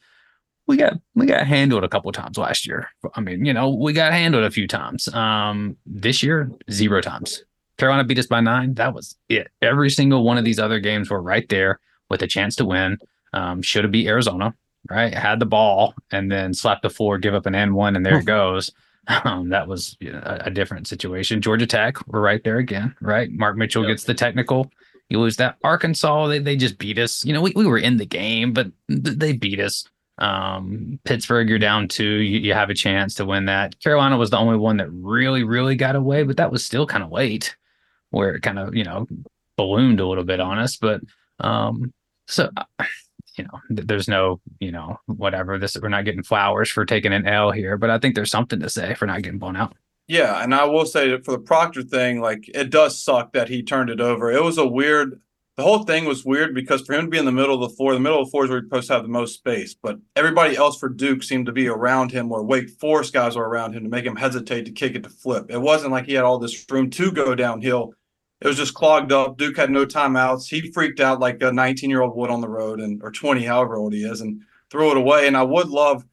We 0.68 0.78
got 0.78 0.94
we 1.14 1.26
got 1.28 1.46
handled 1.46 1.84
a 1.84 1.90
couple 1.90 2.12
times 2.12 2.38
last 2.38 2.66
year. 2.66 2.90
I 3.14 3.22
mean, 3.22 3.46
you 3.46 3.54
know, 3.54 3.70
we 3.70 3.94
got 3.94 4.14
handled 4.14 4.46
a 4.46 4.52
few 4.52 4.68
times. 4.68 5.08
Um, 5.14 5.78
this 5.86 6.24
year, 6.24 6.52
zero 6.72 7.02
times. 7.02 7.44
Carolina 7.78 8.04
beat 8.06 8.20
us 8.20 8.28
by 8.28 8.40
nine. 8.40 8.74
That 8.76 8.94
was 8.94 9.16
it. 9.30 9.50
Every 9.62 9.90
single 9.90 10.24
one 10.24 10.38
of 10.38 10.46
these 10.46 10.60
other 10.60 10.80
games 10.80 11.10
were 11.10 11.22
right 11.22 11.48
there 11.50 11.80
with 12.10 12.22
a 12.22 12.28
chance 12.28 12.56
to 12.56 12.66
win. 12.66 12.98
Um, 13.34 13.62
should 13.62 13.84
have 13.84 13.92
beat 13.92 14.08
Arizona, 14.08 14.56
right? 14.90 15.14
Had 15.14 15.40
the 15.40 15.46
ball 15.46 15.94
and 16.12 16.32
then 16.32 16.54
slapped 16.54 16.84
the 16.84 16.90
floor, 16.90 17.18
give 17.18 17.36
up 17.36 17.46
an 17.46 17.54
N 17.54 17.76
one, 17.76 17.96
and 17.96 18.06
there 18.06 18.20
it 18.20 18.26
goes. 18.26 18.72
Um, 19.08 19.50
that 19.50 19.68
was 19.68 19.98
you 20.00 20.12
know, 20.12 20.22
a, 20.24 20.46
a 20.46 20.50
different 20.52 20.88
situation. 20.88 21.42
Georgia 21.42 21.68
Tech, 21.68 21.96
we're 22.08 22.22
right 22.22 22.44
there 22.44 22.58
again, 22.58 22.96
right? 23.02 23.32
Mark 23.32 23.58
Mitchell 23.58 23.84
Yep. 23.84 23.90
gets 23.90 24.04
the 24.04 24.14
technical. 24.14 24.72
You 25.10 25.20
lose 25.20 25.38
that. 25.38 25.58
Arkansas, 25.64 26.28
they, 26.28 26.40
they 26.40 26.56
just 26.56 26.78
beat 26.78 26.98
us. 26.98 27.24
You 27.24 27.34
know, 27.34 27.42
we, 27.42 27.54
we 27.56 27.68
were 27.68 27.78
in 27.78 27.98
the 27.98 28.06
game, 28.06 28.54
but 28.54 28.68
th- 28.90 29.18
they 29.18 29.34
beat 29.34 29.60
us. 29.60 29.86
Um, 30.18 31.00
Pittsburgh, 31.04 31.50
you're 31.50 31.60
down 31.60 31.88
two. 31.88 32.04
You, 32.04 32.40
you 32.40 32.54
have 32.54 32.70
a 32.70 32.74
chance 32.74 33.14
to 33.16 33.26
win 33.26 33.46
that. 33.46 33.80
Carolina 33.80 34.18
was 34.18 34.30
the 34.30 34.38
only 34.38 34.58
one 34.58 34.78
that 34.78 34.90
really, 34.92 35.44
really 35.44 35.76
got 35.76 35.96
away, 35.96 36.24
but 36.24 36.38
that 36.38 36.52
was 36.52 36.64
still 36.66 36.88
kind 36.88 37.04
of 37.04 37.12
late, 37.12 37.56
where 38.12 38.34
it 38.36 38.42
kind 38.42 38.58
of, 38.58 38.74
you 38.74 38.84
know, 38.84 39.08
ballooned 39.58 40.00
a 40.00 40.08
little 40.08 40.24
bit 40.24 40.40
on 40.40 40.58
us. 40.58 40.78
But 40.78 41.02
um, 41.40 41.94
so 42.28 42.50
uh, 42.58 42.86
you 43.38 43.44
know, 43.46 43.60
there's 43.70 44.08
no 44.08 44.40
you 44.60 44.72
know 44.72 45.00
whatever 45.06 45.58
this 45.60 45.78
we're 45.82 45.90
not 45.90 46.06
getting 46.06 46.24
flowers 46.24 46.70
for 46.70 46.86
taking 46.86 47.14
an 47.14 47.28
L 47.28 47.52
here, 47.52 47.78
but 47.78 47.90
I 47.90 48.00
think 48.00 48.16
there's 48.16 48.32
something 48.32 48.60
to 48.60 48.70
say 48.70 48.94
for 48.96 49.06
not 49.06 49.22
getting 49.22 49.40
blown 49.40 49.56
out. 49.56 49.76
Yeah, 50.08 50.44
and 50.44 50.54
I 50.54 50.66
will 50.66 50.86
say 50.86 51.10
that 51.10 51.26
for 51.26 51.32
the 51.32 51.40
Proctor 51.40 51.82
thing, 51.82 52.22
like 52.22 52.50
it 52.54 52.70
does 52.70 53.02
suck 53.02 53.34
that 53.34 53.50
he 53.50 53.64
turned 53.64 53.90
it 53.90 54.00
over. 54.00 54.32
It 54.32 54.44
was 54.44 54.58
a 54.58 54.68
weird. 54.68 55.22
The 55.58 55.64
whole 55.64 55.84
thing 55.84 56.04
was 56.04 56.26
weird 56.26 56.54
because 56.54 56.82
for 56.82 56.92
him 56.94 57.06
to 57.06 57.10
be 57.10 57.18
in 57.18 57.24
the 57.24 57.32
middle 57.32 57.56
of 57.56 57.70
the 57.70 57.76
floor, 57.78 57.94
the 57.94 58.00
middle 58.00 58.20
of 58.20 58.28
the 58.28 58.32
floor 58.32 58.44
is 58.44 58.50
where 58.50 58.60
you're 58.60 58.68
supposed 58.68 58.88
to 58.88 58.94
have 58.94 59.04
the 59.04 59.10
most 59.10 59.36
space. 59.36 59.74
But 59.74 60.00
everybody 60.18 60.58
else 60.58 60.78
for 60.78 60.90
Duke 60.90 61.24
seemed 61.24 61.46
to 61.46 61.54
be 61.54 61.70
around 61.70 62.12
him, 62.12 62.28
where 62.28 62.44
Wake 62.44 62.70
Forest 62.72 63.14
guys 63.14 63.38
were 63.38 63.48
around 63.48 63.74
him 63.74 63.84
to 63.84 63.90
make 63.90 64.06
him 64.06 64.18
hesitate 64.18 64.66
to 64.66 64.74
kick 64.74 64.96
it 64.96 65.04
to 65.04 65.10
flip. 65.10 65.46
It 65.50 65.62
wasn't 65.62 65.94
like 65.94 66.08
he 66.08 66.14
had 66.14 66.26
all 66.26 66.40
this 66.40 66.66
room 66.70 66.90
to 66.90 67.12
go 67.12 67.36
downhill. 67.36 67.94
It 68.42 68.48
was 68.48 68.58
just 68.58 68.74
clogged 68.74 69.12
up. 69.12 69.38
Duke 69.38 69.58
had 69.58 69.72
no 69.72 69.86
timeouts. 69.86 70.48
He 70.48 70.72
freaked 70.72 71.00
out 71.00 71.20
like 71.20 71.42
a 71.42 71.52
19 71.52 71.90
year 71.90 72.02
old 72.02 72.16
would 72.16 72.30
on 72.30 72.42
the 72.42 72.50
road, 72.50 72.80
and 72.80 73.02
or 73.04 73.12
20, 73.12 73.44
however 73.44 73.78
old 73.78 73.94
he 73.94 74.04
is, 74.04 74.22
and 74.22 74.42
threw 74.70 74.92
it 74.92 74.98
away. 74.98 75.28
And 75.28 75.38
I 75.38 75.44
would 75.44 75.70
love 75.70 76.06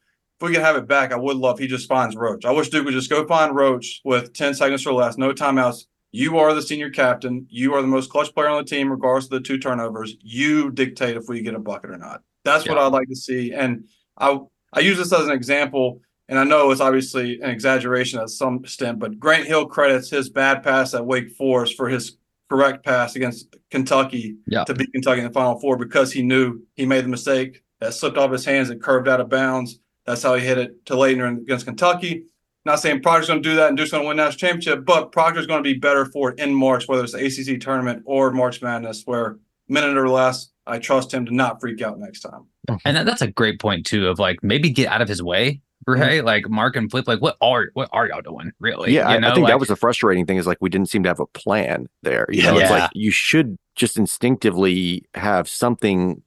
if 0.43 0.47
we 0.49 0.53
could 0.53 0.63
have 0.63 0.75
it 0.75 0.87
back, 0.87 1.11
I 1.13 1.17
would 1.17 1.37
love 1.37 1.59
he 1.59 1.67
just 1.67 1.87
finds 1.87 2.15
Roach. 2.15 2.43
I 2.45 2.51
wish 2.51 2.69
Duke 2.69 2.85
would 2.85 2.93
just 2.93 3.09
go 3.09 3.25
find 3.27 3.55
Roach 3.55 4.01
with 4.03 4.33
10 4.33 4.55
seconds 4.55 4.85
or 4.85 4.93
less, 4.93 5.17
no 5.17 5.31
timeouts. 5.31 5.85
You 6.11 6.37
are 6.37 6.53
the 6.53 6.61
senior 6.61 6.91
captain. 6.91 7.47
You 7.49 7.73
are 7.73 7.81
the 7.81 7.87
most 7.87 8.11
clutch 8.11 8.33
player 8.33 8.49
on 8.49 8.57
the 8.57 8.69
team, 8.69 8.91
regardless 8.91 9.25
of 9.25 9.31
the 9.31 9.41
two 9.41 9.57
turnovers. 9.57 10.15
You 10.21 10.69
dictate 10.69 11.17
if 11.17 11.27
we 11.27 11.41
get 11.41 11.55
a 11.55 11.59
bucket 11.59 11.89
or 11.89 11.97
not. 11.97 12.21
That's 12.43 12.67
what 12.67 12.77
I'd 12.77 12.91
like 12.91 13.07
to 13.07 13.15
see. 13.15 13.51
And 13.53 13.85
I 14.17 14.39
I 14.71 14.81
use 14.81 14.97
this 14.97 15.13
as 15.13 15.25
an 15.25 15.31
example, 15.31 16.01
and 16.29 16.39
I 16.39 16.43
know 16.43 16.71
it's 16.71 16.81
obviously 16.81 17.39
an 17.41 17.49
exaggeration 17.49 18.19
at 18.19 18.29
some 18.29 18.57
extent, 18.63 18.99
but 18.99 19.19
Grant 19.19 19.45
Hill 19.47 19.65
credits 19.67 20.09
his 20.09 20.29
bad 20.29 20.63
pass 20.63 20.93
at 20.93 21.05
Wake 21.05 21.31
Forest 21.31 21.75
for 21.75 21.89
his 21.89 22.17
correct 22.49 22.85
pass 22.85 23.15
against 23.15 23.55
Kentucky 23.71 24.35
Yeah. 24.47 24.63
to 24.65 24.73
beat 24.73 24.91
Kentucky 24.93 25.21
in 25.21 25.27
the 25.27 25.33
Final 25.33 25.59
Four 25.59 25.77
because 25.77 26.11
he 26.11 26.21
knew 26.21 26.61
he 26.75 26.85
made 26.85 27.03
the 27.03 27.09
mistake 27.09 27.63
that 27.79 27.93
slipped 27.93 28.17
off 28.17 28.31
his 28.31 28.45
hands 28.45 28.69
and 28.69 28.81
curved 28.81 29.07
out 29.07 29.19
of 29.21 29.29
bounds. 29.29 29.79
That's 30.05 30.21
how 30.23 30.35
he 30.35 30.45
hit 30.45 30.57
it 30.57 30.85
to 30.87 30.93
Laettner 30.93 31.37
against 31.37 31.65
Kentucky. 31.65 32.25
Not 32.65 32.79
saying 32.79 33.01
Proctor's 33.01 33.27
going 33.27 33.43
to 33.43 33.49
do 33.49 33.55
that 33.57 33.69
and 33.69 33.77
Duke's 33.77 33.91
going 33.91 34.03
to 34.03 34.07
win 34.07 34.17
national 34.17 34.37
championship, 34.37 34.85
but 34.85 35.11
Proctor's 35.11 35.47
going 35.47 35.61
to 35.61 35.67
be 35.69 35.77
better 35.77 36.05
for 36.05 36.31
it 36.31 36.39
in 36.39 36.53
March, 36.53 36.87
whether 36.87 37.03
it's 37.03 37.11
the 37.13 37.25
ACC 37.25 37.59
tournament 37.59 38.03
or 38.05 38.31
March 38.31 38.61
Madness, 38.61 39.03
where 39.05 39.37
minute 39.67 39.97
or 39.97 40.07
less, 40.07 40.49
I 40.65 40.79
trust 40.79 41.13
him 41.13 41.25
to 41.25 41.33
not 41.35 41.59
freak 41.59 41.81
out 41.81 41.99
next 41.99 42.21
time. 42.21 42.45
And 42.85 42.95
that's 43.05 43.21
a 43.21 43.27
great 43.31 43.59
point 43.59 43.85
too 43.85 44.07
of 44.07 44.17
like 44.19 44.41
maybe 44.43 44.69
get 44.69 44.87
out 44.87 45.01
of 45.01 45.09
his 45.09 45.21
way, 45.21 45.59
right? 45.87 46.23
Like 46.23 46.49
Mark 46.49 46.75
and 46.75 46.89
Flip, 46.89 47.07
like 47.07 47.21
what 47.21 47.37
are 47.41 47.67
what 47.73 47.89
are 47.91 48.07
y'all 48.07 48.21
doing 48.21 48.51
really? 48.59 48.93
Yeah, 48.93 49.07
I- 49.09 49.15
You 49.15 49.21
know, 49.21 49.29
I 49.29 49.33
think 49.33 49.43
like- 49.45 49.51
that 49.53 49.59
was 49.59 49.69
the 49.69 49.75
frustrating 49.75 50.25
thing 50.25 50.37
is 50.37 50.47
like 50.47 50.57
we 50.61 50.69
didn't 50.69 50.89
seem 50.89 51.03
to 51.03 51.09
have 51.09 51.19
a 51.19 51.27
plan 51.27 51.87
there. 52.03 52.25
You 52.29 52.43
know, 52.43 52.57
it's 52.57 52.69
Yeah. 52.69 52.79
like 52.83 52.91
you 52.93 53.11
should 53.11 53.57
just 53.75 53.97
instinctively 53.97 55.03
have 55.15 55.47
something 55.49 56.21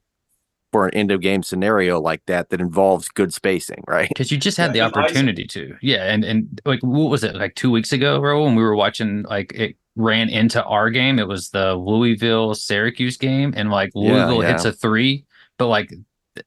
for 0.73 0.85
an 0.85 0.93
end 0.93 1.11
of 1.11 1.21
game 1.21 1.43
scenario 1.43 1.99
like 1.99 2.21
that 2.27 2.49
that 2.49 2.59
involves 2.59 3.07
good 3.09 3.33
spacing, 3.33 3.83
right? 3.87 4.09
because 4.09 4.31
you 4.31 4.37
just 4.37 4.57
had 4.57 4.67
Yeah, 4.67 4.71
the 4.73 4.79
and 4.87 4.95
icing. 4.95 5.03
opportunity 5.03 5.47
to 5.47 5.75
yeah 5.81 6.11
and 6.11 6.23
and 6.25 6.61
like 6.65 6.81
what 6.81 7.09
was 7.09 7.23
it 7.23 7.35
like 7.35 7.55
two 7.55 7.71
weeks 7.71 7.93
ago 7.93 8.19
bro 8.19 8.43
when 8.43 8.55
we 8.55 8.61
were 8.63 8.75
watching 8.75 9.23
like 9.23 9.53
it 9.53 9.77
ran 9.95 10.27
into 10.29 10.61
our 10.65 10.89
game 10.89 11.17
it 11.19 11.27
was 11.27 11.49
the 11.49 11.73
louisville 11.75 12.53
syracuse 12.53 13.15
game 13.17 13.53
and 13.55 13.71
like 13.71 13.91
Yeah, 13.95 14.11
louisville 14.11 14.43
yeah. 14.43 14.49
hits 14.51 14.65
a 14.65 14.71
three 14.73 15.25
but 15.57 15.67
like 15.67 15.91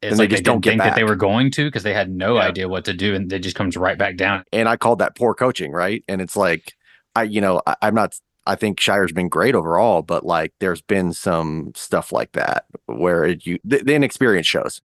it's 0.02 0.18
they 0.18 0.18
like 0.18 0.30
they, 0.30 0.36
just 0.36 0.44
don't 0.44 0.56
didn't 0.56 0.62
get 0.62 0.70
think 0.72 0.82
that 0.82 0.94
they 0.94 1.04
were 1.04 1.16
going 1.16 1.50
to 1.52 1.66
because 1.66 1.82
they 1.82 1.94
had 1.94 2.10
no 2.10 2.36
Yeah. 2.36 2.42
idea 2.42 2.68
what 2.68 2.84
to 2.86 2.92
do 2.94 3.14
and 3.14 3.32
it 3.32 3.40
just 3.40 3.56
comes 3.56 3.76
right 3.76 3.98
back 3.98 4.16
down 4.16 4.44
And 4.52 4.68
I 4.68 4.76
called 4.76 4.98
that 5.00 5.16
poor 5.16 5.34
coaching, 5.34 5.72
right? 5.72 6.04
And 6.08 6.20
it's 6.20 6.36
like 6.36 6.74
I, 7.16 7.24
you 7.24 7.40
know, 7.40 7.60
I, 7.66 7.76
I'm 7.82 7.94
not. 7.94 8.14
I 8.46 8.54
think 8.56 8.80
Scheyer's 8.80 9.12
been 9.12 9.28
great 9.28 9.54
overall, 9.54 10.02
but 10.02 10.24
like 10.24 10.52
there's 10.60 10.80
been 10.82 11.12
some 11.12 11.72
stuff 11.76 12.10
like 12.12 12.32
that 12.32 12.64
where 12.86 13.24
it, 13.24 13.44
you 13.46 13.58
the, 13.64 13.78
the 13.78 13.94
inexperience 13.94 14.46
shows. 14.46 14.80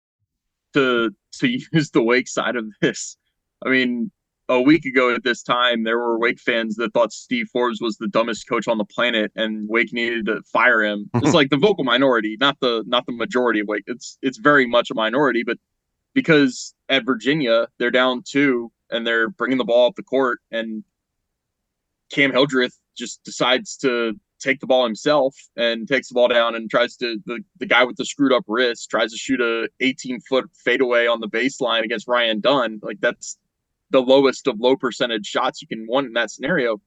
to 0.74 1.10
to 1.38 1.48
use 1.72 1.90
the 1.90 2.02
Wake 2.02 2.28
side 2.28 2.56
of 2.56 2.66
this. 2.80 3.16
I 3.64 3.70
mean, 3.70 4.10
a 4.48 4.60
week 4.60 4.84
ago 4.84 5.14
at 5.14 5.24
this 5.24 5.42
time, 5.42 5.84
there 5.84 5.98
were 5.98 6.18
Wake 6.18 6.38
fans 6.38 6.76
that 6.76 6.92
thought 6.92 7.12
Steve 7.12 7.48
Forbes 7.52 7.80
was 7.80 7.96
the 7.96 8.08
dumbest 8.08 8.48
coach 8.48 8.68
on 8.68 8.78
the 8.78 8.84
planet, 8.84 9.32
and 9.34 9.68
Wake 9.68 9.92
needed 9.92 10.26
to 10.26 10.42
fire 10.42 10.82
him. 10.82 11.10
It's 11.14 11.34
like 11.34 11.50
the 11.50 11.56
vocal 11.56 11.84
minority, 11.84 12.36
not 12.38 12.58
the 12.60 12.84
not 12.86 13.06
the 13.06 13.12
majority 13.12 13.60
of 13.60 13.68
Wake. 13.68 13.84
It's 13.86 14.18
it's 14.22 14.38
very 14.38 14.66
much 14.66 14.90
a 14.90 14.94
minority, 14.94 15.42
but 15.44 15.58
because 16.12 16.74
at 16.88 17.06
Virginia 17.06 17.68
they're 17.78 17.90
down 17.90 18.22
two 18.26 18.70
and 18.90 19.06
they're 19.06 19.28
bringing 19.28 19.58
the 19.58 19.64
ball 19.64 19.88
up 19.88 19.96
the 19.96 20.02
court, 20.02 20.40
and 20.50 20.84
Cam 22.10 22.32
Hildreth 22.32 22.78
just 22.96 23.24
decides 23.24 23.76
to 23.78 24.14
take 24.40 24.60
the 24.60 24.66
ball 24.66 24.84
himself 24.84 25.34
and 25.56 25.88
takes 25.88 26.08
the 26.08 26.14
ball 26.14 26.28
down 26.28 26.54
and 26.54 26.68
tries 26.68 26.96
to 26.96 27.18
the, 27.24 27.40
the 27.58 27.66
guy 27.66 27.82
with 27.82 27.96
the 27.96 28.04
screwed 28.04 28.32
up 28.32 28.44
wrist 28.46 28.90
tries 28.90 29.10
to 29.10 29.16
shoot 29.16 29.40
a 29.40 29.68
18 29.80 30.20
foot 30.20 30.44
fadeaway 30.54 31.06
on 31.06 31.20
the 31.20 31.28
baseline 31.28 31.82
against 31.82 32.06
Ryan 32.06 32.40
Dunn. 32.40 32.78
Like 32.82 33.00
that's 33.00 33.38
the 33.94 34.02
lowest 34.02 34.48
of 34.48 34.58
low 34.58 34.74
percentage 34.76 35.24
shots 35.24 35.62
you 35.62 35.68
can 35.68 35.86
want 35.88 36.08
in 36.08 36.14
that 36.14 36.28
scenario. 36.30 36.80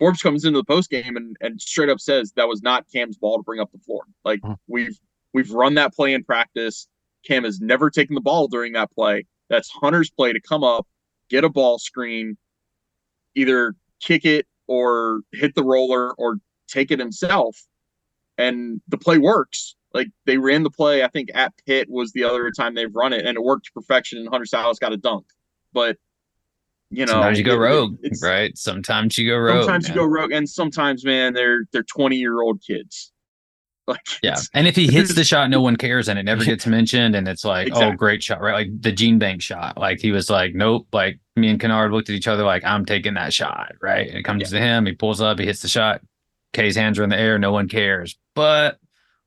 Forbes 0.00 0.20
comes 0.20 0.44
into 0.44 0.58
the 0.58 0.64
post 0.64 0.90
game 0.90 1.16
and, 1.16 1.36
and 1.40 1.60
straight 1.60 1.88
up 1.88 2.00
says 2.00 2.32
that 2.32 2.48
was 2.48 2.62
not 2.62 2.84
Cam's 2.92 3.16
ball 3.16 3.36
to 3.38 3.44
bring 3.44 3.60
up 3.60 3.70
the 3.70 3.78
floor. 3.78 4.02
Like 4.24 4.40
Mhm. 4.40 4.56
we've 4.66 4.98
we've 5.32 5.50
run 5.52 5.74
that 5.74 5.94
play 5.94 6.12
in 6.14 6.24
practice. 6.24 6.88
Cam 7.24 7.44
has 7.44 7.60
never 7.60 7.90
taken 7.90 8.14
the 8.14 8.20
ball 8.20 8.48
during 8.48 8.72
that 8.72 8.90
play. 8.90 9.24
That's 9.48 9.70
Hunter's 9.70 10.10
play 10.10 10.32
to 10.32 10.40
come 10.40 10.64
up, 10.64 10.86
get 11.30 11.44
a 11.44 11.48
ball 11.48 11.78
screen, 11.78 12.36
either 13.36 13.74
kick 14.00 14.24
it 14.24 14.46
or 14.66 15.20
hit 15.32 15.54
the 15.54 15.62
roller 15.62 16.12
or 16.14 16.38
take 16.68 16.90
it 16.90 16.98
himself. 16.98 17.56
And 18.36 18.80
the 18.88 18.98
play 18.98 19.18
works. 19.18 19.76
Like 19.94 20.08
they 20.26 20.36
ran 20.38 20.64
the 20.64 20.70
play, 20.70 21.04
I 21.04 21.08
think 21.08 21.30
at 21.34 21.54
Pitt 21.64 21.88
was 21.88 22.12
the 22.12 22.24
other 22.24 22.50
time 22.50 22.74
they've 22.74 22.94
run 22.94 23.12
it, 23.14 23.24
and 23.24 23.36
it 23.36 23.42
worked 23.42 23.66
to 23.66 23.72
perfection. 23.72 24.18
And 24.18 24.28
Hunter 24.28 24.44
Sallis 24.44 24.80
got 24.80 24.92
a 24.92 24.96
dunk. 24.98 25.26
But 25.72 25.96
you 26.90 27.04
know, 27.06 27.12
sometimes 27.12 27.38
you 27.38 27.44
go 27.44 27.54
it- 27.54 27.58
rogue 27.58 27.98
it's- 28.02 28.22
right 28.22 28.56
sometimes 28.56 29.18
you 29.18 29.28
go 29.28 29.36
rogue 29.36 29.62
Sometimes 29.64 29.88
you 29.88 29.94
go 29.94 30.04
rogue, 30.04 30.32
and 30.32 30.48
sometimes, 30.48 31.04
man, 31.04 31.32
they're 31.34 31.64
they're 31.72 31.82
twenty 31.82 32.16
year 32.16 32.40
old 32.42 32.62
kids. 32.66 33.12
Like 33.88 34.00
Yeah. 34.20 34.34
And 34.52 34.66
if 34.66 34.74
he 34.74 34.88
hits 34.90 35.14
the 35.14 35.22
shot, 35.32 35.48
no 35.48 35.60
one 35.60 35.76
cares 35.76 36.08
and 36.08 36.18
it 36.18 36.24
never 36.24 36.44
gets 36.44 36.66
mentioned. 36.66 37.14
And 37.14 37.28
it's 37.28 37.44
like, 37.44 37.68
oh, 37.72 37.92
great 37.92 38.20
shot, 38.20 38.40
right? 38.40 38.52
Like 38.52 38.82
the 38.82 38.90
Gene 38.90 39.16
Banks 39.20 39.44
shot. 39.44 39.78
Like 39.78 40.00
he 40.00 40.10
was 40.10 40.28
like, 40.28 40.56
nope. 40.56 40.88
Like 40.92 41.20
me 41.36 41.50
and 41.50 41.60
Kennard 41.60 41.92
looked 41.92 42.08
at 42.10 42.16
each 42.16 42.26
other 42.26 42.42
like, 42.42 42.64
I'm 42.64 42.84
taking 42.84 43.14
that 43.14 43.32
shot, 43.32 43.74
right? 43.80 44.08
And 44.08 44.18
it 44.18 44.24
comes 44.24 44.50
to 44.50 44.58
him. 44.58 44.86
He 44.86 44.92
pulls 44.92 45.20
up, 45.20 45.38
he 45.38 45.46
hits 45.46 45.62
the 45.62 45.68
shot. 45.68 46.00
K's 46.52 46.74
hands 46.74 46.98
are 46.98 47.04
in 47.04 47.10
the 47.10 47.16
air. 47.16 47.38
No 47.38 47.52
one 47.52 47.68
cares. 47.68 48.18
But 48.34 48.80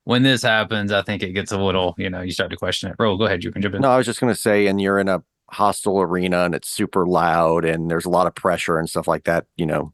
when 0.04 0.24
this 0.24 0.42
happens, 0.42 0.92
I 0.92 1.04
think 1.04 1.24
it 1.24 1.32
gets 1.32 1.54
a 1.54 1.58
little, 1.58 1.96
you 1.98 2.10
know, 2.10 2.20
you 2.20 2.32
start 2.34 2.50
to 2.52 2.58
question 2.58 2.90
it. 2.92 2.98
Bro, 2.98 3.16
go 3.16 3.28
ahead. 3.28 3.46
You 3.46 3.54
can 3.54 3.62
jump 3.62 3.76
in. 3.76 3.82
No, 3.82 3.92
I 3.92 3.96
was 3.98 4.06
just 4.06 4.20
gonna 4.20 4.36
say, 4.36 4.68
and 4.68 4.82
you're 4.82 5.00
in 5.00 5.08
a 5.08 5.24
hostile 5.52 6.02
arena 6.02 6.44
and 6.46 6.56
it's 6.56 6.70
super 6.70 7.06
loud 7.06 7.66
and 7.66 7.90
there's 7.90 8.06
a 8.06 8.10
lot 8.10 8.28
of 8.28 8.36
pressure 8.36 8.78
and 8.78 8.90
stuff 8.90 9.08
like 9.08 9.26
that. 9.26 9.46
You 9.56 9.66
know, 9.66 9.94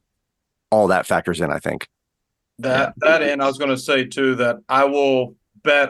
all 0.72 0.88
that 0.88 1.06
factors 1.06 1.42
in. 1.42 1.52
I 1.52 1.60
think. 1.60 1.88
That 2.60 2.94
that 2.98 3.22
and 3.22 3.42
I 3.42 3.48
was 3.48 3.58
going 3.58 3.72
to 3.72 3.78
say 3.78 4.06
too 4.06 4.36
that 4.36 4.58
I 4.70 4.86
will 4.86 5.36
bet 5.64 5.90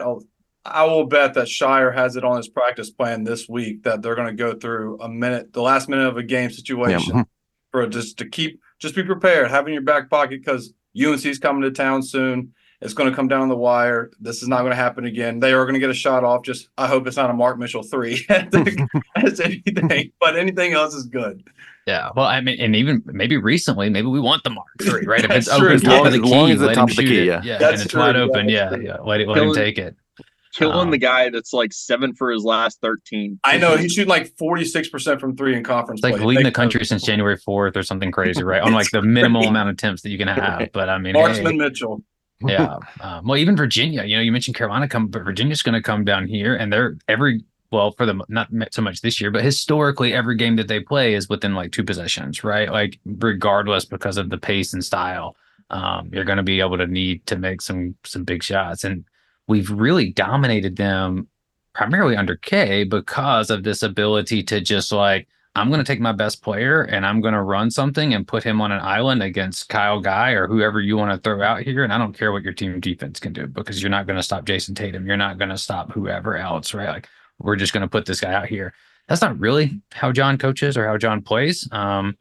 I 0.64 0.84
will 0.84 1.06
bet 1.06 1.34
that 1.34 1.46
Scheyer 1.46 1.94
has 1.94 2.16
it 2.16 2.24
on 2.24 2.36
his 2.36 2.48
practice 2.48 2.90
plan 2.90 3.24
this 3.24 3.48
week 3.48 3.84
that 3.84 4.02
they're 4.02 4.16
going 4.16 4.34
to 4.36 4.42
go 4.42 4.54
through 4.54 5.00
a 5.00 5.08
minute 5.08 5.52
the 5.52 5.62
last 5.62 5.88
minute 5.88 6.06
of 6.06 6.16
a 6.16 6.22
game 6.22 6.50
situation 6.50 7.12
mhm. 7.12 7.26
for 7.70 7.86
just 7.86 8.18
to 8.18 8.28
keep 8.28 8.60
just 8.78 8.94
be 8.94 9.04
prepared, 9.04 9.50
have 9.50 9.66
in 9.66 9.72
your 9.72 9.82
back 9.82 10.10
pocket 10.10 10.42
because 10.44 10.72
UNC's 11.00 11.38
coming 11.38 11.62
to 11.62 11.70
town 11.70 12.02
soon. 12.02 12.52
It's 12.80 12.92
going 12.94 13.08
to 13.10 13.16
come 13.16 13.26
down 13.28 13.48
the 13.48 13.56
wire. 13.56 14.10
This 14.20 14.42
is 14.42 14.48
not 14.48 14.58
going 14.60 14.70
to 14.70 14.76
happen 14.76 15.06
again. 15.06 15.40
They 15.40 15.52
are 15.52 15.64
going 15.64 15.74
to 15.74 15.80
get 15.80 15.88
a 15.90 15.94
shot 15.94 16.24
off. 16.24 16.42
Just 16.42 16.68
I 16.76 16.86
hope 16.86 17.06
it's 17.06 17.16
not 17.16 17.30
a 17.30 17.32
Mark 17.32 17.58
Mitchell 17.58 17.82
three 17.82 18.26
as 19.16 19.40
anything, 19.40 20.12
but 20.20 20.36
anything 20.36 20.72
else 20.74 20.94
is 20.94 21.06
good. 21.06 21.48
Yeah. 21.86 22.10
Well, 22.16 22.26
I 22.26 22.40
mean, 22.40 22.60
and 22.60 22.74
even 22.76 23.02
maybe 23.06 23.36
recently, 23.36 23.88
maybe 23.88 24.08
we 24.08 24.20
want 24.20 24.42
the 24.44 24.50
Mark 24.50 24.66
three, 24.82 25.06
right? 25.06 25.24
If 25.24 25.30
it's 25.30 25.46
true. 25.46 25.56
open 25.68 25.72
As 25.76 25.82
top 25.82 25.90
long 25.92 26.06
of 26.06 26.12
the 26.12 26.18
as- 26.18 26.24
as 26.24 26.30
long 26.30 26.46
key, 26.48 26.52
as 26.52 26.58
the 26.60 26.66
let 26.66 26.74
top 26.74 26.88
him 26.88 26.90
of 26.90 26.96
the 26.96 27.02
shoot 27.02 27.08
key, 27.08 27.18
it. 27.20 27.26
yeah. 27.26 27.40
Yeah. 27.44 27.58
That's 27.58 27.72
and 27.74 27.82
it's 27.82 27.90
true. 27.92 28.00
wide 28.00 28.16
open. 28.16 28.46
that's 28.46 28.52
Yeah. 28.52 28.68
true. 28.70 28.84
Yeah. 28.84 28.96
Let, 29.04 29.20
it, 29.20 29.28
let 29.28 29.38
him 29.42 29.54
take 29.54 29.78
it. 29.78 29.96
killing 30.54 30.76
Um, 30.78 30.90
the 30.90 30.98
guy 30.98 31.30
that's 31.30 31.52
like 31.52 31.72
seven 31.72 32.12
for 32.14 32.30
his 32.30 32.42
last 32.44 32.80
thirteen. 32.80 33.38
I 33.44 33.56
know 33.58 33.76
he's 33.76 33.92
shooting 33.92 34.08
like 34.10 34.36
forty 34.36 34.64
six 34.64 34.88
percent 34.88 35.20
from 35.20 35.36
three 35.36 35.56
in 35.56 35.62
conference. 35.64 36.00
It's 36.00 36.04
like 36.04 36.16
play. 36.16 36.24
leading 36.26 36.44
the 36.44 36.50
country 36.52 36.84
since 36.84 37.02
January 37.04 37.38
4th 37.38 37.76
or 37.76 37.82
something 37.82 38.10
crazy, 38.10 38.42
right? 38.42 38.60
On 38.62 38.72
like 38.74 38.90
the 38.90 39.00
minimal 39.02 39.46
amount 39.46 39.68
of 39.70 39.74
attempts 39.74 40.02
that 40.02 40.10
you 40.10 40.18
can 40.18 40.28
have. 40.28 40.68
But 40.72 40.88
I 40.90 40.98
mean, 40.98 41.14
hey, 41.14 41.20
Marksman 41.22 41.56
Mitchell. 41.56 42.02
Yeah. 42.40 42.76
Um, 43.00 43.26
well, 43.26 43.36
even 43.36 43.56
Virginia, 43.56 44.04
you 44.04 44.16
know, 44.16 44.22
you 44.22 44.32
mentioned 44.32 44.56
Carolina 44.56 44.88
come, 44.88 45.08
but 45.08 45.22
Virginia's 45.22 45.62
going 45.62 45.74
to 45.74 45.82
come 45.82 46.04
down 46.04 46.26
here 46.26 46.56
and 46.56 46.72
they're 46.72 46.96
every, 47.08 47.44
well, 47.70 47.92
for 47.92 48.06
the 48.06 48.20
not 48.28 48.48
so 48.70 48.82
much 48.82 49.00
this 49.00 49.20
year, 49.20 49.30
but 49.30 49.42
historically, 49.42 50.14
every 50.14 50.36
game 50.36 50.56
that 50.56 50.68
they 50.68 50.80
play 50.80 51.14
is 51.14 51.28
within 51.28 51.54
like 51.54 51.72
two 51.72 51.84
possessions, 51.84 52.42
right? 52.42 52.70
Like, 52.70 52.98
regardless 53.04 53.84
because 53.84 54.16
of 54.16 54.30
the 54.30 54.38
pace 54.38 54.72
and 54.72 54.84
style, 54.84 55.36
um, 55.70 56.10
you're 56.12 56.24
going 56.24 56.38
to 56.38 56.42
be 56.42 56.60
able 56.60 56.78
to 56.78 56.86
need 56.86 57.26
to 57.26 57.36
make 57.36 57.60
some 57.60 57.94
some 58.04 58.24
big 58.24 58.42
shots. 58.42 58.84
And 58.84 59.04
we've 59.46 59.70
really 59.70 60.10
dominated 60.12 60.76
them 60.76 61.28
primarily 61.74 62.16
under 62.16 62.36
K 62.36 62.84
because 62.84 63.50
of 63.50 63.62
this 63.62 63.82
ability 63.82 64.42
to 64.44 64.60
just 64.60 64.92
like 64.92 65.28
I'm 65.56 65.68
going 65.68 65.82
to 65.82 65.84
take 65.84 66.00
my 66.00 66.12
best 66.12 66.42
player 66.42 66.82
and 66.82 67.06
I'm 67.06 67.20
going 67.20 67.34
to 67.34 67.42
run 67.42 67.70
something 67.70 68.12
and 68.12 68.28
put 68.28 68.44
him 68.44 68.60
on 68.60 68.72
an 68.72 68.80
island 68.80 69.22
against 69.22 69.68
Kyle 69.68 70.00
Guy 70.00 70.32
or 70.32 70.46
whoever 70.46 70.80
you 70.80 70.96
want 70.96 71.12
to 71.12 71.18
throw 71.18 71.42
out 71.42 71.62
here. 71.62 71.82
And 71.82 71.92
I 71.92 71.98
don't 71.98 72.12
care 72.16 72.30
what 72.30 72.42
your 72.42 72.52
team 72.52 72.78
defense 72.78 73.18
can 73.18 73.32
do 73.32 73.46
because 73.46 73.82
you're 73.82 73.90
not 73.90 74.06
going 74.06 74.18
to 74.18 74.22
stop 74.22 74.44
Jayson 74.44 74.74
Tatum. 74.74 75.06
You're 75.06 75.16
not 75.16 75.38
going 75.38 75.48
to 75.48 75.58
stop 75.58 75.90
whoever 75.92 76.36
else, 76.36 76.74
right? 76.74 76.88
Like 76.88 77.08
we're 77.38 77.56
just 77.56 77.72
going 77.72 77.80
to 77.82 77.88
put 77.88 78.04
this 78.06 78.20
guy 78.20 78.34
out 78.34 78.46
here. 78.46 78.74
That's 79.08 79.22
not 79.22 79.38
really 79.38 79.80
how 79.92 80.12
John 80.12 80.36
coaches 80.36 80.76
or 80.76 80.86
how 80.86 80.98
John 80.98 81.22
plays. 81.22 81.68
Um, 81.72 82.18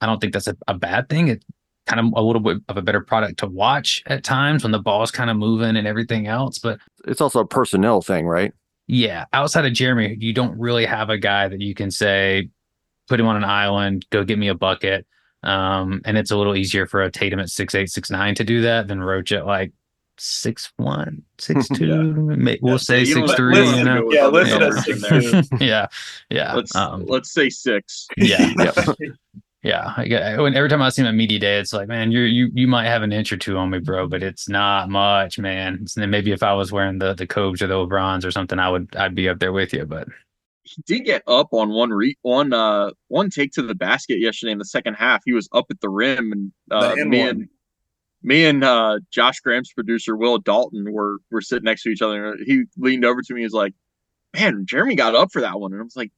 I 0.00 0.06
don't 0.06 0.20
think 0.20 0.32
that's 0.32 0.48
a, 0.48 0.56
a 0.66 0.74
bad 0.74 1.08
thing. 1.08 1.28
It's 1.28 1.46
kind 1.86 2.00
of 2.00 2.12
a 2.16 2.22
little 2.22 2.40
bit 2.42 2.58
of 2.68 2.76
a 2.76 2.82
better 2.82 3.00
product 3.00 3.38
to 3.40 3.46
watch 3.46 4.02
at 4.06 4.24
times 4.24 4.64
when 4.64 4.72
the 4.72 4.78
ball's 4.80 5.10
kind 5.10 5.30
of 5.30 5.36
moving 5.36 5.76
and 5.76 5.86
everything 5.86 6.26
else. 6.26 6.58
But 6.58 6.80
It's 7.06 7.20
also 7.20 7.40
a 7.40 7.46
personnel 7.46 8.02
thing, 8.02 8.26
right? 8.26 8.52
yeah, 8.88 9.26
outside 9.32 9.64
of 9.64 9.72
Jeremy, 9.72 10.16
you 10.18 10.32
don't 10.32 10.58
really 10.58 10.84
have 10.84 11.08
a 11.08 11.16
guy 11.16 11.48
that 11.48 11.60
you 11.60 11.74
can 11.74 11.90
say, 11.90 12.50
put 13.08 13.20
him 13.20 13.26
on 13.26 13.36
an 13.36 13.44
island, 13.44 14.06
go 14.10 14.24
get 14.24 14.38
me 14.38 14.48
a 14.48 14.54
bucket. 14.54 15.06
Um, 15.42 16.02
and 16.04 16.16
it's 16.16 16.30
a 16.30 16.36
little 16.36 16.54
easier 16.54 16.86
for 16.86 17.02
a 17.02 17.10
Tatum 17.10 17.40
at 17.40 17.48
six 17.50 17.74
eight, 17.74 17.90
six 17.90 18.10
nine 18.10 18.34
to 18.36 18.44
do 18.44 18.62
that 18.62 18.86
than 18.88 19.02
Roach 19.02 19.32
at 19.32 19.44
like 19.46 19.72
six 20.18 20.72
one, 20.76 21.22
six 21.38 21.68
two. 21.74 22.12
may- 22.14 22.58
We'll 22.62 22.74
Yeah, 22.74 22.78
say 22.78 23.02
you 23.02 23.14
know, 23.16 23.26
six 23.26 23.36
three. 23.36 23.58
let's 23.58 23.78
You 23.78 23.84
go 23.84 23.94
know, 23.94 24.04
with 24.06 24.14
Yeah, 24.16 24.26
other 24.26 24.32
listed 24.38 24.60
Yeah. 24.60 24.66
as 24.68 24.86
numbers 24.86 24.88
in 24.88 24.98
six 25.00 25.48
there. 25.58 25.58
two. 25.58 25.64
yeah, 25.66 25.86
yeah, 26.30 26.54
Let's 26.54 26.76
um, 26.76 27.04
let's 27.06 27.32
say 27.32 27.48
six. 27.50 28.06
yeah, 28.16 28.46
Yep. 28.56 28.98
yeah. 29.64 29.94
I 29.96 30.04
get, 30.06 30.38
when 30.40 30.54
every 30.54 30.68
time 30.68 30.80
I 30.82 30.90
see 30.90 31.02
him 31.02 31.08
at 31.08 31.14
media 31.14 31.40
day, 31.40 31.58
it's 31.58 31.72
like, 31.72 31.88
man, 31.88 32.12
you 32.12 32.20
you 32.20 32.50
you 32.54 32.68
might 32.68 32.86
have 32.86 33.02
an 33.02 33.12
inch 33.12 33.32
or 33.32 33.36
two 33.36 33.56
on 33.56 33.70
me, 33.70 33.80
bro, 33.80 34.06
but 34.06 34.22
it's 34.22 34.48
not 34.48 34.90
much, 34.90 35.40
man. 35.40 35.80
It's, 35.82 35.94
then 35.94 36.08
maybe 36.10 36.30
if 36.30 36.44
I 36.44 36.52
was 36.54 36.70
wearing 36.70 36.98
the 36.98 37.14
the 37.14 37.26
Cobes 37.26 37.60
or 37.62 37.66
the 37.66 37.74
O'Briens 37.74 38.24
or 38.24 38.30
something, 38.30 38.60
I 38.60 38.68
would 38.68 38.94
I'd 38.94 39.16
be 39.16 39.28
up 39.28 39.40
there 39.40 39.52
with 39.52 39.72
you, 39.72 39.84
but. 39.86 40.06
He 40.64 40.80
did 40.86 41.00
get 41.00 41.22
up 41.26 41.48
on 41.52 41.70
one 41.70 41.90
re 41.90 42.16
one 42.22 42.52
uh 42.52 42.90
one 43.08 43.30
take 43.30 43.52
to 43.52 43.62
the 43.62 43.74
basket 43.74 44.18
yesterday 44.20 44.52
in 44.52 44.58
the 44.58 44.64
second 44.64 44.94
half. 44.94 45.22
He 45.24 45.32
was 45.32 45.48
up 45.52 45.66
at 45.70 45.80
the 45.80 45.88
rim 45.88 46.30
and 46.32 46.52
uh, 46.70 46.94
me 47.10 47.18
one. 47.20 47.28
and 47.28 47.48
me 48.22 48.44
and 48.44 48.62
uh 48.62 49.00
Josh 49.10 49.40
Graham's 49.40 49.72
producer 49.72 50.16
Will 50.16 50.38
Dalton 50.38 50.92
were 50.92 51.18
were 51.30 51.40
sitting 51.40 51.64
next 51.64 51.82
to 51.82 51.88
each 51.88 52.02
other. 52.02 52.32
and 52.32 52.40
He 52.46 52.62
leaned 52.76 53.04
over 53.04 53.22
to 53.22 53.34
me. 53.34 53.40
and 53.42 53.46
was 53.46 53.52
like, 53.52 53.74
"Man, 54.34 54.64
Jeremy 54.66 54.94
got 54.94 55.14
up 55.16 55.32
for 55.32 55.40
that 55.40 55.58
one." 55.58 55.72
And 55.72 55.80
I 55.80 55.84
was 55.84 55.96
like, 55.96 56.12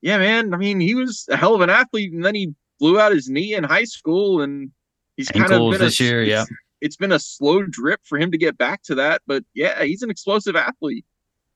"Yeah, 0.00 0.18
man. 0.18 0.52
I 0.52 0.56
mean, 0.56 0.80
he 0.80 0.96
was 0.96 1.26
a 1.30 1.36
hell 1.36 1.54
of 1.54 1.60
an 1.60 1.70
athlete, 1.70 2.12
and 2.12 2.24
then 2.24 2.34
he 2.34 2.52
blew 2.80 2.98
out 2.98 3.12
his 3.12 3.28
knee 3.28 3.54
in 3.54 3.62
high 3.62 3.84
school, 3.84 4.40
and 4.42 4.72
he's 5.16 5.28
kind 5.28 5.44
of 5.44 5.52
Ankles 5.52 5.74
been 5.74 5.82
a, 5.82 5.84
this 5.84 6.00
year, 6.00 6.22
yeah. 6.24 6.42
it's- 6.42 6.48
It's 6.80 6.96
been 6.96 7.12
a 7.12 7.18
slow 7.20 7.62
drip 7.62 8.00
for 8.04 8.18
him 8.18 8.32
to 8.32 8.38
get 8.38 8.56
back 8.58 8.82
to 8.84 8.94
that, 8.96 9.20
but 9.26 9.44
yeah, 9.54 9.84
he's 9.84 10.00
an 10.02 10.08
explosive 10.10 10.56
athlete. 10.56 11.04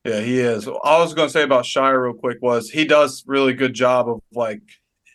Yeah, 0.05 0.19
he 0.19 0.39
is. 0.39 0.67
All 0.67 0.81
I 0.83 0.99
was 0.99 1.15
going 1.15 1.27
to 1.27 1.33
say 1.33 1.41
about 1.41 1.65
Scheyer 1.65 2.03
real 2.03 2.13
quick 2.13 2.37
was 2.39 2.69
he 2.69 2.85
does 2.85 3.23
really 3.25 3.53
good 3.53 3.73
job 3.73 4.07
of 4.07 4.21
like 4.33 4.61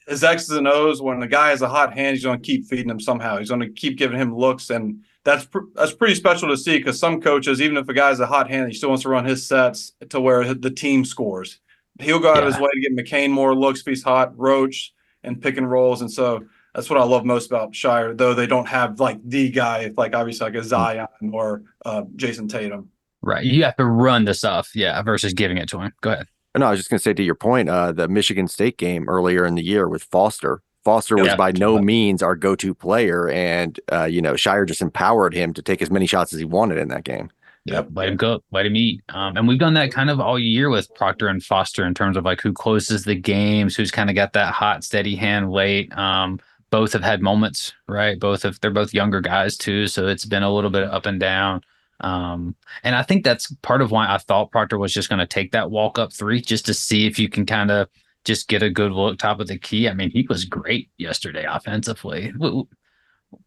his 0.09 0.25
X's 0.25 0.51
and 0.51 0.67
O's. 0.67 1.01
When 1.01 1.21
the 1.21 1.29
guy 1.29 1.51
has 1.51 1.63
a 1.63 1.69
hot 1.69 1.95
hand, 1.95 2.17
he's 2.17 2.25
going 2.25 2.41
to 2.41 2.45
keep 2.45 2.67
feeding 2.67 2.91
him 2.91 2.99
somehow. 2.99 3.39
He's 3.39 3.51
going 3.51 3.61
to 3.61 3.71
keep 3.71 3.97
giving 3.97 4.19
him 4.19 4.37
looks, 4.37 4.69
and 4.69 5.05
that's 5.25 5.45
pr- 5.45 5.71
that's 5.77 5.93
pretty 5.93 6.17
special 6.17 6.49
to 6.49 6.57
see 6.57 6.79
because 6.79 6.99
some 6.99 7.21
coaches, 7.21 7.63
even 7.63 7.77
if 7.77 7.89
a 7.89 7.95
guy's 7.95 8.19
a 8.19 8.27
hot 8.27 8.51
hand, 8.51 8.67
he 8.67 8.77
still 8.77 8.89
wants 8.89 9.05
to 9.05 9.11
run 9.11 9.25
his 9.25 9.47
sets 9.47 9.93
to 10.09 10.21
where 10.21 10.55
the 10.55 10.71
team 10.71 11.05
scores. 11.05 11.61
He'll 12.01 12.19
go 12.19 12.33
out 12.33 12.39
of 12.43 12.53
his 12.53 12.59
way 12.59 12.71
to 12.73 12.81
get 12.81 12.97
McCain 12.97 13.31
more 13.31 13.55
looks 13.55 13.81
if 13.81 13.87
he's 13.87 14.03
hot, 14.03 14.37
Roach, 14.37 14.93
and 15.23 15.41
pick 15.41 15.57
and 15.57 15.71
rolls, 15.71 16.01
and 16.01 16.11
so. 16.11 16.45
That's 16.73 16.89
what 16.89 17.01
I 17.01 17.03
love 17.03 17.25
most 17.25 17.49
about 17.51 17.73
Scheyer, 17.73 18.17
though 18.17 18.33
they 18.33 18.47
don't 18.47 18.69
have 18.69 19.01
like 19.01 19.19
the 19.25 19.51
guy, 19.51 19.91
like 19.97 20.15
obviously 20.15 20.45
like 20.45 20.55
a 20.55 20.63
Zion 20.63 21.09
or 21.33 21.65
uh, 21.85 22.03
Jayson 22.15 22.49
Tatum. 22.49 22.91
Right. 23.23 23.45
You 23.45 23.65
have 23.65 23.77
to 23.77 23.85
run 23.85 24.25
the 24.25 24.35
stuff, 24.35 24.71
yeah, 24.75 25.01
versus 25.03 25.35
giving 25.35 25.59
it 25.59 25.69
to 25.71 25.79
him. 25.81 25.93
Go 26.01 26.13
ahead. 26.13 26.27
No, 26.57 26.67
I 26.67 26.71
was 26.71 26.81
just 26.81 26.91
going 26.91 26.99
to 26.99 27.03
say 27.03 27.13
to 27.15 27.23
your 27.23 27.35
point, 27.35 27.69
uh, 27.69 27.93
the 27.93 28.09
Michigan 28.09 28.49
State 28.49 28.77
game 28.79 29.09
earlier 29.09 29.45
in 29.45 29.55
the 29.55 29.63
year 29.63 29.89
with 29.89 30.03
Foster. 30.05 30.63
Foster 30.85 31.17
was 31.17 31.27
Yeah. 31.27 31.37
by 31.37 31.53
no 31.53 31.79
means 31.79 32.23
our 32.23 32.35
go-to 32.35 32.75
player, 32.75 33.29
and 33.29 33.79
uh, 33.93 34.05
you 34.05 34.23
know 34.23 34.33
Scheyer 34.33 34.67
just 34.67 34.81
empowered 34.81 35.35
him 35.35 35.53
to 35.53 35.63
take 35.63 35.83
as 35.83 35.91
many 35.91 36.07
shots 36.07 36.33
as 36.33 36.39
he 36.39 36.47
wanted 36.47 36.79
in 36.79 36.89
that 36.89 37.05
game. 37.05 37.31
Yep. 37.67 37.89
Let 37.93 38.09
him 38.09 38.17
cook, 38.17 38.43
let 38.51 38.65
him 38.65 38.75
eat. 38.75 39.03
Um, 39.11 39.37
and 39.37 39.47
we've 39.47 39.59
done 39.59 39.75
that 39.75 39.93
kind 39.93 40.09
of 40.09 40.19
all 40.19 40.39
year 40.39 40.71
with 40.71 40.93
Proctor 40.95 41.29
and 41.29 41.45
Foster 41.45 41.85
in 41.87 41.93
terms 41.93 42.17
of 42.17 42.25
like 42.25 42.41
who 42.41 42.55
closes 42.55 43.05
the 43.05 43.15
games, 43.15 43.77
who's 43.77 43.91
kind 43.91 44.09
of 44.09 44.17
got 44.17 44.33
that 44.33 44.55
hot, 44.55 44.83
steady 44.83 45.15
hand 45.15 45.53
late. 45.53 45.97
Um, 45.97 46.41
both 46.71 46.95
have 46.95 47.03
had 47.03 47.21
moments, 47.21 47.75
right? 47.87 48.19
Both 48.19 48.43
have 48.45 48.59
they're 48.61 48.71
both 48.71 48.95
younger 48.95 49.21
guys 49.21 49.59
too. 49.59 49.87
So 49.87 50.09
it's 50.09 50.25
been 50.25 50.43
a 50.43 50.53
little 50.53 50.71
bit 50.71 50.85
up 50.85 51.05
and 51.05 51.21
down. 51.21 51.61
Um, 52.01 52.55
and 52.83 52.95
I 52.95 53.03
think 53.03 53.25
that's 53.25 53.55
part 53.63 53.83
of 53.83 53.91
why 53.91 54.13
I 54.13 54.19
thought 54.19 54.51
Proctor 54.51 54.79
was 54.79 54.93
just 54.93 55.09
going 55.09 55.19
to 55.19 55.27
take 55.27 55.53
that 55.53 55.71
walk 55.71 55.99
up 55.99 56.13
three 56.13 56.41
just 56.41 56.67
to 56.67 56.75
see 56.75 57.07
if 57.07 57.19
you 57.19 57.29
can 57.29 57.47
kind 57.47 57.71
of 57.71 57.89
just 58.25 58.49
get 58.49 58.63
a 58.63 58.71
good 58.71 58.93
look 58.93 59.19
top 59.19 59.41
of 59.41 59.47
the 59.47 59.59
key. 59.59 59.89
I 59.89 59.95
mean, 59.95 60.11
he 60.11 60.27
was 60.29 60.45
great 60.45 60.91
yesterday 60.99 61.47
offensively. 61.49 62.33
We, 62.39 62.65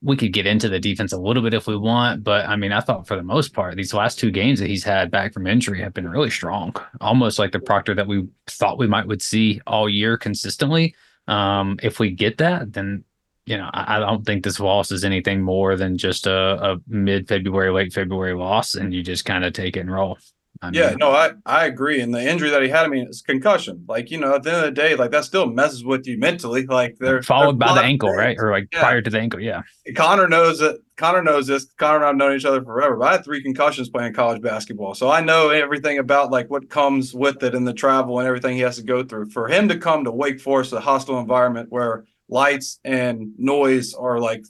we 0.01 0.15
could 0.15 0.33
get 0.33 0.45
into 0.45 0.69
the 0.69 0.79
defense 0.79 1.11
a 1.11 1.17
little 1.17 1.43
bit 1.43 1.53
if 1.53 1.67
we 1.67 1.75
want, 1.75 2.23
but 2.23 2.47
I 2.47 2.55
mean, 2.55 2.71
I 2.71 2.79
thought 2.79 3.07
for 3.07 3.17
the 3.17 3.23
most 3.23 3.53
part, 3.53 3.75
these 3.75 3.93
last 3.93 4.17
two 4.17 4.31
games 4.31 4.59
that 4.59 4.69
he's 4.69 4.83
had 4.83 5.11
back 5.11 5.33
from 5.33 5.45
injury 5.45 5.81
have 5.81 5.93
been 5.93 6.07
really 6.07 6.29
strong, 6.29 6.73
almost 7.01 7.37
like 7.37 7.51
the 7.51 7.59
Proctor 7.59 7.93
that 7.95 8.07
we 8.07 8.25
thought 8.47 8.77
we 8.77 8.87
might 8.87 9.07
would 9.07 9.21
see 9.21 9.59
all 9.67 9.89
year 9.89 10.17
consistently. 10.17 10.95
Um, 11.27 11.79
if 11.83 11.99
we 11.99 12.11
get 12.11 12.37
that, 12.37 12.71
then 12.73 13.03
you 13.45 13.57
know, 13.57 13.69
I, 13.73 13.97
I 13.97 13.99
don't 13.99 14.25
think 14.25 14.43
this 14.43 14.59
loss 14.59 14.91
is 14.91 15.03
anything 15.03 15.41
more 15.41 15.75
than 15.75 15.97
just 15.97 16.27
a, 16.27 16.73
a 16.73 16.77
mid 16.87 17.27
February, 17.27 17.71
late 17.71 17.93
February 17.93 18.35
loss, 18.35 18.75
and 18.75 18.93
you 18.93 19.03
just 19.03 19.25
kind 19.25 19.43
of 19.43 19.53
take 19.53 19.75
it 19.75 19.81
and 19.81 19.91
roll. 19.91 20.17
I 20.61 20.69
Yeah, 20.71 20.95
no, 20.97 21.11
I, 21.11 21.31
I 21.45 21.65
agree. 21.65 21.99
And 21.99 22.13
the 22.13 22.25
injury 22.25 22.49
that 22.49 22.61
he 22.61 22.69
had, 22.69 22.85
I 22.85 22.87
mean, 22.87 23.05
it's 23.07 23.21
concussion. 23.21 23.83
Like, 23.87 24.11
you 24.11 24.17
know, 24.17 24.35
at 24.35 24.43
the 24.43 24.53
end 24.53 24.59
of 24.59 24.65
the 24.65 24.81
day, 24.81 24.95
like 24.95 25.11
that 25.11 25.25
still 25.25 25.47
messes 25.47 25.83
with 25.83 26.07
you 26.07 26.17
mentally. 26.17 26.65
Like 26.65 26.95
they're 26.99 27.21
followed 27.21 27.59
they're 27.59 27.67
by 27.67 27.73
the 27.75 27.81
ankle, 27.81 28.13
right? 28.13 28.37
Or 28.39 28.51
like 28.51 28.67
Yeah. 28.71 28.79
prior 28.79 29.01
to 29.01 29.09
the 29.09 29.19
ankle, 29.19 29.41
yeah. 29.41 29.63
Conor 29.95 30.29
knows 30.29 30.59
that 30.59 30.77
Conor 30.95 31.23
knows 31.23 31.47
this. 31.47 31.65
Conor 31.77 31.97
and 31.97 32.05
I've 32.05 32.15
known 32.15 32.37
each 32.37 32.45
other 32.45 32.63
forever. 32.63 32.95
But 32.95 33.07
I 33.07 33.11
had 33.13 33.25
three 33.25 33.43
concussions 33.43 33.89
playing 33.89 34.13
college 34.13 34.41
basketball. 34.41 34.93
So 34.93 35.09
I 35.09 35.19
know 35.19 35.49
everything 35.49 35.97
about 35.97 36.31
like 36.31 36.49
what 36.49 36.69
comes 36.69 37.13
with 37.13 37.43
it 37.43 37.55
and 37.55 37.67
the 37.67 37.73
travel 37.73 38.19
and 38.19 38.27
everything 38.27 38.55
he 38.55 38.61
has 38.61 38.77
to 38.77 38.83
go 38.83 39.03
through. 39.03 39.31
For 39.31 39.49
him 39.49 39.67
to 39.67 39.77
come 39.77 40.05
to 40.05 40.11
Wake 40.11 40.39
Forest, 40.39 40.71
a 40.71 40.79
hostile 40.79 41.19
environment 41.19 41.67
where 41.71 42.05
lights 42.29 42.79
and 42.83 43.33
noise 43.37 43.93
are 43.93 44.19
like 44.19 44.43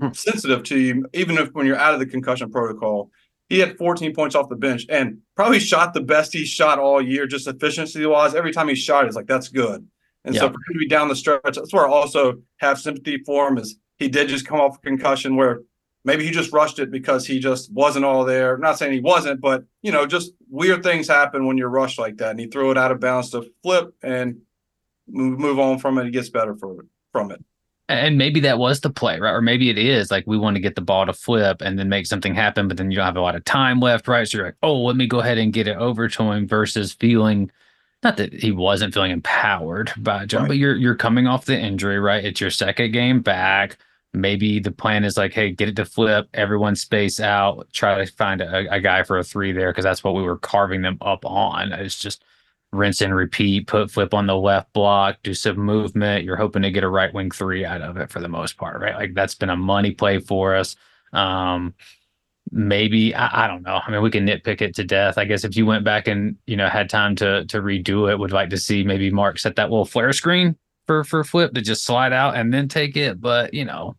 hmm. 0.00 0.12
sensitive 0.12 0.62
to 0.64 0.78
you, 0.78 1.06
even 1.12 1.38
if 1.38 1.48
when 1.52 1.66
you're 1.66 1.78
out 1.78 1.94
of 1.94 2.00
the 2.00 2.06
concussion 2.06 2.50
protocol. 2.50 3.10
He 3.48 3.60
had 3.60 3.78
14 3.78 4.12
points 4.12 4.34
off 4.34 4.48
the 4.48 4.56
bench 4.56 4.86
and 4.88 5.18
probably 5.36 5.60
shot 5.60 5.94
the 5.94 6.00
best 6.00 6.32
he 6.32 6.44
shot 6.44 6.80
all 6.80 7.00
year, 7.00 7.28
just 7.28 7.46
efficiency 7.46 8.04
wise. 8.04 8.34
Every 8.34 8.52
time 8.52 8.66
he 8.66 8.74
shot, 8.74 9.06
it's 9.06 9.14
like 9.14 9.28
that's 9.28 9.48
good. 9.48 9.86
And 10.24 10.34
so 10.34 10.46
Yeah. 10.46 10.48
for 10.48 10.54
him 10.54 10.72
to 10.72 10.78
be 10.80 10.88
down 10.88 11.08
the 11.08 11.14
stretch, 11.14 11.40
that's 11.44 11.72
where 11.72 11.86
I 11.86 11.90
also 11.90 12.42
have 12.56 12.80
sympathy 12.80 13.18
for 13.18 13.46
him. 13.46 13.58
Is 13.58 13.78
he 13.98 14.08
did 14.08 14.28
just 14.28 14.46
come 14.46 14.60
off 14.60 14.78
a 14.78 14.80
concussion 14.80 15.36
where 15.36 15.60
maybe 16.04 16.24
he 16.24 16.32
just 16.32 16.52
rushed 16.52 16.78
it 16.80 16.90
because 16.90 17.24
he 17.26 17.38
just 17.38 17.72
wasn't 17.72 18.04
all 18.04 18.24
there. 18.24 18.54
I'm 18.54 18.60
not 18.60 18.78
saying 18.78 18.92
he 18.92 19.00
wasn't, 19.00 19.40
but 19.40 19.64
you 19.82 19.92
know, 19.92 20.06
just 20.06 20.32
weird 20.50 20.82
things 20.82 21.06
happen 21.08 21.46
when 21.46 21.56
you're 21.56 21.68
rushed 21.68 21.98
like 21.98 22.16
that, 22.16 22.30
and 22.30 22.40
he 22.40 22.46
threw 22.46 22.72
it 22.72 22.78
out 22.78 22.90
of 22.90 23.00
bounds 23.00 23.30
to 23.30 23.48
flip 23.62 23.94
and 24.02 24.38
move, 25.08 25.38
move 25.38 25.58
on 25.58 25.78
from 25.78 25.98
it. 25.98 26.04
He 26.04 26.10
gets 26.10 26.30
better 26.30 26.56
for 26.56 26.84
from 27.16 27.30
it. 27.30 27.42
And 27.88 28.18
maybe 28.18 28.40
that 28.40 28.58
was 28.58 28.80
the 28.80 28.90
play, 28.90 29.20
right? 29.20 29.30
Or 29.32 29.40
maybe 29.40 29.70
it 29.70 29.78
is 29.78 30.10
like 30.10 30.24
we 30.26 30.36
want 30.36 30.56
to 30.56 30.60
get 30.60 30.74
the 30.74 30.80
ball 30.80 31.06
to 31.06 31.12
flip 31.12 31.62
and 31.62 31.78
then 31.78 31.88
make 31.88 32.06
something 32.06 32.34
happen, 32.34 32.66
but 32.66 32.76
then 32.76 32.90
you 32.90 32.96
don't 32.96 33.06
have 33.06 33.16
a 33.16 33.20
lot 33.20 33.36
of 33.36 33.44
time 33.44 33.78
left, 33.78 34.08
right? 34.08 34.26
So 34.26 34.38
you're 34.38 34.46
like, 34.46 34.56
oh, 34.62 34.82
let 34.82 34.96
me 34.96 35.06
go 35.06 35.20
ahead 35.20 35.38
and 35.38 35.52
get 35.52 35.68
it 35.68 35.76
over 35.76 36.08
to 36.08 36.22
him 36.32 36.48
versus 36.48 36.92
feeling 36.92 37.50
not 38.02 38.16
that 38.18 38.32
he 38.32 38.50
wasn't 38.52 38.92
feeling 38.92 39.12
empowered 39.12 39.92
by 39.98 40.26
Jon, 40.26 40.42
Right. 40.42 40.48
but 40.48 40.56
you're 40.58 40.76
you're 40.76 40.94
coming 40.96 41.26
off 41.26 41.44
the 41.46 41.58
injury, 41.58 41.98
right? 42.00 42.24
It's 42.24 42.40
your 42.40 42.50
second 42.50 42.90
game 42.92 43.20
back. 43.20 43.78
Maybe 44.12 44.58
the 44.58 44.72
plan 44.72 45.04
is 45.04 45.16
like, 45.16 45.32
hey, 45.32 45.50
get 45.50 45.68
it 45.68 45.76
to 45.76 45.84
flip, 45.84 46.28
everyone 46.34 46.74
space 46.76 47.20
out, 47.20 47.68
try 47.72 48.04
to 48.04 48.10
find 48.12 48.40
a, 48.40 48.72
a 48.72 48.80
guy 48.80 49.02
for 49.02 49.18
a 49.18 49.24
three 49.24 49.52
there 49.52 49.70
because 49.70 49.84
that's 49.84 50.02
what 50.02 50.14
we 50.14 50.22
were 50.22 50.38
carving 50.38 50.82
them 50.82 50.98
up 51.00 51.24
on. 51.24 51.72
It's 51.72 51.98
just 51.98 52.24
rinse 52.76 53.00
and 53.00 53.14
repeat, 53.14 53.66
put 53.66 53.90
flip 53.90 54.14
on 54.14 54.26
the 54.26 54.36
left 54.36 54.72
block, 54.72 55.16
do 55.22 55.34
some 55.34 55.58
movement. 55.58 56.24
You're 56.24 56.36
hoping 56.36 56.62
to 56.62 56.70
get 56.70 56.84
a 56.84 56.88
right 56.88 57.12
wing 57.12 57.30
three 57.30 57.64
out 57.64 57.82
of 57.82 57.96
it 57.96 58.10
for 58.10 58.20
the 58.20 58.28
most 58.28 58.56
part, 58.56 58.80
right? 58.80 58.94
Like 58.94 59.14
that's 59.14 59.34
been 59.34 59.50
a 59.50 59.56
money 59.56 59.92
play 59.92 60.18
for 60.18 60.54
us. 60.54 60.76
Um, 61.12 61.74
maybe 62.50 63.14
I, 63.14 63.44
I 63.44 63.46
don't 63.48 63.62
know. 63.62 63.80
I 63.84 63.90
mean, 63.90 64.02
we 64.02 64.10
can 64.10 64.26
nitpick 64.26 64.60
it 64.60 64.74
to 64.76 64.84
death. 64.84 65.18
I 65.18 65.24
guess 65.24 65.44
if 65.44 65.56
you 65.56 65.66
went 65.66 65.84
back 65.84 66.08
and 66.08 66.36
you 66.46 66.56
know 66.56 66.68
had 66.68 66.88
time 66.88 67.16
to 67.16 67.44
to 67.46 67.60
redo 67.60 68.10
it, 68.10 68.18
would 68.18 68.32
like 68.32 68.50
to 68.50 68.58
see 68.58 68.84
maybe 68.84 69.10
Mark 69.10 69.38
set 69.38 69.56
that 69.56 69.70
little 69.70 69.84
flare 69.84 70.12
screen 70.12 70.56
for 70.86 71.04
for 71.04 71.24
flip 71.24 71.54
to 71.54 71.60
just 71.60 71.84
slide 71.84 72.12
out 72.12 72.36
and 72.36 72.52
then 72.52 72.68
take 72.68 72.96
it. 72.96 73.20
But 73.20 73.54
you 73.54 73.64
know, 73.64 73.96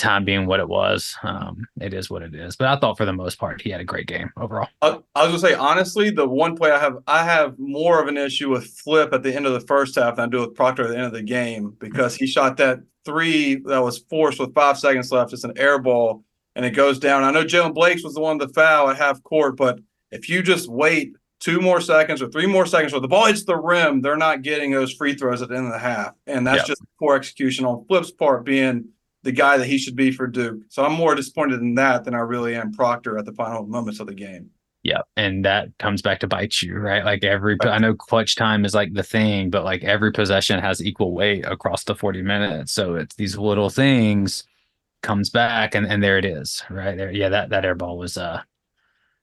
time 0.00 0.24
being 0.24 0.46
what 0.46 0.58
it 0.60 0.68
was, 0.68 1.16
um, 1.22 1.66
it 1.80 1.94
is 1.94 2.10
what 2.10 2.22
it 2.22 2.34
is. 2.34 2.56
But 2.56 2.68
I 2.68 2.78
thought 2.78 2.96
for 2.96 3.04
the 3.04 3.12
most 3.12 3.38
part 3.38 3.60
he 3.62 3.70
had 3.70 3.80
a 3.80 3.84
great 3.84 4.06
game 4.06 4.30
overall. 4.36 4.68
I, 4.82 4.98
I 5.14 5.22
was 5.26 5.28
gonna 5.28 5.38
say 5.38 5.54
honestly, 5.54 6.10
the 6.10 6.26
one 6.26 6.56
play 6.56 6.70
I 6.72 6.78
have 6.80 6.98
I 7.06 7.24
have 7.24 7.58
more 7.58 8.00
of 8.02 8.08
an 8.08 8.16
issue 8.16 8.50
with 8.50 8.66
Flip 8.66 9.12
at 9.12 9.22
the 9.22 9.34
end 9.34 9.46
of 9.46 9.52
the 9.52 9.60
first 9.60 9.94
half 9.94 10.16
than 10.16 10.24
I 10.26 10.28
do 10.28 10.40
with 10.40 10.54
Proctor 10.54 10.84
at 10.84 10.88
the 10.88 10.96
end 10.96 11.06
of 11.06 11.12
the 11.12 11.22
game 11.22 11.76
because 11.78 12.16
he 12.16 12.26
shot 12.26 12.56
that 12.56 12.80
three 13.04 13.56
that 13.66 13.78
was 13.82 13.98
forced 14.10 14.40
with 14.40 14.54
five 14.54 14.78
seconds 14.78 15.12
left. 15.12 15.32
It's 15.32 15.44
an 15.44 15.56
air 15.56 15.78
ball 15.78 16.24
and 16.56 16.64
it 16.64 16.70
goes 16.70 16.98
down. 16.98 17.22
I 17.22 17.30
know 17.30 17.44
Jalen 17.44 17.74
Blake's 17.74 18.02
was 18.02 18.14
the 18.14 18.20
one 18.20 18.38
to 18.40 18.48
foul 18.48 18.90
at 18.90 18.96
half 18.96 19.22
court, 19.22 19.56
but 19.56 19.78
if 20.10 20.28
you 20.28 20.42
just 20.42 20.68
wait 20.68 21.12
two 21.38 21.60
more 21.60 21.80
seconds 21.80 22.20
or 22.20 22.28
three 22.28 22.46
more 22.46 22.66
seconds 22.66 22.92
or 22.92 23.00
the 23.00 23.08
ball 23.08 23.24
hits 23.26 23.44
the 23.44 23.56
rim, 23.56 24.02
they're 24.02 24.16
not 24.16 24.42
getting 24.42 24.70
those 24.72 24.92
free 24.92 25.14
throws 25.14 25.40
at 25.40 25.48
the 25.48 25.56
end 25.56 25.66
of 25.66 25.72
the 25.72 25.78
half. 25.78 26.12
And 26.26 26.46
that's 26.46 26.58
Yep. 26.58 26.66
just 26.66 26.82
poor 26.98 27.16
execution 27.16 27.64
on 27.64 27.84
Flip's 27.86 28.10
part 28.10 28.44
being 28.44 28.88
the 29.22 29.32
guy 29.32 29.58
that 29.58 29.66
he 29.66 29.78
should 29.78 29.96
be 29.96 30.10
for 30.10 30.26
Duke. 30.26 30.62
So 30.68 30.84
I'm 30.84 30.94
more 30.94 31.14
disappointed 31.14 31.60
in 31.60 31.74
that 31.74 32.04
than 32.04 32.14
I 32.14 32.20
really 32.20 32.54
am 32.54 32.72
Proctor 32.72 33.18
at 33.18 33.26
the 33.26 33.32
final 33.32 33.66
moments 33.66 34.00
of 34.00 34.06
the 34.06 34.14
game. 34.14 34.50
Yeah, 34.82 35.02
and 35.14 35.44
that 35.44 35.68
comes 35.78 36.00
back 36.00 36.20
to 36.20 36.26
bite 36.26 36.62
you, 36.62 36.78
right? 36.78 37.04
Like 37.04 37.22
every, 37.22 37.58
I 37.62 37.78
know 37.78 37.94
clutch 37.94 38.34
time 38.34 38.64
is 38.64 38.74
like 38.74 38.94
the 38.94 39.02
thing, 39.02 39.50
but 39.50 39.62
like 39.62 39.84
every 39.84 40.10
possession 40.10 40.58
has 40.58 40.82
equal 40.82 41.12
weight 41.12 41.44
across 41.44 41.84
the 41.84 41.94
40 41.94 42.22
minutes. 42.22 42.72
So 42.72 42.94
it's 42.94 43.14
these 43.16 43.36
little 43.36 43.68
things 43.68 44.44
comes 45.02 45.28
back 45.28 45.74
and, 45.74 45.86
and 45.86 46.02
there 46.02 46.16
it 46.16 46.24
is, 46.24 46.62
right 46.70 46.96
there. 46.96 47.10
Yeah, 47.10 47.28
that, 47.28 47.50
that 47.50 47.66
air 47.66 47.74
ball 47.74 47.98
was 47.98 48.16
uh 48.16 48.42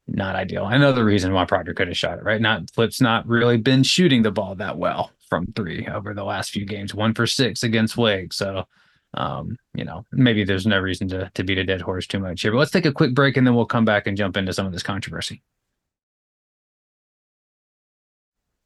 not 0.08 0.36
ideal. 0.36 0.68
Another 0.68 1.04
reason 1.04 1.34
why 1.34 1.46
Proctor 1.46 1.74
could 1.74 1.88
have 1.88 1.98
shot 1.98 2.18
it, 2.18 2.24
right? 2.24 2.40
Not 2.40 2.70
Flip's 2.72 3.02
not 3.02 3.28
really 3.28 3.58
been 3.58 3.84
shooting 3.84 4.22
the 4.22 4.32
ball 4.32 4.56
that 4.56 4.78
well 4.78 5.12
from 5.28 5.48
three 5.56 5.88
over 5.88 6.14
the 6.14 6.24
last 6.24 6.52
few 6.52 6.66
games, 6.66 6.96
one 6.96 7.14
for 7.14 7.28
six 7.28 7.64
against 7.64 7.98
Wake. 7.98 8.32
So 8.32 8.66
um, 9.14 9.56
you 9.74 9.86
know, 9.86 10.06
maybe 10.12 10.44
there's 10.44 10.68
no 10.68 10.80
reason 10.80 11.08
to 11.10 11.32
to 11.34 11.44
beat 11.44 11.58
a 11.58 11.64
dead 11.64 11.82
horse 11.82 12.08
too 12.08 12.20
much 12.20 12.42
here. 12.42 12.52
But 12.52 12.60
let's 12.60 12.72
take 12.72 12.86
a 12.86 12.92
quick 12.92 13.14
break 13.14 13.38
and 13.38 13.48
then 13.48 13.56
we'll 13.56 13.66
come 13.66 13.86
back 13.86 14.08
and 14.08 14.18
jump 14.18 14.38
into 14.38 14.54
some 14.54 14.66
of 14.66 14.74
this 14.74 14.84
controversy. 14.84 15.42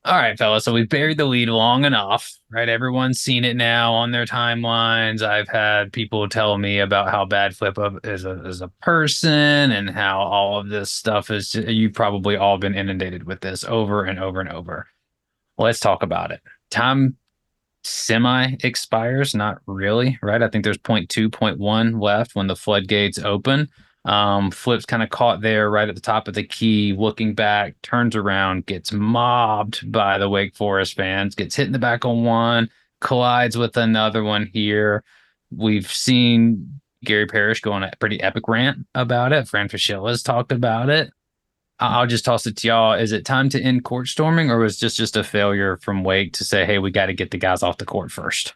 All 0.03 0.17
right, 0.17 0.35
fellas. 0.35 0.65
So 0.65 0.73
we've 0.73 0.89
buried 0.89 1.17
the 1.17 1.25
lead 1.25 1.47
long 1.47 1.85
enough, 1.85 2.35
right? 2.49 2.67
Everyone's 2.67 3.19
seen 3.21 3.45
it 3.45 3.55
now 3.55 3.93
on 3.93 4.09
their 4.09 4.25
timelines. 4.25 5.21
I've 5.21 5.47
had 5.47 5.93
people 5.93 6.27
tell 6.27 6.57
me 6.57 6.79
about 6.79 7.11
how 7.11 7.23
bad 7.23 7.55
Flip 7.55 7.77
Up 7.77 8.03
is 8.03 8.25
a, 8.25 8.41
as 8.43 8.61
a 8.61 8.69
person 8.81 9.71
and 9.71 9.91
how 9.91 10.19
all 10.21 10.59
of 10.59 10.69
this 10.69 10.91
stuff 10.91 11.29
is. 11.29 11.53
You've 11.53 11.93
probably 11.93 12.35
all 12.35 12.57
been 12.57 12.73
inundated 12.73 13.25
with 13.25 13.41
this 13.41 13.63
over 13.63 14.03
and 14.03 14.17
over 14.17 14.41
and 14.41 14.49
over. 14.49 14.87
Let's 15.59 15.79
talk 15.79 16.01
about 16.01 16.31
it. 16.31 16.41
Time 16.71 17.15
semi 17.83 18.55
expires, 18.63 19.33
not 19.33 19.59
really, 19.65 20.17
right? 20.21 20.41
I 20.41 20.47
think 20.47 20.63
there's 20.63 20.77
0.2, 20.77 21.29
0.1 21.29 22.01
left 22.01 22.35
when 22.35 22.47
the 22.47 22.55
floodgates 22.55 23.19
open. 23.19 23.69
Um, 24.03 24.49
flips 24.49 24.85
kind 24.85 25.03
of 25.03 25.09
caught 25.09 25.41
there 25.41 25.69
right 25.69 25.87
at 25.87 25.93
the 25.93 26.01
top 26.01 26.27
of 26.27 26.33
the 26.33 26.43
key, 26.43 26.93
looking 26.97 27.35
back, 27.35 27.79
turns 27.83 28.15
around, 28.15 28.65
gets 28.65 28.91
mobbed 28.91 29.91
by 29.91 30.17
the 30.17 30.29
Wake 30.29 30.55
Forest 30.55 30.95
fans, 30.95 31.35
gets 31.35 31.55
hit 31.55 31.67
in 31.67 31.71
the 31.71 31.79
back 31.79 32.03
on 32.03 32.23
one, 32.23 32.69
collides 32.99 33.57
with 33.57 33.77
another 33.77 34.23
one 34.23 34.49
here. 34.53 35.03
We've 35.55 35.91
seen 35.91 36.81
Gary 37.03 37.27
Parrish 37.27 37.61
go 37.61 37.73
on 37.73 37.83
a 37.83 37.91
pretty 37.99 38.21
epic 38.21 38.47
rant 38.47 38.87
about 38.95 39.33
it. 39.33 39.47
Fran 39.47 39.69
Fraschilla 39.69 40.09
has 40.09 40.23
talked 40.23 40.51
about 40.51 40.89
it. 40.89 41.11
I'll 41.81 42.07
just 42.07 42.23
toss 42.25 42.45
it 42.45 42.57
to 42.57 42.67
y'all. 42.67 42.93
Is 42.93 43.11
it 43.11 43.25
time 43.25 43.49
to 43.49 43.61
end 43.61 43.83
court 43.83 44.07
storming, 44.07 44.51
or 44.51 44.59
was 44.59 44.79
this 44.79 44.95
just 44.95 45.17
a 45.17 45.23
failure 45.23 45.77
from 45.77 46.03
Wake 46.03 46.33
to 46.33 46.45
say, 46.45 46.65
hey, 46.65 46.77
we 46.77 46.91
got 46.91 47.07
to 47.07 47.13
get 47.13 47.31
the 47.31 47.37
guys 47.37 47.63
off 47.63 47.77
the 47.77 47.85
court 47.85 48.11
first? 48.11 48.53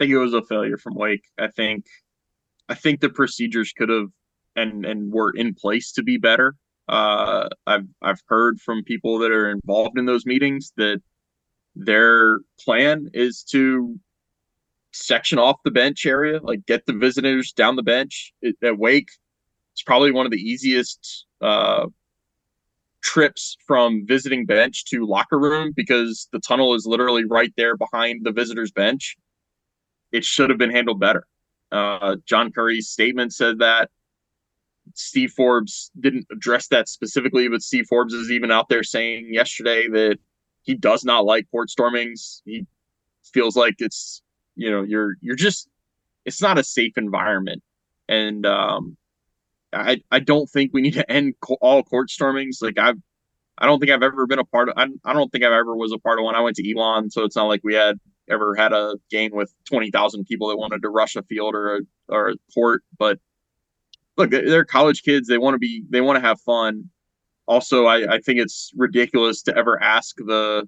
I 0.00 0.04
think 0.04 0.12
it 0.12 0.18
was 0.18 0.34
a 0.34 0.42
failure 0.42 0.76
from 0.76 0.94
Wake. 0.94 1.24
I 1.38 1.46
think 1.48 1.86
I 2.68 2.74
think 2.74 3.00
the 3.00 3.08
procedures 3.08 3.72
could 3.72 3.88
have 3.88 4.08
and 4.56 4.84
and 4.84 5.12
were 5.12 5.30
in 5.30 5.54
place 5.54 5.92
to 5.92 6.02
be 6.02 6.16
better. 6.16 6.56
Uh, 6.88 7.48
I've 7.66 7.86
I've 8.02 8.20
heard 8.26 8.60
from 8.60 8.82
people 8.82 9.18
that 9.20 9.30
are 9.30 9.48
involved 9.50 9.96
in 9.98 10.06
those 10.06 10.26
meetings 10.26 10.72
that 10.76 11.00
their 11.76 12.38
plan 12.60 13.10
is 13.14 13.42
to 13.50 13.98
section 14.92 15.38
off 15.38 15.56
the 15.64 15.70
bench 15.70 16.04
area, 16.06 16.40
like 16.42 16.66
get 16.66 16.86
the 16.86 16.92
visitors 16.92 17.52
down 17.52 17.76
the 17.76 17.82
bench 17.82 18.32
It- 18.42 18.56
at 18.62 18.78
Wake. 18.78 19.08
It's 19.72 19.82
probably 19.82 20.12
one 20.12 20.24
of 20.26 20.30
the 20.32 20.38
easiest 20.38 21.26
uh, 21.40 21.86
trips 23.04 23.56
from 23.66 24.04
visiting 24.06 24.46
bench 24.46 24.86
to 24.86 25.06
locker 25.06 25.38
room 25.38 25.72
because 25.76 26.28
the 26.32 26.40
tunnel 26.40 26.74
is 26.74 26.86
literally 26.86 27.24
right 27.24 27.52
there 27.56 27.76
behind 27.76 28.24
the 28.24 28.32
visitors 28.32 28.72
bench. 28.72 29.16
It 30.10 30.24
should 30.24 30.50
have 30.50 30.58
been 30.58 30.70
handled 30.70 30.98
better. 30.98 31.26
Uh, 31.70 32.16
John 32.26 32.50
Currie's 32.50 32.88
statement 32.88 33.32
said 33.32 33.58
that. 33.60 33.90
Steve 34.94 35.32
Forbes 35.32 35.90
didn't 35.98 36.26
address 36.30 36.68
that 36.68 36.88
specifically, 36.90 37.48
but 37.48 37.62
Steve 37.62 37.86
Forbes 37.88 38.12
is 38.12 38.30
even 38.30 38.50
out 38.50 38.68
there 38.68 38.82
saying 38.82 39.32
yesterday 39.32 39.88
that 39.88 40.18
he 40.62 40.74
does 40.74 41.04
not 41.04 41.24
like 41.24 41.50
port 41.50 41.70
stormings. 41.70 42.42
He 42.44 42.66
feels 43.22 43.56
like 43.56 43.76
it's 43.78 44.22
you 44.56 44.70
know 44.70 44.82
you're 44.82 45.14
you're 45.22 45.36
just 45.36 45.68
it's 46.26 46.42
not 46.42 46.58
a 46.58 46.64
safe 46.64 46.98
environment, 46.98 47.62
and 48.08 48.44
um, 48.44 48.98
I 49.74 50.02
I 50.10 50.20
don't 50.20 50.48
think 50.48 50.72
we 50.72 50.80
need 50.80 50.94
to 50.94 51.10
end 51.10 51.34
co- 51.40 51.58
all 51.60 51.82
court 51.82 52.10
stormings. 52.10 52.62
Like 52.62 52.78
I've 52.78 52.96
I 53.58 53.66
don't 53.66 53.78
think 53.78 53.92
I've 53.92 54.02
ever 54.02 54.26
been 54.26 54.38
a 54.38 54.44
part 54.44 54.68
of. 54.68 54.74
I, 54.76 54.88
I 55.04 55.12
don't 55.12 55.30
think 55.30 55.44
I've 55.44 55.52
ever 55.52 55.76
was 55.76 55.92
a 55.92 55.98
part 55.98 56.18
of 56.18 56.24
one. 56.24 56.34
I 56.34 56.40
went 56.40 56.56
to 56.56 56.70
Elon, 56.70 57.10
so 57.10 57.24
it's 57.24 57.36
not 57.36 57.44
like 57.44 57.60
we 57.62 57.74
had 57.74 57.98
ever 58.28 58.54
had 58.54 58.72
a 58.72 58.96
game 59.10 59.30
with 59.32 59.52
twenty 59.64 59.90
thousand 59.90 60.24
people 60.24 60.48
that 60.48 60.56
wanted 60.56 60.82
to 60.82 60.88
rush 60.88 61.16
a 61.16 61.22
field 61.22 61.54
or 61.54 61.76
a 61.76 61.80
or 62.08 62.30
a 62.30 62.34
court. 62.52 62.82
But 62.98 63.18
look, 64.16 64.30
they're 64.30 64.64
college 64.64 65.02
kids. 65.02 65.28
They 65.28 65.38
want 65.38 65.54
to 65.54 65.58
be. 65.58 65.84
They 65.88 66.00
want 66.00 66.16
to 66.16 66.26
have 66.26 66.40
fun. 66.40 66.90
Also, 67.46 67.84
I, 67.84 68.14
I 68.14 68.18
think 68.20 68.40
it's 68.40 68.72
ridiculous 68.74 69.42
to 69.42 69.56
ever 69.56 69.80
ask 69.82 70.16
the 70.16 70.66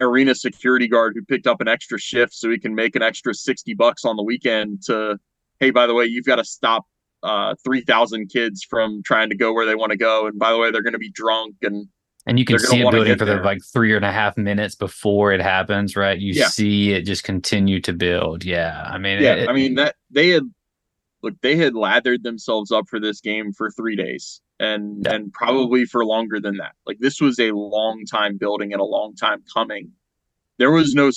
arena 0.00 0.34
security 0.34 0.88
guard 0.88 1.14
who 1.14 1.24
picked 1.24 1.46
up 1.46 1.60
an 1.60 1.68
extra 1.68 1.98
shift 1.98 2.34
so 2.34 2.50
he 2.50 2.58
can 2.58 2.74
make 2.74 2.96
an 2.96 3.02
extra 3.02 3.32
sixty 3.32 3.74
bucks 3.74 4.04
on 4.04 4.16
the 4.16 4.22
weekend 4.22 4.82
to, 4.82 5.18
hey, 5.60 5.70
by 5.70 5.86
the 5.86 5.94
way, 5.94 6.04
you've 6.04 6.26
got 6.26 6.36
to 6.36 6.44
stop 6.44 6.84
uh, 7.22 7.54
three 7.64 7.80
thousand 7.82 8.28
kids 8.28 8.64
from 8.68 9.02
trying 9.04 9.28
to 9.30 9.36
go 9.36 9.52
where 9.52 9.66
they 9.66 9.74
want 9.74 9.92
to 9.92 9.98
go, 9.98 10.26
and 10.26 10.38
by 10.38 10.50
the 10.52 10.58
way, 10.58 10.70
they're 10.70 10.82
going 10.82 10.92
to 10.92 10.98
be 10.98 11.10
drunk 11.10 11.56
and 11.62 11.88
And 12.26 12.38
you 12.38 12.44
can 12.44 12.58
see 12.58 12.80
it 12.80 12.90
building 12.90 13.16
for 13.18 13.24
the 13.24 13.36
like 13.36 13.60
three 13.72 13.94
and 13.96 14.04
a 14.04 14.12
half 14.12 14.36
minutes 14.36 14.74
before 14.74 15.32
it 15.32 15.40
happens, 15.40 15.96
right? 15.96 16.18
You 16.18 16.34
Yeah. 16.34 16.48
see 16.48 16.92
it 16.92 17.02
just 17.02 17.24
continue 17.24 17.80
to 17.80 17.92
build. 17.92 18.44
Yeah. 18.44 18.82
I 18.86 18.98
mean, 18.98 19.22
yeah, 19.22 19.34
it- 19.34 19.48
I 19.48 19.52
mean 19.52 19.74
that 19.76 19.96
they 20.10 20.28
had 20.28 20.44
look 21.22 21.34
they 21.42 21.56
had 21.56 21.74
lathered 21.74 22.22
themselves 22.22 22.70
up 22.70 22.84
for 22.88 23.00
this 23.00 23.20
game 23.20 23.52
for 23.52 23.70
three 23.70 23.96
days 23.96 24.40
and 24.60 25.04
Yeah. 25.04 25.14
and 25.14 25.32
probably 25.32 25.84
for 25.86 26.04
longer 26.04 26.38
than 26.38 26.56
that. 26.58 26.72
Like 26.86 26.98
this 27.00 27.20
was 27.20 27.38
a 27.40 27.50
long 27.52 28.04
time 28.04 28.36
building 28.36 28.72
and 28.72 28.80
a 28.80 28.84
long 28.84 29.14
time 29.16 29.42
coming. 29.52 29.90
There 30.58 30.70
was 30.70 30.94
no 30.94 31.10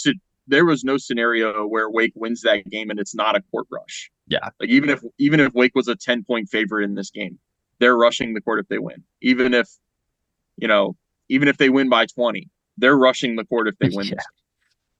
there 0.51 0.65
was 0.65 0.83
no 0.83 0.97
scenario 0.97 1.65
where 1.65 1.89
Wake 1.89 2.11
wins 2.13 2.41
that 2.41 2.69
game 2.69 2.89
and 2.89 2.99
it's 2.99 3.15
not 3.15 3.35
a 3.37 3.41
court 3.51 3.67
rush. 3.71 4.11
Yeah. 4.27 4.49
Like 4.59 4.69
even 4.69 4.89
if 4.89 5.01
even 5.17 5.39
if 5.39 5.53
Wake 5.53 5.73
was 5.73 5.87
a 5.87 5.95
10 5.95 6.25
point 6.25 6.49
favorite 6.49 6.83
in 6.83 6.93
this 6.93 7.09
game, 7.09 7.39
they're 7.79 7.97
rushing 7.97 8.33
the 8.33 8.41
court 8.41 8.59
if 8.59 8.67
they 8.67 8.77
win. 8.77 9.03
Even 9.21 9.53
if 9.53 9.69
you 10.57 10.67
know, 10.67 10.95
even 11.29 11.47
if 11.47 11.57
they 11.57 11.69
win 11.69 11.89
by 11.89 12.05
20, 12.05 12.49
they're 12.77 12.97
rushing 12.97 13.37
the 13.37 13.45
court 13.45 13.69
if 13.69 13.77
they 13.79 13.89
win 13.91 14.05
Yeah. 14.09 14.15
this. 14.15 14.25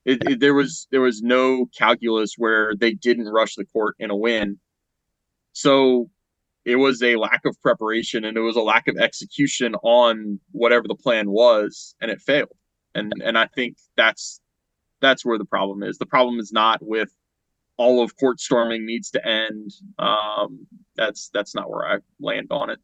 It, 0.03 0.29
it, 0.29 0.39
there 0.39 0.53
was 0.53 0.87
there 0.89 1.01
was 1.01 1.21
no 1.21 1.67
calculus 1.77 2.33
where 2.37 2.73
they 2.75 2.93
didn't 2.93 3.25
rush 3.27 3.55
the 3.55 3.65
court 3.65 3.95
in 3.99 4.09
a 4.09 4.15
win. 4.15 4.57
So 5.51 6.09
it 6.63 6.77
was 6.77 7.03
a 7.03 7.17
lack 7.17 7.41
of 7.45 7.59
preparation 7.61 8.23
and 8.23 8.37
it 8.37 8.41
was 8.41 8.55
a 8.55 8.61
lack 8.61 8.87
of 8.87 8.95
execution 8.97 9.75
on 9.83 10.39
whatever 10.51 10.87
the 10.87 10.95
plan 10.95 11.29
was 11.29 11.93
and 12.01 12.09
it 12.09 12.21
failed. 12.21 12.55
And 12.95 13.13
and 13.23 13.37
I 13.37 13.47
think 13.47 13.77
that's 13.97 14.39
that's 15.01 15.25
where 15.25 15.37
the 15.37 15.45
problem 15.45 15.83
is. 15.83 15.97
The 15.97 16.05
problem 16.05 16.39
is 16.39 16.51
not 16.51 16.79
with 16.81 17.13
all 17.77 18.03
of 18.03 18.15
court 18.17 18.39
storming 18.39 18.85
needs 18.85 19.11
to 19.11 19.27
end. 19.27 19.71
Um, 19.97 20.67
that's 20.95 21.29
that's 21.33 21.55
not 21.55 21.69
where 21.69 21.85
I 21.85 21.97
land 22.19 22.47
on 22.51 22.69
it. 22.69 22.79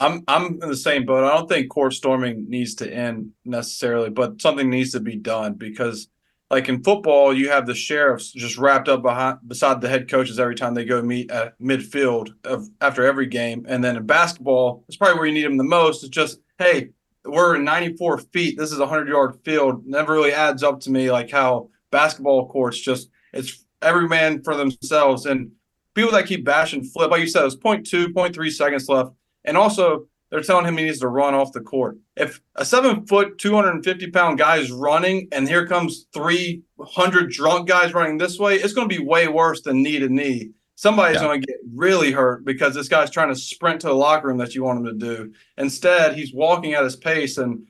I'm 0.00 0.24
I'm 0.26 0.60
in 0.62 0.68
the 0.68 0.76
same 0.76 1.04
boat. 1.04 1.24
I 1.24 1.36
don't 1.36 1.48
think 1.48 1.68
court 1.70 1.92
storming 1.92 2.48
needs 2.48 2.74
to 2.76 2.92
end 2.92 3.30
necessarily, 3.44 4.10
but 4.10 4.40
something 4.40 4.68
needs 4.68 4.92
to 4.92 5.00
be 5.00 5.16
done 5.16 5.54
because, 5.54 6.08
like 6.50 6.68
in 6.68 6.82
football, 6.82 7.32
you 7.32 7.50
have 7.50 7.66
the 7.66 7.74
sheriffs 7.74 8.32
just 8.32 8.58
wrapped 8.58 8.88
up 8.88 9.02
behind 9.02 9.38
beside 9.46 9.80
the 9.80 9.88
head 9.88 10.08
coaches 10.10 10.40
every 10.40 10.56
time 10.56 10.74
they 10.74 10.84
go 10.84 11.02
meet 11.02 11.30
at 11.30 11.58
midfield 11.60 12.30
of 12.44 12.68
after 12.80 13.04
every 13.04 13.26
game, 13.26 13.64
and 13.68 13.84
then 13.84 13.96
in 13.96 14.06
basketball, 14.06 14.84
it's 14.88 14.96
probably 14.96 15.18
where 15.18 15.26
you 15.26 15.34
need 15.34 15.44
them 15.44 15.56
the 15.56 15.64
most. 15.64 16.02
It's 16.02 16.10
just 16.10 16.40
hey, 16.58 16.90
we're 17.24 17.56
94 17.56 18.18
feet. 18.18 18.58
This 18.58 18.72
is 18.72 18.78
a 18.78 18.86
hundred 18.86 19.08
yard 19.08 19.38
field. 19.44 19.86
Never 19.86 20.12
really 20.12 20.32
adds 20.32 20.62
up 20.62 20.80
to 20.80 20.90
me 20.90 21.10
like 21.10 21.30
how 21.30 21.68
basketball 21.90 22.48
courts 22.48 22.80
just 22.80 23.10
it's 23.32 23.64
every 23.82 24.08
man 24.08 24.42
for 24.42 24.56
themselves 24.56 25.26
and 25.26 25.50
people 25.94 26.12
that 26.12 26.26
keep 26.26 26.44
bashing 26.44 26.84
flip 26.84 27.10
like 27.10 27.20
you 27.20 27.26
said, 27.26 27.44
it's 27.44 27.54
was 27.54 27.82
0.2, 27.82 28.12
0.3 28.12 28.50
seconds 28.50 28.88
left. 28.88 29.10
And 29.44 29.56
also, 29.56 30.06
they're 30.30 30.40
telling 30.40 30.64
him 30.64 30.78
he 30.78 30.84
needs 30.84 31.00
to 31.00 31.08
run 31.08 31.34
off 31.34 31.52
the 31.52 31.60
court. 31.60 31.98
If 32.16 32.40
a 32.56 32.64
seven 32.64 33.06
foot, 33.06 33.36
250 33.38 34.10
pound 34.12 34.38
guy 34.38 34.56
is 34.56 34.72
running 34.72 35.28
and 35.30 35.46
here 35.46 35.66
comes 35.66 36.06
300 36.14 37.30
drunk 37.30 37.68
guys 37.68 37.92
running 37.92 38.16
this 38.16 38.38
way, 38.38 38.54
it's 38.56 38.72
going 38.72 38.88
to 38.88 38.96
be 38.98 39.04
way 39.04 39.28
worse 39.28 39.60
than 39.60 39.82
knee 39.82 39.98
to 39.98 40.08
knee. 40.08 40.52
Somebody's 40.82 41.20
Yeah. 41.20 41.28
going 41.28 41.40
to 41.40 41.46
get 41.46 41.58
really 41.72 42.10
hurt 42.10 42.44
because 42.44 42.74
this 42.74 42.88
guy's 42.88 43.08
trying 43.08 43.28
to 43.28 43.36
sprint 43.36 43.82
to 43.82 43.86
the 43.86 43.94
locker 43.94 44.26
room 44.26 44.38
that 44.38 44.56
you 44.56 44.64
want 44.64 44.80
him 44.80 44.86
to 44.86 44.92
do. 44.94 45.32
Instead, 45.56 46.16
he's 46.16 46.34
walking 46.34 46.74
at 46.74 46.82
his 46.82 46.96
pace 46.96 47.38
and 47.38 47.68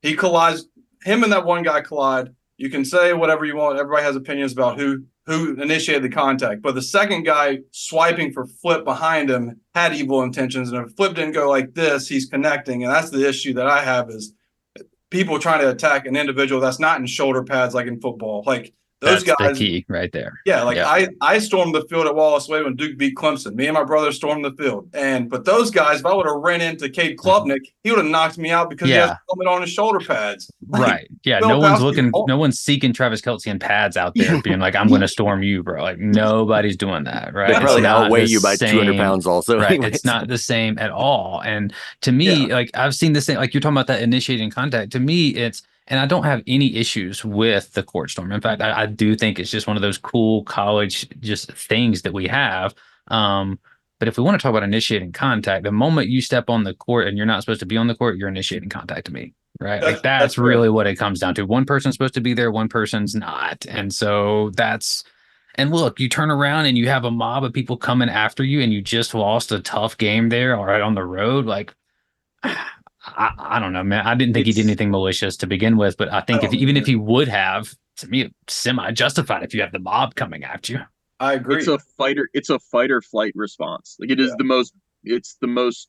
he 0.00 0.14
collides. 0.16 0.66
Him 1.02 1.22
and 1.22 1.30
that 1.30 1.44
one 1.44 1.62
guy 1.62 1.82
collide. 1.82 2.34
You 2.56 2.70
can 2.70 2.82
say 2.82 3.12
whatever 3.12 3.44
you 3.44 3.54
want. 3.54 3.78
Everybody 3.78 4.04
has 4.04 4.16
opinions 4.16 4.52
about 4.54 4.78
who 4.78 5.04
who 5.26 5.60
initiated 5.60 6.02
the 6.04 6.08
contact. 6.08 6.62
But 6.62 6.74
the 6.74 6.80
second 6.80 7.24
guy 7.24 7.58
swiping 7.70 8.32
for 8.32 8.46
Flip 8.46 8.82
behind 8.82 9.28
him 9.28 9.60
had 9.74 9.94
evil 9.94 10.22
intentions. 10.22 10.72
And 10.72 10.86
if 10.86 10.96
Flip 10.96 11.14
didn't 11.14 11.32
go 11.32 11.50
like 11.50 11.74
this, 11.74 12.08
he's 12.08 12.24
connecting. 12.26 12.82
And 12.82 12.90
that's 12.90 13.10
the 13.10 13.28
issue 13.28 13.52
that 13.54 13.66
I 13.66 13.84
have 13.84 14.08
is 14.08 14.32
people 15.10 15.38
trying 15.38 15.60
to 15.60 15.70
attack 15.70 16.06
an 16.06 16.16
individual 16.16 16.62
that's 16.62 16.80
not 16.80 16.98
in 16.98 17.06
shoulder 17.06 17.42
pads 17.42 17.74
like 17.74 17.86
in 17.86 18.00
football. 18.00 18.42
Like 18.46 18.72
those 19.04 19.22
That's 19.24 19.38
guys, 19.40 19.58
the 19.58 19.64
key 19.66 19.84
right 19.88 20.10
there. 20.12 20.40
yeah, 20.46 20.62
like 20.62 20.76
Yeah. 20.76 20.88
I 20.88 21.08
I 21.20 21.38
stormed 21.38 21.74
the 21.74 21.82
field 21.82 22.06
at 22.06 22.14
Wallace 22.14 22.48
Wade 22.48 22.64
when 22.64 22.74
Duke 22.76 22.98
beat 22.98 23.14
Clemson. 23.16 23.54
Me 23.54 23.66
and 23.66 23.74
my 23.74 23.84
brother 23.84 24.10
stormed 24.12 24.44
the 24.44 24.52
field, 24.52 24.88
and 24.94 25.28
but 25.30 25.44
those 25.44 25.70
guys, 25.70 26.00
if 26.00 26.06
I 26.06 26.14
would 26.14 26.26
have 26.26 26.36
ran 26.36 26.60
into 26.60 26.88
Cade 26.88 27.16
mm-hmm. 27.18 27.28
Klubnik, 27.28 27.60
he 27.82 27.90
would 27.90 27.98
have 27.98 28.06
knocked 28.08 28.38
me 28.38 28.50
out 28.50 28.70
because 28.70 28.88
he 28.88 28.94
Yeah. 28.94 29.08
has 29.08 29.16
helmet 29.28 29.46
on 29.48 29.60
his 29.62 29.70
shoulder 29.70 30.00
pads. 30.00 30.50
Like, 30.68 30.82
Right. 30.82 31.08
Yeah. 31.24 31.38
Phil 31.40 31.48
No 31.48 31.58
one's 31.58 31.78
Bowski- 31.80 31.82
looking, 31.82 32.10
oh. 32.14 32.24
no 32.26 32.36
one's 32.38 32.58
seeking 32.60 32.92
Travis 32.92 33.20
Kelce 33.20 33.50
and 33.50 33.60
pads 33.60 33.96
out 33.96 34.14
there 34.14 34.40
being 34.44 34.58
like, 34.60 34.74
I'm 34.74 34.88
going 34.88 35.00
to 35.02 35.08
storm 35.08 35.42
you, 35.42 35.62
bro. 35.62 35.82
Like, 35.82 35.98
nobody's 35.98 36.76
doing 36.76 37.04
that. 37.04 37.34
Right. 37.34 37.48
They 37.48 37.54
It's 37.54 37.62
probably 37.62 37.82
not 37.82 38.06
outweigh 38.06 38.24
the 38.24 38.30
you 38.30 38.40
by 38.40 38.56
200 38.56 38.96
pounds 38.96 39.26
also. 39.26 39.58
right 39.58 39.70
anyways. 39.72 39.94
it's 39.94 40.04
not 40.04 40.28
the 40.28 40.38
same 40.38 40.78
at 40.78 40.90
all 40.90 41.40
and 41.44 41.72
to 42.00 42.12
me 42.12 42.46
like 42.46 42.70
i've 42.74 42.94
seen 42.94 43.12
this 43.12 43.26
thing 43.26 43.36
like 43.36 43.52
you're 43.54 43.60
talking 43.60 43.74
about 43.76 43.86
that 43.86 44.02
initiating 44.02 44.50
contact 44.50 44.92
to 44.92 45.00
me 45.00 45.28
it's 45.30 45.62
and 45.86 46.00
i 46.00 46.06
don't 46.06 46.24
have 46.24 46.42
any 46.46 46.76
issues 46.76 47.24
with 47.24 47.72
the 47.72 47.82
court 47.82 48.10
storm. 48.10 48.32
In 48.32 48.40
fact 48.40 48.62
I, 48.62 48.82
I 48.82 48.86
do 48.86 49.14
think 49.16 49.38
it's 49.38 49.50
just 49.50 49.66
one 49.66 49.76
of 49.76 49.82
those 49.82 49.98
cool 49.98 50.44
college 50.44 51.08
just 51.20 51.52
things 51.52 52.02
that 52.02 52.12
we 52.12 52.26
have. 52.28 52.74
Um 53.08 53.58
but 54.00 54.08
if 54.08 54.18
we 54.18 54.24
want 54.24 54.38
to 54.38 54.42
talk 54.42 54.50
about 54.50 54.62
initiating 54.62 55.12
contact 55.12 55.64
the 55.64 55.72
moment 55.72 56.08
you 56.08 56.20
step 56.20 56.50
on 56.50 56.64
the 56.64 56.74
court 56.74 57.06
and 57.06 57.16
you're 57.16 57.26
not 57.26 57.42
supposed 57.42 57.60
to 57.60 57.66
be 57.66 57.76
on 57.76 57.86
the 57.86 57.94
court 57.94 58.16
you're 58.16 58.28
initiating 58.28 58.68
contact 58.68 59.06
to 59.06 59.12
me 59.12 59.34
right? 59.60 59.80
That's- 59.80 59.94
like 59.94 60.02
that's, 60.02 60.22
that's 60.22 60.38
really 60.38 60.68
what 60.68 60.86
it 60.86 60.96
comes 60.96 61.20
down 61.20 61.34
to. 61.36 61.46
One 61.46 61.64
person's 61.64 61.94
supposed 61.94 62.14
to 62.14 62.20
be 62.20 62.34
there 62.34 62.50
one 62.50 62.68
person's 62.68 63.14
not. 63.14 63.64
And 63.68 63.92
so 63.94 64.50
that's 64.50 65.04
and 65.56 65.70
look, 65.70 66.00
you 66.00 66.08
turn 66.08 66.30
around 66.30 66.66
and 66.66 66.76
you 66.76 66.88
have 66.88 67.04
a 67.04 67.10
mob 67.10 67.44
of 67.44 67.52
people 67.52 67.76
coming 67.76 68.08
after 68.08 68.42
you, 68.42 68.60
and 68.60 68.72
you 68.72 68.82
just 68.82 69.14
lost 69.14 69.52
a 69.52 69.60
tough 69.60 69.96
game 69.96 70.28
there, 70.28 70.56
all 70.56 70.64
right, 70.64 70.80
on 70.80 70.94
the 70.94 71.04
road. 71.04 71.46
Like, 71.46 71.74
I, 73.06 73.32
I 73.38 73.58
don't 73.60 73.72
know, 73.72 73.82
man. 73.84 74.06
I 74.06 74.14
didn't 74.14 74.34
think 74.34 74.46
he 74.46 74.52
did 74.52 74.64
anything 74.64 74.90
malicious 74.90 75.36
to 75.38 75.46
begin 75.46 75.76
with, 75.76 75.96
but 75.96 76.12
I 76.12 76.20
think 76.22 76.42
I 76.42 76.46
if 76.46 76.52
don't 76.52 76.60
even 76.60 76.76
if 76.76 76.86
he 76.86 76.96
would 76.96 77.28
have, 77.28 77.74
to 77.98 78.08
me, 78.08 78.30
semi 78.48 78.90
justified 78.92 79.42
if 79.42 79.54
you 79.54 79.60
have 79.60 79.72
the 79.72 79.78
mob 79.78 80.14
coming 80.14 80.44
after 80.44 80.72
you. 80.72 80.80
I 81.20 81.34
agree. 81.34 81.58
It's 81.58 81.68
a 81.68 81.78
fighter. 81.98 82.28
It's 82.32 82.50
a 82.50 82.58
fight 82.58 82.90
or 82.90 83.00
flight 83.02 83.32
response. 83.34 83.96
Like 84.00 84.10
it 84.10 84.20
is 84.20 84.28
Yeah. 84.30 84.34
the 84.38 84.44
most. 84.44 84.74
It's 85.04 85.36
the 85.40 85.46
most 85.46 85.88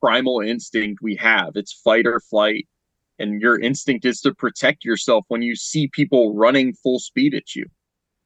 primal 0.00 0.40
instinct 0.40 1.00
we 1.02 1.16
have. 1.16 1.50
It's 1.54 1.72
fight 1.72 2.06
or 2.06 2.20
flight, 2.20 2.68
and 3.18 3.40
your 3.40 3.58
instinct 3.58 4.04
is 4.04 4.20
to 4.20 4.34
protect 4.34 4.84
yourself 4.84 5.24
when 5.28 5.42
you 5.42 5.56
see 5.56 5.88
people 5.88 6.34
running 6.34 6.74
full 6.74 6.98
speed 6.98 7.34
at 7.34 7.54
you. 7.56 7.66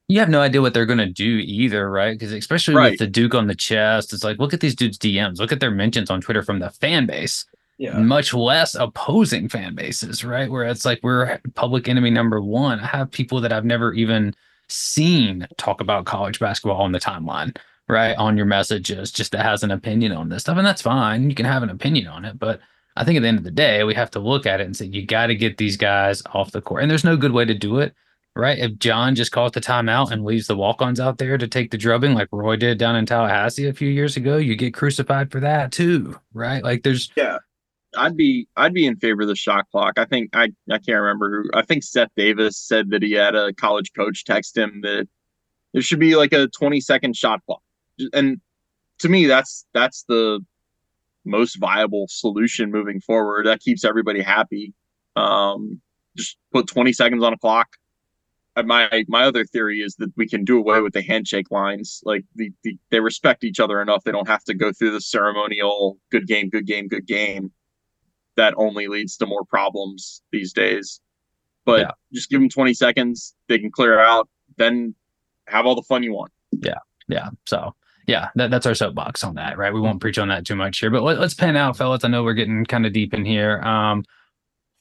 You 0.08 0.20
have 0.20 0.28
no 0.28 0.40
idea 0.40 0.60
what 0.62 0.72
they're 0.72 0.86
going 0.86 0.98
to 0.98 1.06
do 1.06 1.38
either, 1.44 1.90
right? 1.90 2.16
Because 2.16 2.32
especially 2.32 2.76
Right. 2.76 2.90
with 2.92 3.00
the 3.00 3.08
Duke 3.08 3.34
on 3.34 3.48
the 3.48 3.56
chest, 3.56 4.12
it's 4.12 4.22
like, 4.22 4.38
look 4.38 4.54
at 4.54 4.60
these 4.60 4.76
dudes' 4.76 4.98
DMs, 4.98 5.38
look 5.40 5.50
at 5.50 5.58
their 5.58 5.72
mentions 5.72 6.10
on 6.10 6.20
Twitter 6.20 6.42
from 6.44 6.60
the 6.60 6.70
fan 6.70 7.06
base. 7.06 7.44
Yeah. 7.78 7.98
much 7.98 8.32
less 8.32 8.74
opposing 8.74 9.48
fan 9.48 9.74
bases, 9.74 10.24
right? 10.24 10.50
Where 10.50 10.64
it's 10.64 10.84
like 10.84 11.00
we're 11.02 11.38
public 11.54 11.88
enemy 11.88 12.10
number 12.10 12.40
one. 12.40 12.80
I 12.80 12.86
have 12.86 13.10
people 13.10 13.40
that 13.42 13.52
I've 13.52 13.66
never 13.66 13.92
even 13.92 14.34
seen 14.68 15.46
talk 15.58 15.80
about 15.80 16.06
college 16.06 16.38
basketball 16.40 16.80
on 16.80 16.92
the 16.92 16.98
timeline, 16.98 17.56
right? 17.88 18.16
On 18.16 18.36
your 18.36 18.46
messages, 18.46 19.12
just 19.12 19.32
that 19.32 19.44
has 19.44 19.62
an 19.62 19.70
opinion 19.70 20.12
on 20.12 20.28
this 20.28 20.42
stuff. 20.42 20.56
And 20.56 20.66
that's 20.66 20.82
fine. 20.82 21.28
You 21.28 21.36
can 21.36 21.46
have 21.46 21.62
an 21.62 21.70
opinion 21.70 22.06
on 22.08 22.24
it. 22.24 22.38
But 22.38 22.60
I 22.96 23.04
think 23.04 23.16
at 23.16 23.20
the 23.20 23.28
end 23.28 23.38
of 23.38 23.44
the 23.44 23.50
day, 23.50 23.84
we 23.84 23.94
have 23.94 24.10
to 24.12 24.20
look 24.20 24.46
at 24.46 24.60
it 24.60 24.64
and 24.64 24.76
say, 24.76 24.86
you 24.86 25.04
got 25.04 25.26
to 25.26 25.34
get 25.34 25.58
these 25.58 25.76
guys 25.76 26.22
off 26.32 26.52
the 26.52 26.62
court. 26.62 26.82
And 26.82 26.90
there's 26.90 27.04
no 27.04 27.16
good 27.16 27.32
way 27.32 27.44
to 27.44 27.54
do 27.54 27.78
it. 27.78 27.94
Right. 28.34 28.58
If 28.58 28.76
Jon 28.78 29.14
just 29.14 29.32
calls 29.32 29.52
the 29.52 29.62
timeout 29.62 30.10
and 30.10 30.22
leaves 30.22 30.46
the 30.46 30.56
walk 30.56 30.82
ons 30.82 31.00
out 31.00 31.16
there 31.16 31.38
to 31.38 31.48
take 31.48 31.70
the 31.70 31.78
drubbing 31.78 32.12
like 32.12 32.28
Roy 32.32 32.56
did 32.56 32.76
down 32.76 32.94
in 32.94 33.06
Tallahassee 33.06 33.66
a 33.66 33.72
few 33.72 33.88
years 33.88 34.18
ago, 34.18 34.36
you 34.36 34.56
get 34.56 34.74
crucified 34.74 35.30
for 35.30 35.40
that 35.40 35.72
too. 35.72 36.18
Right. 36.34 36.62
Like 36.62 36.82
there's 36.82 37.10
I'd 37.96 38.16
be 38.16 38.48
I'd 38.56 38.74
be 38.74 38.86
in 38.86 38.96
favor 38.96 39.22
of 39.22 39.28
the 39.28 39.36
shot 39.36 39.66
clock. 39.70 39.98
I 39.98 40.04
think 40.04 40.34
I 40.34 40.52
I 40.70 40.78
can't 40.78 41.00
remember. 41.00 41.44
I 41.54 41.62
think 41.62 41.82
Seth 41.82 42.10
Davis 42.16 42.56
said 42.58 42.90
that 42.90 43.02
he 43.02 43.12
had 43.12 43.34
a 43.34 43.52
college 43.54 43.92
coach 43.94 44.24
text 44.24 44.56
him 44.56 44.80
that 44.82 45.08
there 45.72 45.82
should 45.82 46.00
be 46.00 46.16
like 46.16 46.32
a 46.32 46.48
20 46.48 46.80
second 46.80 47.16
shot 47.16 47.40
clock. 47.46 47.62
And 48.12 48.40
to 49.00 49.08
me 49.08 49.26
that's 49.26 49.66
that's 49.74 50.04
the 50.04 50.44
most 51.24 51.56
viable 51.56 52.06
solution 52.08 52.70
moving 52.70 53.00
forward. 53.00 53.46
That 53.46 53.60
keeps 53.60 53.84
everybody 53.84 54.22
happy. 54.22 54.74
Um 55.16 55.80
just 56.16 56.38
put 56.52 56.66
20 56.66 56.92
seconds 56.92 57.22
on 57.22 57.32
a 57.32 57.38
clock. 57.38 57.68
Uh, 58.56 58.62
My 58.62 59.04
my 59.08 59.24
other 59.24 59.44
theory 59.44 59.80
is 59.80 59.96
that 59.96 60.12
we 60.16 60.26
can 60.28 60.44
do 60.44 60.58
away 60.58 60.80
with 60.80 60.94
the 60.94 61.02
handshake 61.02 61.50
lines. 61.50 62.00
Like 62.04 62.24
the, 62.34 62.50
the 62.64 62.76
they 62.90 63.00
respect 63.00 63.44
each 63.44 63.60
other 63.60 63.82
enough. 63.82 64.04
They 64.04 64.12
don't 64.12 64.28
have 64.28 64.44
to 64.44 64.54
go 64.54 64.72
through 64.72 64.92
the 64.92 65.00
ceremonial 65.00 65.98
good 66.10 66.26
game, 66.26 66.48
good 66.48 66.66
game, 66.66 66.88
good 66.88 67.06
game 67.06 67.52
that 68.36 68.54
only 68.56 68.86
leads 68.88 69.16
to 69.18 69.26
more 69.26 69.44
problems 69.44 70.22
these 70.32 70.52
days. 70.52 71.00
But 71.64 71.80
Yeah. 71.80 71.90
just 72.12 72.30
give 72.30 72.40
them 72.40 72.48
20 72.48 72.74
seconds, 72.74 73.34
they 73.48 73.58
can 73.58 73.70
clear 73.70 73.98
out, 73.98 74.28
then 74.56 74.94
have 75.48 75.66
all 75.66 75.74
the 75.74 75.82
fun 75.82 76.02
you 76.02 76.12
want. 76.12 76.32
yeah 76.62 76.78
Yeah. 77.08 77.28
so 77.46 77.74
yeah 78.06 78.28
that, 78.36 78.50
that's 78.50 78.66
our 78.66 78.74
soapbox 78.74 79.22
on 79.24 79.34
that 79.34 79.58
right 79.58 79.72
we 79.74 79.80
won't 79.80 80.00
preach 80.00 80.16
on 80.18 80.28
that 80.28 80.44
too 80.46 80.54
much 80.56 80.78
here 80.78 80.90
but 80.90 81.02
let, 81.02 81.18
let's 81.18 81.34
pan 81.34 81.56
out 81.56 81.76
fellas 81.76 82.04
i 82.04 82.08
know 82.08 82.22
we're 82.22 82.34
getting 82.34 82.64
kind 82.64 82.86
of 82.86 82.92
deep 82.92 83.12
in 83.12 83.24
here 83.24 83.60
um 83.62 84.04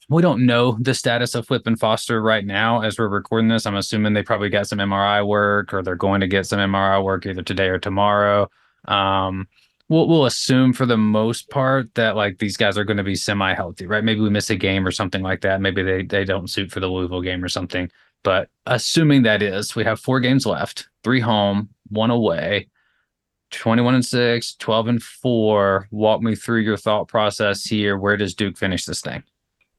we 0.10 0.22
don't 0.22 0.46
know 0.46 0.78
the 0.80 0.94
status 0.94 1.34
of 1.34 1.48
Flip 1.48 1.66
and 1.66 1.80
Foster 1.80 2.22
right 2.22 2.46
now 2.46 2.82
as 2.82 3.00
we're 3.00 3.08
recording 3.08 3.48
this. 3.48 3.66
I'm 3.66 3.76
assuming 3.76 4.14
they 4.14 4.22
probably 4.22 4.50
got 4.50 4.68
some 4.68 4.78
MRI 4.78 5.26
work 5.26 5.74
or 5.74 5.82
they're 5.82 5.96
going 5.96 6.22
to 6.22 6.28
get 6.28 6.46
some 6.46 6.60
MRI 6.60 7.04
work 7.04 7.26
either 7.26 7.42
today 7.42 7.70
or 7.70 7.80
tomorrow. 7.80 8.48
Um, 8.88 9.48
we'll, 9.90 10.08
we'll 10.08 10.26
assume 10.26 10.74
for 10.74 10.86
the 10.86 10.98
most 10.98 11.50
part 11.50 11.94
that 11.96 12.16
like 12.16 12.40
these 12.40 12.58
guys 12.58 12.78
are 12.78 12.84
going 12.84 12.98
to 12.98 13.04
be 13.04 13.16
semi 13.16 13.54
healthy, 13.54 13.86
right? 13.86 14.04
Maybe 14.04 14.22
we 14.22 14.30
miss 14.30 14.50
a 14.50 14.56
game 14.56 14.86
or 14.86 14.92
something 14.92 15.22
like 15.22 15.42
that. 15.42 15.62
Maybe 15.62 15.84
they, 15.84 16.04
they 16.04 16.26
don't 16.26 16.50
suit 16.50 16.72
for 16.72 16.80
the 16.80 16.88
Louisville 16.88 17.22
game 17.22 17.44
or 17.44 17.50
something. 17.50 17.90
But 18.24 18.50
assuming 18.66 19.24
that 19.24 19.42
is, 19.42 19.76
we 19.76 19.84
have 19.84 20.00
four 20.00 20.20
games 20.20 20.46
left, 20.46 20.88
three 21.04 21.20
home, 21.20 21.70
one 21.90 22.12
away. 22.12 22.68
21 23.52 23.96
and 23.96 24.06
6, 24.06 24.56
12 24.56 24.88
and 24.88 25.04
4. 25.04 25.88
Walk 25.92 26.22
me 26.22 26.36
through 26.36 26.62
your 26.62 26.78
thought 26.78 27.08
process 27.08 27.64
here. 27.64 27.98
Where 27.98 28.18
does 28.18 28.34
Duke 28.34 28.58
finish 28.58 28.86
this 28.86 29.02
thing? 29.02 29.24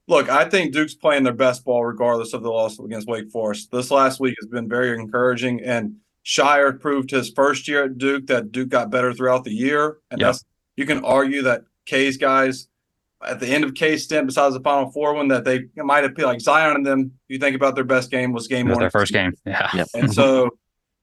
Look, 0.09 0.29
I 0.29 0.49
think 0.49 0.73
Duke's 0.73 0.95
playing 0.95 1.25
their 1.25 1.35
best 1.35 1.65
ball 1.65 1.85
regardless 1.85 2.33
of 2.33 2.43
the 2.43 2.51
loss 2.51 2.79
against 2.79 3.09
Wake 3.09 3.29
Forest. 3.31 3.73
This 3.73 3.91
last 3.91 4.21
week 4.21 4.37
has 4.41 4.49
been 4.49 4.69
very 4.69 4.97
encouraging, 4.97 5.61
and 5.63 5.97
Scheyer 6.27 6.79
proved 6.79 7.11
his 7.11 7.31
first 7.31 7.69
year 7.69 7.85
at 7.85 7.99
Duke 7.99 8.27
that 8.27 8.51
Duke 8.51 8.69
got 8.69 8.91
better 8.91 9.15
throughout 9.15 9.45
the 9.45 9.53
year. 9.53 9.99
And 10.11 10.21
Yep. 10.21 10.27
that's 10.29 10.45
you 10.77 10.85
can 10.85 11.05
argue 11.05 11.43
that 11.43 11.63
K's 11.87 12.17
guys 12.17 12.67
at 13.25 13.41
the 13.41 13.47
end 13.47 13.65
of 13.65 13.75
K's 13.75 14.05
stint, 14.05 14.27
besides 14.27 14.55
the 14.55 14.61
Final 14.61 14.91
Four 14.91 15.15
one, 15.15 15.29
that 15.29 15.45
they 15.45 15.67
might 15.77 16.03
have 16.03 16.19
like 16.19 16.41
Zion 16.41 16.75
and 16.77 16.85
them. 16.85 17.13
You 17.29 17.39
think 17.39 17.55
about 17.55 17.77
their 17.77 17.85
best 17.85 18.11
game 18.11 18.33
was 18.33 18.49
game 18.49 18.67
was 18.67 18.75
one, 18.75 18.81
their 18.83 18.91
first 18.91 19.13
game. 19.13 19.33
Yeah. 19.47 19.71
Yep. 19.73 19.89
and 19.95 20.13
so, 20.13 20.51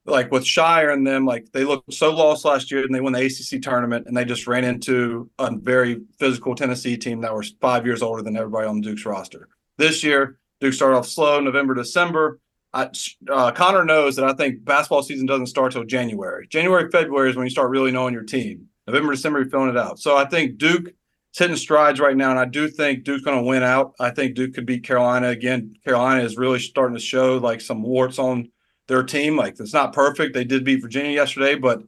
like 0.04 0.30
with 0.30 0.44
Shire 0.46 0.90
and 0.90 1.06
them, 1.06 1.24
like 1.24 1.50
they 1.52 1.64
looked 1.64 1.92
so 1.94 2.14
lost 2.14 2.44
last 2.44 2.70
year, 2.70 2.84
and 2.84 2.94
they 2.94 3.00
won 3.00 3.14
the 3.14 3.24
ACC 3.24 3.62
tournament, 3.62 4.06
and 4.06 4.14
they 4.16 4.24
just 4.26 4.46
ran 4.46 4.64
into 4.64 5.30
a 5.38 5.56
very 5.56 6.02
physical 6.18 6.54
Tennessee 6.54 6.98
team 6.98 7.22
that 7.22 7.34
was 7.34 7.54
five 7.62 7.86
years 7.86 8.02
older 8.02 8.22
than 8.22 8.36
everybody 8.36 8.66
on 8.68 8.82
Duke's 8.82 9.06
roster. 9.06 9.48
This 9.78 10.04
year, 10.04 10.38
Duke 10.60 10.74
started 10.74 10.96
off 10.98 11.08
slow, 11.08 11.40
November, 11.40 11.74
December. 11.74 12.38
I, 12.74 12.90
uh, 13.30 13.52
Conor 13.52 13.84
knows 13.84 14.16
that 14.16 14.24
I 14.24 14.32
think 14.32 14.64
basketball 14.64 15.04
season 15.04 15.26
doesn't 15.26 15.46
start 15.46 15.72
till 15.72 15.84
January. 15.84 16.48
January, 16.48 16.90
February 16.90 17.30
is 17.30 17.36
when 17.36 17.46
you 17.46 17.50
start 17.50 17.70
really 17.70 17.92
knowing 17.92 18.12
your 18.12 18.24
team. 18.24 18.66
November, 18.88 19.12
December, 19.12 19.40
you're 19.40 19.48
filling 19.48 19.70
it 19.70 19.76
out. 19.76 20.00
So 20.00 20.16
I 20.16 20.24
think 20.24 20.58
Duke 20.58 20.88
is 20.88 21.38
hitting 21.38 21.56
strides 21.56 22.00
right 22.00 22.16
now, 22.16 22.30
and 22.30 22.38
I 22.38 22.44
do 22.46 22.68
think 22.68 23.04
Duke's 23.04 23.22
going 23.22 23.38
to 23.38 23.44
win 23.44 23.62
out. 23.62 23.94
I 24.00 24.10
think 24.10 24.34
Duke 24.34 24.54
could 24.54 24.66
beat 24.66 24.84
Carolina 24.84 25.28
again. 25.28 25.76
Carolina 25.84 26.22
is 26.22 26.36
really 26.36 26.58
starting 26.58 26.96
to 26.96 27.00
show 27.00 27.38
like 27.38 27.60
some 27.60 27.82
warts 27.82 28.18
on 28.18 28.50
their 28.88 29.04
team. 29.04 29.36
Like 29.36 29.58
it's 29.60 29.72
not 29.72 29.92
perfect. 29.92 30.34
They 30.34 30.44
did 30.44 30.64
beat 30.64 30.82
Virginia 30.82 31.12
yesterday, 31.12 31.54
but 31.54 31.82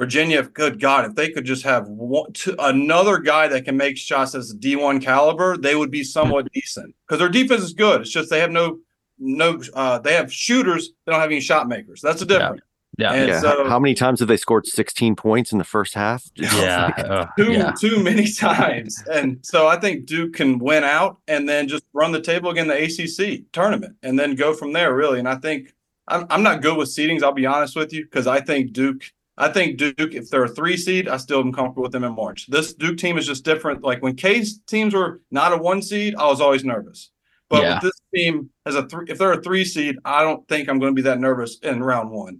Virginia, 0.00 0.42
good 0.42 0.80
God, 0.80 1.04
if 1.04 1.14
they 1.14 1.28
could 1.28 1.44
just 1.44 1.62
have 1.64 1.86
one, 1.86 2.32
two, 2.32 2.56
another 2.58 3.18
guy 3.18 3.46
that 3.48 3.66
can 3.66 3.76
make 3.76 3.98
shots 3.98 4.34
as 4.34 4.50
a 4.50 4.56
D1 4.56 5.02
caliber, 5.02 5.58
they 5.58 5.76
would 5.76 5.90
be 5.90 6.02
somewhat 6.02 6.50
decent 6.54 6.94
because 7.06 7.18
their 7.18 7.28
defense 7.28 7.60
is 7.60 7.74
good. 7.74 8.00
It's 8.00 8.10
just 8.10 8.30
they 8.30 8.40
have 8.40 8.50
no, 8.50 8.78
no, 9.20 9.60
uh, 9.74 9.98
they 9.98 10.14
have 10.14 10.32
shooters. 10.32 10.90
They 11.04 11.12
don't 11.12 11.20
have 11.20 11.30
any 11.30 11.40
shot 11.40 11.68
makers. 11.68 12.00
That's 12.00 12.20
the 12.20 12.26
difference. 12.26 12.62
Yeah. 12.98 13.12
And 13.12 13.28
yeah. 13.28 13.40
so- 13.40 13.68
how 13.68 13.78
many 13.78 13.94
times 13.94 14.20
have 14.20 14.28
they 14.28 14.36
scored 14.36 14.66
16 14.66 15.16
points 15.16 15.52
in 15.52 15.58
the 15.58 15.64
first 15.64 15.94
half? 15.94 16.24
Yeah. 16.36 16.86
uh, 16.98 17.26
Too, 17.36 17.52
yeah. 17.52 17.72
too 17.72 18.02
many 18.02 18.30
times. 18.32 19.02
And 19.12 19.38
so 19.42 19.68
I 19.68 19.76
think 19.78 20.06
Duke 20.06 20.34
can 20.34 20.58
win 20.58 20.84
out 20.84 21.18
and 21.28 21.48
then 21.48 21.68
just 21.68 21.84
run 21.92 22.12
the 22.12 22.20
table 22.20 22.50
again, 22.50 22.66
the 22.66 22.74
ACC 22.84 23.50
tournament, 23.52 23.96
and 24.02 24.18
then 24.18 24.34
go 24.34 24.52
from 24.54 24.72
there, 24.72 24.94
really. 24.94 25.18
And 25.18 25.28
I 25.28 25.36
think 25.36 25.72
I'm, 26.08 26.26
I'm 26.30 26.42
not 26.42 26.62
good 26.62 26.76
with 26.76 26.88
seedings, 26.88 27.22
I'll 27.22 27.32
be 27.32 27.46
honest 27.46 27.76
with 27.76 27.92
you, 27.92 28.04
because 28.04 28.26
I 28.26 28.40
think 28.40 28.72
Duke, 28.72 29.04
I 29.38 29.48
think 29.48 29.78
Duke, 29.78 30.14
if 30.14 30.28
they're 30.28 30.44
a 30.44 30.48
three 30.48 30.76
seed, 30.76 31.08
I 31.08 31.16
still 31.16 31.40
am 31.40 31.52
comfortable 31.52 31.84
with 31.84 31.92
them 31.92 32.04
in 32.04 32.14
March. 32.14 32.48
This 32.48 32.74
Duke 32.74 32.98
team 32.98 33.16
is 33.16 33.26
just 33.26 33.44
different. 33.44 33.82
Like 33.82 34.02
when 34.02 34.16
K's 34.16 34.60
teams 34.66 34.92
were 34.92 35.20
not 35.30 35.52
a 35.52 35.56
one 35.56 35.80
seed, 35.80 36.14
I 36.16 36.26
was 36.26 36.40
always 36.40 36.64
nervous. 36.64 37.10
But 37.50 37.62
Yeah. 37.62 37.74
with 37.74 37.82
this 37.82 38.00
team 38.14 38.48
as 38.64 38.76
a 38.76 38.86
three, 38.86 39.06
if 39.08 39.18
they're 39.18 39.32
a 39.32 39.42
three 39.42 39.64
seed, 39.64 39.96
I 40.04 40.22
don't 40.22 40.46
think 40.48 40.68
I'm 40.68 40.78
going 40.78 40.92
to 40.92 40.94
be 40.94 41.02
that 41.02 41.20
nervous 41.20 41.58
in 41.58 41.82
round 41.82 42.10
one. 42.10 42.38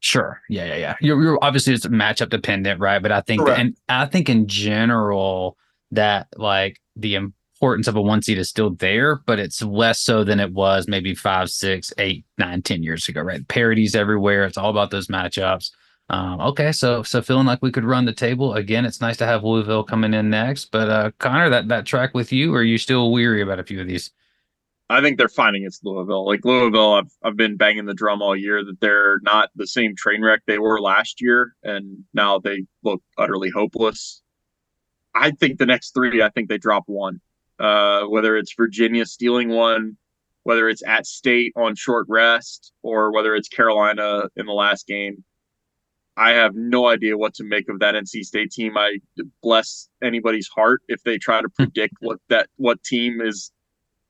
Sure. 0.00 0.42
Yeah, 0.48 0.64
yeah, 0.66 0.76
yeah. 0.76 0.94
You're, 1.00 1.22
you're 1.22 1.38
obviously 1.42 1.74
it's 1.74 1.86
matchup 1.86 2.28
dependent, 2.28 2.80
right? 2.80 3.00
But 3.00 3.12
I 3.12 3.20
think, 3.20 3.42
Correct. 3.42 3.60
and 3.60 3.76
I 3.88 4.06
think 4.06 4.28
in 4.28 4.48
general 4.48 5.56
that 5.92 6.26
like 6.36 6.80
the 6.96 7.14
importance 7.14 7.86
of 7.86 7.94
a 7.94 8.02
one 8.02 8.20
seed 8.20 8.38
is 8.38 8.48
still 8.48 8.70
there, 8.70 9.16
but 9.26 9.38
it's 9.38 9.62
less 9.62 10.00
so 10.00 10.24
than 10.24 10.40
it 10.40 10.52
was 10.52 10.88
maybe 10.88 11.14
five, 11.14 11.48
six, 11.50 11.92
eight, 11.98 12.24
nine, 12.36 12.62
ten 12.62 12.82
years 12.82 13.08
ago, 13.08 13.20
right? 13.20 13.46
Parodies 13.46 13.94
everywhere. 13.94 14.44
It's 14.44 14.58
all 14.58 14.70
about 14.70 14.90
those 14.90 15.06
matchups. 15.06 15.70
Um, 16.10 16.40
okay, 16.40 16.72
so 16.72 17.04
so 17.04 17.22
feeling 17.22 17.46
like 17.46 17.62
we 17.62 17.70
could 17.70 17.84
run 17.84 18.04
the 18.04 18.12
table 18.12 18.54
again. 18.54 18.84
It's 18.84 19.00
nice 19.00 19.16
to 19.18 19.26
have 19.26 19.44
Louisville 19.44 19.84
coming 19.84 20.12
in 20.12 20.28
next, 20.28 20.72
but 20.72 20.90
uh, 20.90 21.10
Conor, 21.20 21.48
that 21.50 21.68
that 21.68 21.86
track 21.86 22.12
with 22.12 22.32
you, 22.32 22.52
or 22.52 22.58
are 22.58 22.64
you 22.64 22.76
still 22.76 23.12
weary 23.12 23.40
about 23.40 23.60
a 23.60 23.64
few 23.64 23.80
of 23.80 23.86
these? 23.86 24.10
I 24.88 25.00
think 25.00 25.16
they're 25.16 25.28
fine 25.28 25.54
against 25.54 25.84
Louisville. 25.84 26.26
Like 26.26 26.44
Louisville, 26.44 26.94
I've 26.94 27.12
I've 27.22 27.36
been 27.36 27.56
banging 27.56 27.86
the 27.86 27.94
drum 27.94 28.20
all 28.20 28.36
year 28.36 28.64
that 28.64 28.80
they're 28.80 29.20
not 29.22 29.50
the 29.54 29.66
same 29.66 29.96
train 29.96 30.22
wreck 30.22 30.42
they 30.46 30.58
were 30.58 30.80
last 30.80 31.20
year, 31.20 31.54
and 31.62 32.04
now 32.12 32.38
they 32.38 32.66
look 32.82 33.02
utterly 33.16 33.50
hopeless. 33.50 34.22
I 35.14 35.30
think 35.30 35.58
the 35.58 35.66
next 35.66 35.92
three, 35.94 36.22
I 36.22 36.30
think 36.30 36.48
they 36.48 36.58
drop 36.58 36.84
one. 36.86 37.20
Uh, 37.58 38.04
whether 38.04 38.36
it's 38.36 38.54
Virginia 38.54 39.06
stealing 39.06 39.48
one, 39.48 39.96
whether 40.42 40.68
it's 40.68 40.82
at 40.86 41.06
State 41.06 41.52
on 41.56 41.74
short 41.74 42.06
rest, 42.08 42.72
or 42.82 43.12
whether 43.12 43.34
it's 43.34 43.48
Carolina 43.48 44.24
in 44.36 44.46
the 44.46 44.52
last 44.52 44.86
game. 44.86 45.24
I 46.16 46.32
have 46.32 46.54
no 46.54 46.88
idea 46.88 47.16
what 47.16 47.34
to 47.34 47.44
make 47.44 47.68
of 47.70 47.78
that 47.78 47.94
NC 47.94 48.24
State 48.24 48.50
team. 48.50 48.76
I 48.76 48.98
bless 49.42 49.88
anybody's 50.02 50.48
heart 50.48 50.82
if 50.88 51.02
they 51.02 51.16
try 51.18 51.40
to 51.40 51.48
predict 51.56 51.94
what 52.00 52.18
that 52.28 52.48
what 52.56 52.82
team 52.82 53.20
is 53.20 53.52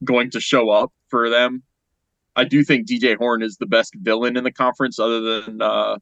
going 0.04 0.30
to 0.30 0.40
show 0.40 0.70
up 0.70 0.92
for 1.08 1.28
them. 1.28 1.62
I 2.34 2.44
do 2.44 2.64
think 2.64 2.88
DJ 2.88 3.16
Horne 3.16 3.42
is 3.42 3.56
the 3.56 3.66
best 3.66 3.94
villain 3.96 4.36
in 4.36 4.44
the 4.44 4.52
conference, 4.52 4.98
other 4.98 5.20
than 5.20 5.60
uh, 5.60 5.98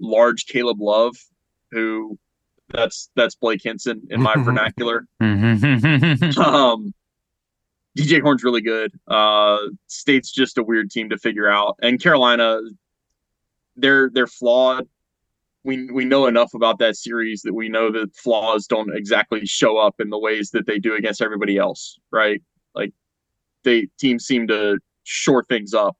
large 0.00 0.46
Caleb 0.46 0.80
Love, 0.80 1.16
who 1.70 2.18
that's 2.70 3.10
that's 3.14 3.34
Blake 3.34 3.60
Hinson 3.62 4.02
in 4.10 4.22
my 4.22 4.34
vernacular. 4.38 5.06
um, 5.20 6.92
DJ 7.96 8.20
Horne's 8.20 8.44
really 8.44 8.60
good. 8.60 8.92
Uh, 9.08 9.58
State's 9.86 10.32
just 10.32 10.58
a 10.58 10.62
weird 10.62 10.90
team 10.90 11.10
to 11.10 11.18
figure 11.18 11.48
out, 11.48 11.76
and 11.82 12.02
Carolina, 12.02 12.60
they're 13.76 14.10
they're 14.10 14.26
flawed. 14.26 14.88
We 15.64 15.90
we 15.90 16.04
know 16.04 16.26
enough 16.26 16.54
about 16.54 16.78
that 16.78 16.96
series 16.96 17.42
that 17.42 17.54
we 17.54 17.68
know 17.68 17.90
that 17.92 18.14
flaws 18.14 18.66
don't 18.66 18.96
exactly 18.96 19.44
show 19.46 19.78
up 19.78 19.96
in 20.00 20.10
the 20.10 20.18
ways 20.18 20.50
that 20.50 20.66
they 20.66 20.78
do 20.78 20.94
against 20.94 21.20
everybody 21.20 21.58
else, 21.58 21.98
right? 22.10 22.40
They 23.66 23.88
teams 23.98 24.24
seem 24.24 24.46
to 24.46 24.78
shore 25.02 25.44
things 25.44 25.74
up 25.74 25.96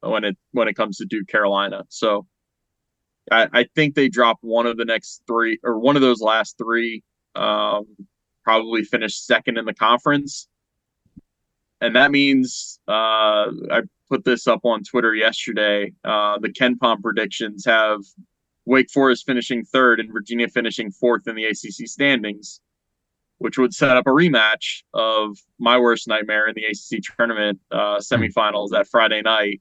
when 0.00 0.24
it 0.24 0.38
when 0.52 0.68
it 0.68 0.74
comes 0.74 0.96
to 0.98 1.04
Duke 1.04 1.26
Carolina. 1.26 1.84
So 1.88 2.26
I, 3.30 3.48
I 3.52 3.66
think 3.74 3.94
they 3.94 4.08
drop 4.08 4.38
one 4.40 4.66
of 4.66 4.76
the 4.76 4.84
next 4.84 5.22
three 5.26 5.58
or 5.64 5.78
one 5.78 5.96
of 5.96 6.02
those 6.02 6.20
last 6.20 6.56
three. 6.56 7.02
Um, 7.34 7.84
probably 8.44 8.84
finish 8.84 9.20
second 9.20 9.58
in 9.58 9.64
the 9.64 9.74
conference, 9.74 10.48
and 11.80 11.94
that 11.96 12.12
means 12.12 12.78
uh, 12.88 13.50
I 13.70 13.82
put 14.08 14.24
this 14.24 14.46
up 14.46 14.60
on 14.64 14.84
Twitter 14.84 15.14
yesterday. 15.14 15.92
Uh, 16.04 16.38
the 16.38 16.48
KenPom 16.48 17.02
predictions 17.02 17.64
have 17.66 18.00
Wake 18.64 18.90
Forest 18.90 19.26
finishing 19.26 19.64
third 19.64 19.98
and 19.98 20.12
Virginia 20.12 20.48
finishing 20.48 20.90
fourth 20.90 21.26
in 21.26 21.34
the 21.34 21.44
ACC 21.44 21.88
standings 21.88 22.60
which 23.38 23.56
would 23.56 23.72
set 23.72 23.96
up 23.96 24.06
a 24.06 24.10
rematch 24.10 24.82
of 24.94 25.38
my 25.58 25.78
worst 25.78 26.08
nightmare 26.08 26.48
in 26.48 26.54
the 26.54 26.64
ACC 26.64 27.02
tournament 27.16 27.60
uh, 27.70 27.98
semifinals 27.98 28.70
that 28.70 28.88
Friday 28.88 29.22
night. 29.22 29.60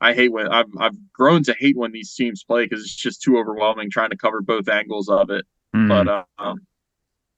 I 0.00 0.14
hate 0.14 0.32
when 0.32 0.48
I've 0.48 0.70
I've 0.78 0.96
grown 1.12 1.42
to 1.44 1.54
hate 1.58 1.76
when 1.76 1.92
these 1.92 2.14
teams 2.14 2.44
play 2.44 2.64
because 2.64 2.82
it's 2.82 2.94
just 2.94 3.20
too 3.22 3.36
overwhelming 3.36 3.90
trying 3.90 4.10
to 4.10 4.16
cover 4.16 4.40
both 4.40 4.68
angles 4.68 5.08
of 5.08 5.30
it. 5.30 5.44
Mm. 5.74 5.88
But 5.88 6.26
um, 6.38 6.60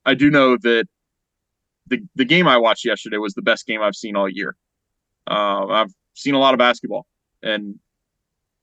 I 0.05 0.15
do 0.15 0.31
know 0.31 0.57
that 0.59 0.87
the 1.87 2.07
the 2.15 2.25
game 2.25 2.47
I 2.47 2.59
watched 2.59 2.85
yesterday 2.85 3.17
was 3.17 3.35
the 3.35 3.43
best 3.43 3.67
game 3.67 3.83
I've 3.83 3.97
seen 3.97 4.15
all 4.15 4.29
year. 4.29 4.57
Uh, 5.27 5.67
I've 5.67 5.93
seen 6.15 6.35
a 6.35 6.39
lot 6.39 6.55
of 6.55 6.59
basketball, 6.59 7.07
and 7.43 7.79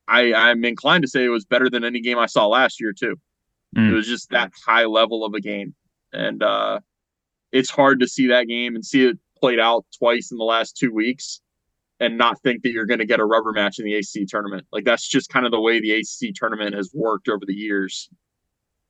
I 0.07 0.33
I'm 0.33 0.63
inclined 0.63 1.01
to 1.01 1.07
say 1.07 1.25
it 1.25 1.29
was 1.29 1.45
better 1.45 1.69
than 1.69 1.83
any 1.83 1.99
game 1.99 2.19
I 2.19 2.27
saw 2.27 2.45
last 2.45 2.79
year 2.79 2.93
too. 2.93 3.15
Mm. 3.75 3.91
It 3.91 3.93
was 3.93 4.07
just 4.07 4.29
that 4.29 4.51
high 4.65 4.85
level 4.85 5.25
of 5.25 5.33
a 5.33 5.41
game 5.41 5.73
and 6.17 6.43
uh, 6.43 6.79
it's 7.51 7.69
hard 7.69 7.99
to 7.99 8.07
see 8.07 8.27
that 8.27 8.47
game 8.47 8.75
and 8.75 8.83
see 8.83 9.05
it 9.05 9.17
played 9.39 9.59
out 9.59 9.85
twice 9.97 10.31
in 10.31 10.37
the 10.37 10.43
last 10.43 10.75
two 10.75 10.93
weeks 10.93 11.41
and 11.99 12.17
not 12.17 12.41
think 12.41 12.63
that 12.63 12.71
you're 12.71 12.85
going 12.85 12.99
to 12.99 13.05
get 13.05 13.19
a 13.19 13.25
rubber 13.25 13.51
match 13.51 13.79
in 13.79 13.85
the 13.85 13.95
ACC 13.95 14.27
tournament. 14.27 14.65
Like 14.71 14.83
that's 14.83 15.07
just 15.07 15.29
kind 15.29 15.45
of 15.45 15.51
the 15.51 15.61
way 15.61 15.79
the 15.79 15.91
ACC 15.91 16.33
tournament 16.35 16.75
has 16.75 16.91
worked 16.93 17.29
over 17.29 17.45
the 17.45 17.53
years. 17.53 18.09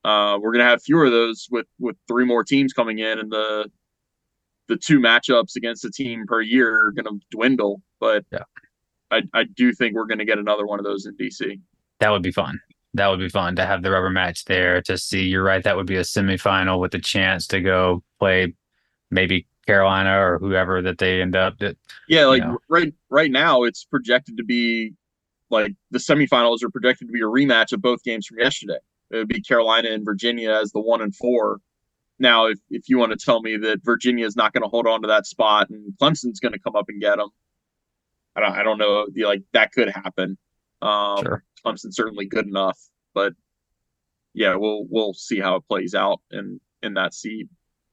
Uh, 0.03 0.37
we're 0.41 0.51
going 0.51 0.63
to 0.63 0.69
have 0.69 0.81
fewer 0.81 1.05
of 1.05 1.11
those 1.11 1.47
with 1.51 1.67
with 1.79 1.97
three 2.07 2.25
more 2.25 2.43
teams 2.43 2.71
coming 2.71 2.99
in, 2.99 3.19
and 3.19 3.31
the 3.31 3.69
the 4.67 4.77
two 4.77 4.99
matchups 4.99 5.55
against 5.55 5.83
a 5.83 5.91
team 5.91 6.25
per 6.27 6.41
year 6.41 6.87
are 6.87 6.91
going 6.91 7.05
to 7.05 7.19
dwindle. 7.31 7.81
But 7.99 8.25
yeah. 8.31 8.43
I 9.11 9.23
I 9.33 9.43
do 9.43 9.73
think 9.73 9.95
we're 9.95 10.05
going 10.05 10.19
to 10.19 10.25
get 10.25 10.37
another 10.37 10.65
one 10.65 10.79
of 10.79 10.85
those 10.85 11.05
in 11.05 11.17
DC. 11.17 11.59
That 11.99 12.11
would 12.11 12.21
be 12.21 12.31
fun 12.31 12.59
that 12.97 13.07
would 13.07 13.19
be 13.19 13.29
fun 13.29 13.55
to 13.55 13.65
have 13.65 13.83
the 13.83 13.91
rubber 13.91 14.09
match 14.09 14.45
there 14.45 14.81
to 14.83 14.97
see. 14.97 15.23
You're 15.23 15.43
right. 15.43 15.63
That 15.63 15.75
would 15.75 15.87
be 15.87 15.95
a 15.97 16.01
semifinal 16.01 16.79
with 16.79 16.93
a 16.93 16.99
chance 16.99 17.47
to 17.47 17.61
go 17.61 18.03
play 18.19 18.53
maybe 19.09 19.47
Carolina 19.65 20.19
or 20.19 20.39
whoever 20.39 20.81
that 20.81 20.97
they 20.97 21.21
end 21.21 21.35
up. 21.35 21.59
That 21.59 21.77
yeah, 22.07 22.25
like 22.25 22.41
you 22.41 22.47
know. 22.47 22.57
right 22.69 22.93
right 23.09 23.31
now, 23.31 23.63
it's 23.63 23.85
projected 23.85 24.37
to 24.37 24.43
be 24.43 24.93
like 25.49 25.73
the 25.91 25.99
semifinals 25.99 26.63
are 26.63 26.69
projected 26.69 27.07
to 27.07 27.11
be 27.11 27.21
a 27.21 27.23
rematch 27.23 27.71
of 27.73 27.81
both 27.81 28.03
games 28.03 28.25
from 28.25 28.39
yesterday. 28.39 28.79
It 29.11 29.17
would 29.17 29.27
be 29.27 29.41
Carolina 29.41 29.89
and 29.89 30.03
Virginia 30.03 30.51
as 30.51 30.71
the 30.71 30.81
one 30.81 31.01
and 31.01 31.15
four. 31.15 31.59
Now, 32.19 32.47
if, 32.47 32.59
if 32.69 32.89
you 32.89 32.97
want 32.97 33.11
to 33.11 33.23
tell 33.23 33.41
me 33.41 33.57
that 33.57 33.83
Virginia 33.83 34.25
is 34.25 34.35
not 34.35 34.51
going 34.51 34.63
to 34.63 34.69
hold 34.69 34.87
on 34.87 35.03
to 35.03 35.07
that 35.07 35.27
spot 35.27 35.69
and 35.69 35.93
Clemson's 36.01 36.39
going 36.39 36.53
to 36.53 36.59
come 36.59 36.75
up 36.75 36.85
and 36.89 36.99
get 36.99 37.17
them, 37.17 37.29
I 38.35 38.41
don't 38.41 38.51
I 38.53 38.63
don't 38.63 38.77
know. 38.77 39.07
Like 39.15 39.43
that 39.53 39.71
could 39.71 39.89
happen. 39.89 40.37
Um, 40.81 41.23
sure. 41.23 41.43
Clemson's 41.67 41.95
certainly 41.95 42.25
good 42.25 42.47
enough, 42.47 42.79
but 43.13 43.33
yeah, 44.33 44.55
we'll 44.55 44.85
we'll 44.89 45.13
see 45.13 45.39
how 45.39 45.55
it 45.55 45.63
plays 45.67 45.95
out 45.95 46.21
in 46.31 46.59
in 46.81 46.93
that 46.93 47.13
seed. 47.13 47.49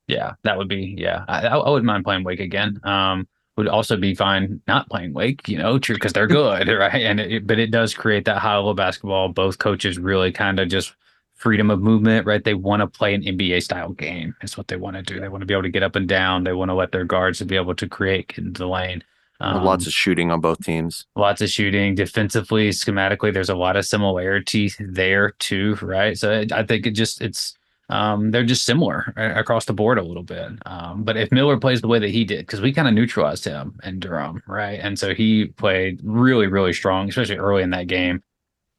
Yeah, 0.07 0.35
that 0.45 0.59
would 0.59 0.69
be 0.69 0.95
yeah. 0.99 1.25
I, 1.29 1.47
I 1.47 1.69
wouldn't 1.69 1.87
mind 1.87 2.05
playing 2.05 2.25
Wake 2.25 2.41
again. 2.41 2.81
Um, 2.85 3.27
would 3.57 3.69
also 3.69 3.97
be 3.97 4.15
fine 4.15 4.61
not 4.67 4.89
playing 4.91 5.13
Wake, 5.15 5.49
you 5.49 5.57
know, 5.57 5.79
true 5.79 5.95
because 5.95 6.13
they're 6.13 6.27
good, 6.27 6.69
right? 6.79 7.03
And 7.03 7.21
it, 7.21 7.47
but 7.47 7.59
it 7.59 7.71
does 7.71 7.95
create 7.95 8.25
that 8.27 8.39
high 8.39 8.57
level 8.57 8.75
basketball. 8.75 9.29
Both 9.29 9.59
coaches 9.59 9.99
really 9.99 10.33
kind 10.33 10.59
of 10.59 10.69
just 10.69 10.95
freedom 11.35 11.71
of 11.71 11.81
movement, 11.81 12.27
right? 12.27 12.43
They 12.43 12.55
want 12.55 12.81
to 12.81 12.87
play 12.87 13.15
an 13.15 13.23
NBA 13.23 13.63
style 13.63 13.93
game. 13.93 14.35
Is 14.43 14.57
what 14.57 14.69
they 14.69 14.77
want 14.77 14.97
to 14.97 15.03
do. 15.03 15.21
They 15.21 15.29
want 15.29 15.43
to 15.43 15.47
be 15.47 15.55
able 15.55 15.63
to 15.63 15.71
get 15.71 15.83
up 15.83 15.97
and 15.97 16.09
down. 16.09 16.45
They 16.45 16.53
want 16.53 16.71
to 16.71 16.75
let 16.75 16.93
their 16.93 17.05
guards 17.05 17.39
to 17.39 17.45
be 17.45 17.57
able 17.57 17.75
to 17.77 17.89
create 17.89 18.29
get 18.29 18.39
into 18.39 18.59
the 18.59 18.69
lane. 18.69 19.03
Um, 19.45 19.65
lots 19.65 19.87
of 19.87 19.93
shooting 19.93 20.31
on 20.31 20.41
both 20.41 20.63
teams. 20.65 21.07
Lots 21.17 21.43
of 21.43 21.51
shooting 21.51 21.95
defensively, 21.95 22.71
schematically. 22.71 23.33
There's 23.33 23.51
a 23.51 23.55
lot 23.55 23.77
of 23.77 23.85
similarity 23.85 24.73
there 24.79 25.31
too, 25.33 25.77
right? 25.83 26.17
So 26.17 26.45
I 26.53 26.63
think 26.63 26.87
it 26.87 26.93
just 26.93 27.21
it's 27.21 27.55
um, 27.91 28.31
they're 28.31 28.45
just 28.45 28.65
similar 28.65 29.13
across 29.17 29.67
the 29.67 29.75
board 29.75 29.99
a 29.99 30.03
little 30.03 30.23
bit. 30.23 30.53
Um, 30.65 31.05
but 31.05 31.17
if 31.17 31.31
Miller 31.31 31.59
plays 31.59 31.83
the 31.83 31.89
way 31.89 31.99
that 31.99 32.09
he 32.09 32.25
did, 32.25 32.47
because 32.47 32.63
we 32.63 32.73
kind 32.73 32.89
of 32.89 32.95
neutralized 32.95 33.45
him 33.45 33.79
in 33.85 34.01
Durham, 34.01 34.43
right? 34.47 34.81
And 34.81 34.99
so 34.99 35.15
he 35.15 35.47
played 35.47 36.01
really, 36.03 36.47
really 36.47 36.73
strong, 36.73 37.09
especially 37.09 37.37
early 37.37 37.63
in 37.63 37.71
that 37.71 37.87
game. 37.87 38.23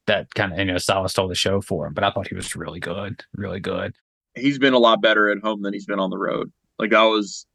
That 0.07 0.33
kind 0.33 0.53
of 0.53 0.59
you 0.59 0.65
know 0.65 0.75
Sallis 0.75 1.11
stole 1.11 1.27
the 1.27 1.35
show 1.35 1.61
for 1.61 1.87
him, 1.87 1.93
but 1.93 2.03
I 2.03 2.11
thought 2.11 2.27
he 2.27 2.35
was 2.35 2.55
really 2.55 2.79
good, 2.79 3.23
really 3.35 3.59
good. 3.59 3.95
He's 4.35 4.59
been 4.59 4.73
a 4.73 4.79
lot 4.79 5.01
better 5.01 5.29
at 5.29 5.39
home 5.39 5.61
than 5.61 5.73
he's 5.73 5.85
been 5.85 5.99
on 5.99 6.09
the 6.09 6.17
road. 6.17 6.51
Like 6.77 6.93
I 6.93 7.05
was 7.05 7.45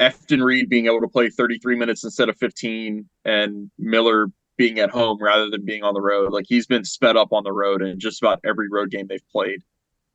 Efton 0.00 0.44
Reid 0.44 0.68
being 0.68 0.86
able 0.86 1.00
to 1.00 1.08
play 1.08 1.30
33 1.30 1.76
minutes 1.76 2.04
instead 2.04 2.28
of 2.28 2.36
15, 2.38 3.08
and 3.24 3.70
Miller 3.78 4.26
being 4.56 4.78
at 4.78 4.90
home 4.90 5.18
rather 5.20 5.50
than 5.50 5.64
being 5.64 5.82
on 5.82 5.94
the 5.94 6.00
road. 6.00 6.32
Like 6.32 6.46
he's 6.48 6.66
been 6.66 6.84
sped 6.84 7.16
up 7.16 7.32
on 7.32 7.44
the 7.44 7.52
road 7.52 7.82
in 7.82 7.98
just 7.98 8.22
about 8.22 8.40
every 8.44 8.68
road 8.68 8.90
game 8.90 9.06
they've 9.08 9.28
played, 9.30 9.62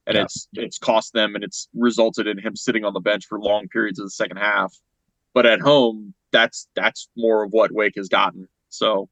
and 0.07 0.15
yeah. 0.15 0.23
it's 0.23 0.47
it's 0.53 0.77
cost 0.77 1.13
them 1.13 1.35
and 1.35 1.43
it's 1.43 1.67
resulted 1.73 2.27
in 2.27 2.37
him 2.37 2.55
sitting 2.55 2.83
on 2.83 2.93
the 2.93 2.99
bench 2.99 3.25
for 3.27 3.39
long 3.39 3.67
periods 3.69 3.99
of 3.99 4.05
the 4.05 4.11
second 4.11 4.37
half. 4.37 4.73
But 5.33 5.45
at 5.45 5.61
home, 5.61 6.13
that's 6.31 6.67
that's 6.75 7.09
more 7.15 7.43
of 7.43 7.51
what 7.51 7.71
Wake 7.71 7.95
has 7.95 8.09
gotten. 8.09 8.47
So, 8.69 9.09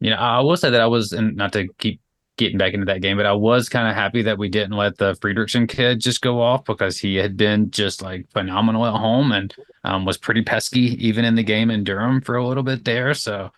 you 0.00 0.10
know, 0.10 0.16
I 0.16 0.40
will 0.40 0.56
say 0.56 0.70
that 0.70 0.80
I 0.80 0.86
was, 0.86 1.12
and 1.12 1.36
not 1.36 1.52
to 1.54 1.68
keep 1.78 2.00
getting 2.36 2.58
back 2.58 2.72
into 2.72 2.86
that 2.86 3.02
game. 3.02 3.16
But 3.16 3.26
I 3.26 3.32
was 3.32 3.68
kind 3.68 3.88
of 3.88 3.94
happy 3.94 4.22
that 4.22 4.38
we 4.38 4.48
didn't 4.48 4.76
let 4.76 4.98
the 4.98 5.14
Friedrichsen 5.14 5.68
kid 5.68 6.00
just 6.00 6.22
go 6.22 6.40
off 6.40 6.64
because 6.64 6.98
he 6.98 7.16
had 7.16 7.36
been 7.36 7.70
just 7.70 8.02
like 8.02 8.26
phenomenal 8.32 8.86
at 8.86 8.98
home 8.98 9.30
and 9.30 9.54
um, 9.84 10.04
was 10.04 10.18
pretty 10.18 10.42
pesky 10.42 10.96
even 11.06 11.24
in 11.24 11.34
the 11.34 11.42
game 11.42 11.70
in 11.70 11.84
Durham 11.84 12.20
for 12.20 12.36
a 12.36 12.46
little 12.46 12.62
bit 12.62 12.84
there. 12.84 13.14
So 13.14 13.50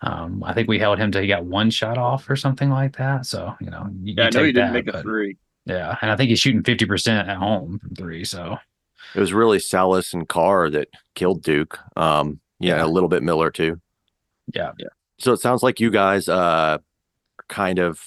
um, 0.00 0.42
I 0.44 0.52
think 0.54 0.68
we 0.68 0.78
held 0.78 0.98
him 0.98 1.10
till 1.10 1.22
he 1.22 1.28
got 1.28 1.44
one 1.44 1.70
shot 1.70 1.98
off 1.98 2.28
or 2.30 2.36
something 2.36 2.70
like 2.70 2.96
that. 2.96 3.26
So 3.26 3.54
you 3.60 3.70
know, 3.70 3.88
you, 4.02 4.14
yeah, 4.16 4.24
you 4.24 4.26
I 4.28 4.30
know 4.30 4.44
he 4.44 4.52
didn't 4.52 4.72
that, 4.72 4.86
make 4.86 4.94
a 4.94 5.02
three. 5.02 5.36
Yeah, 5.64 5.96
and 6.00 6.10
I 6.10 6.16
think 6.16 6.30
he's 6.30 6.40
shooting 6.40 6.62
fifty 6.62 6.86
percent 6.86 7.28
at 7.28 7.36
home 7.36 7.78
from 7.78 7.94
three. 7.94 8.24
So 8.24 8.56
it 9.14 9.20
was 9.20 9.32
really 9.32 9.58
Sallis 9.58 10.14
and 10.14 10.28
Carr 10.28 10.70
that 10.70 10.88
killed 11.14 11.42
Duke. 11.42 11.78
Um, 11.96 12.40
yeah, 12.58 12.76
yeah, 12.76 12.84
a 12.84 12.86
little 12.86 13.08
bit 13.08 13.22
Miller 13.22 13.50
too. 13.50 13.80
Yeah, 14.54 14.72
yeah. 14.78 14.88
So 15.18 15.32
it 15.32 15.40
sounds 15.40 15.62
like 15.62 15.80
you 15.80 15.90
guys 15.90 16.28
uh 16.28 16.78
kind 17.48 17.78
of 17.78 18.00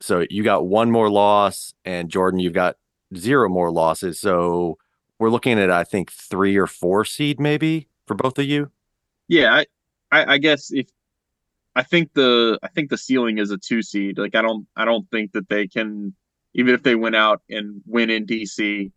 so 0.00 0.24
you 0.30 0.42
got 0.44 0.66
one 0.66 0.90
more 0.90 1.10
loss, 1.10 1.74
and 1.84 2.08
Jordan, 2.08 2.40
you've 2.40 2.52
got 2.52 2.76
zero 3.16 3.48
more 3.48 3.70
losses. 3.70 4.20
So 4.20 4.78
we're 5.18 5.30
looking 5.30 5.58
at 5.58 5.70
I 5.70 5.84
think 5.84 6.10
three 6.12 6.56
or 6.56 6.66
four 6.66 7.04
seed 7.04 7.40
maybe 7.40 7.88
for 8.06 8.14
both 8.14 8.38
of 8.38 8.46
you. 8.46 8.70
Yeah, 9.28 9.52
I, 9.52 9.66
I, 10.10 10.34
I 10.34 10.38
guess 10.38 10.70
if 10.72 10.86
I 11.74 11.82
think 11.82 12.12
the 12.14 12.58
I 12.62 12.68
think 12.68 12.90
the 12.90 12.98
ceiling 12.98 13.38
is 13.38 13.50
a 13.50 13.58
two 13.58 13.82
seed. 13.82 14.18
Like 14.18 14.34
I 14.34 14.42
don't 14.42 14.66
I 14.76 14.84
don't 14.84 15.08
think 15.10 15.32
that 15.32 15.48
they 15.48 15.66
can 15.68 16.14
even 16.54 16.74
if 16.74 16.82
they 16.82 16.94
went 16.94 17.16
out 17.16 17.42
and 17.48 17.82
win 17.86 18.10
in 18.10 18.26
DC. 18.26 18.90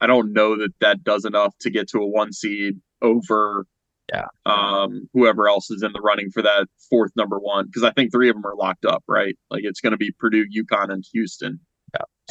I 0.00 0.06
don't 0.06 0.32
know 0.32 0.56
that 0.58 0.72
that 0.80 1.04
does 1.04 1.24
enough 1.24 1.54
to 1.60 1.70
get 1.70 1.88
to 1.90 1.98
a 1.98 2.06
one 2.06 2.32
seed 2.32 2.80
over 3.02 3.66
Yeah. 4.12 4.26
um 4.46 5.08
whoever 5.12 5.48
else 5.48 5.70
is 5.70 5.82
in 5.82 5.92
the 5.92 6.00
running 6.00 6.30
for 6.30 6.42
that 6.42 6.66
fourth 6.90 7.12
number 7.16 7.38
one 7.38 7.66
because 7.66 7.82
I 7.84 7.92
think 7.92 8.12
three 8.12 8.28
of 8.28 8.34
them 8.36 8.46
are 8.46 8.56
locked 8.56 8.84
up 8.84 9.02
right 9.08 9.36
like 9.50 9.62
it's 9.64 9.80
going 9.80 9.92
to 9.92 9.96
be 9.96 10.12
Purdue 10.18 10.46
UConn 10.56 10.92
and 10.92 11.04
Houston 11.12 11.60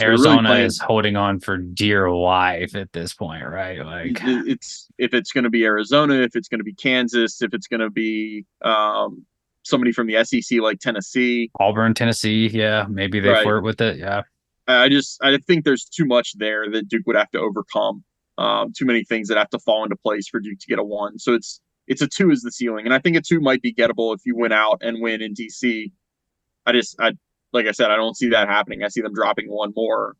Yeah. 0.02 0.08
Really 0.08 0.28
Arizona 0.28 0.54
is 0.56 0.80
holding 0.80 1.16
on 1.16 1.40
for 1.40 1.58
dear 1.58 2.12
life 2.12 2.76
at 2.76 2.92
this 2.94 3.14
point, 3.14 3.48
right? 3.48 3.84
Like, 3.86 4.20
it's 4.24 4.88
if 4.98 5.14
it's 5.14 5.32
going 5.32 5.44
to 5.44 5.50
be 5.50 5.64
Arizona, 5.66 6.16
if 6.16 6.36
it's 6.36 6.48
going 6.48 6.60
to 6.60 6.64
be 6.64 6.74
Kansas, 6.74 7.42
if 7.42 7.54
it's 7.54 7.68
going 7.68 7.80
to 7.80 7.90
be 7.90 8.46
um, 8.64 9.26
somebody 9.64 9.92
from 9.92 10.08
the 10.08 10.24
SEC 10.24 10.60
like 10.60 10.80
Tennessee. 10.80 11.52
Auburn, 11.60 11.94
Tennessee, 11.94 12.48
yeah, 12.48 12.86
maybe 12.90 13.20
they 13.20 13.30
Right. 13.30 13.44
flirt 13.44 13.64
with 13.64 13.82
it. 13.82 13.98
Yeah, 13.98 14.24
I 14.68 14.90
just 14.90 15.18
I 15.24 15.38
think 15.38 15.66
there's 15.66 15.86
too 15.86 16.06
much 16.06 16.34
there 16.38 16.70
that 16.72 16.88
Duke 16.88 17.06
would 17.08 17.16
have 17.16 17.32
to 17.32 17.40
overcome. 17.40 18.04
Um, 18.38 18.72
too 18.76 18.86
many 18.86 19.04
things 19.04 19.28
that 19.28 19.38
have 19.38 19.50
to 19.50 19.60
fall 19.60 19.84
into 19.84 19.96
place 19.98 20.28
for 20.28 20.40
Duke 20.40 20.60
to 20.60 20.68
get 20.68 20.80
a 20.80 20.84
one. 20.84 21.20
So 21.20 21.34
it's 21.34 21.62
it's 21.88 22.02
a 22.02 22.08
two 22.08 22.32
is 22.32 22.42
the 22.42 22.52
ceiling, 22.52 22.86
and 22.86 22.94
I 22.94 23.00
think 23.00 23.18
a 23.18 23.22
two 23.22 23.40
might 23.40 23.62
be 23.62 23.74
gettable 23.74 24.16
if 24.16 24.22
you 24.26 24.36
went 24.36 24.54
out 24.54 24.80
and 24.82 25.02
win 25.02 25.22
in 25.22 25.34
DC. 25.34 25.92
I 26.66 26.72
just 26.72 26.96
I 27.00 27.14
like 27.54 27.68
I 27.68 27.72
said 27.72 27.92
I 27.92 27.96
don't 27.96 28.18
see 28.18 28.30
that 28.30 28.48
happening. 28.48 28.84
I 28.84 28.88
see 28.88 29.02
them 29.02 29.14
dropping 29.14 29.50
one 29.50 29.74
more, 29.76 30.16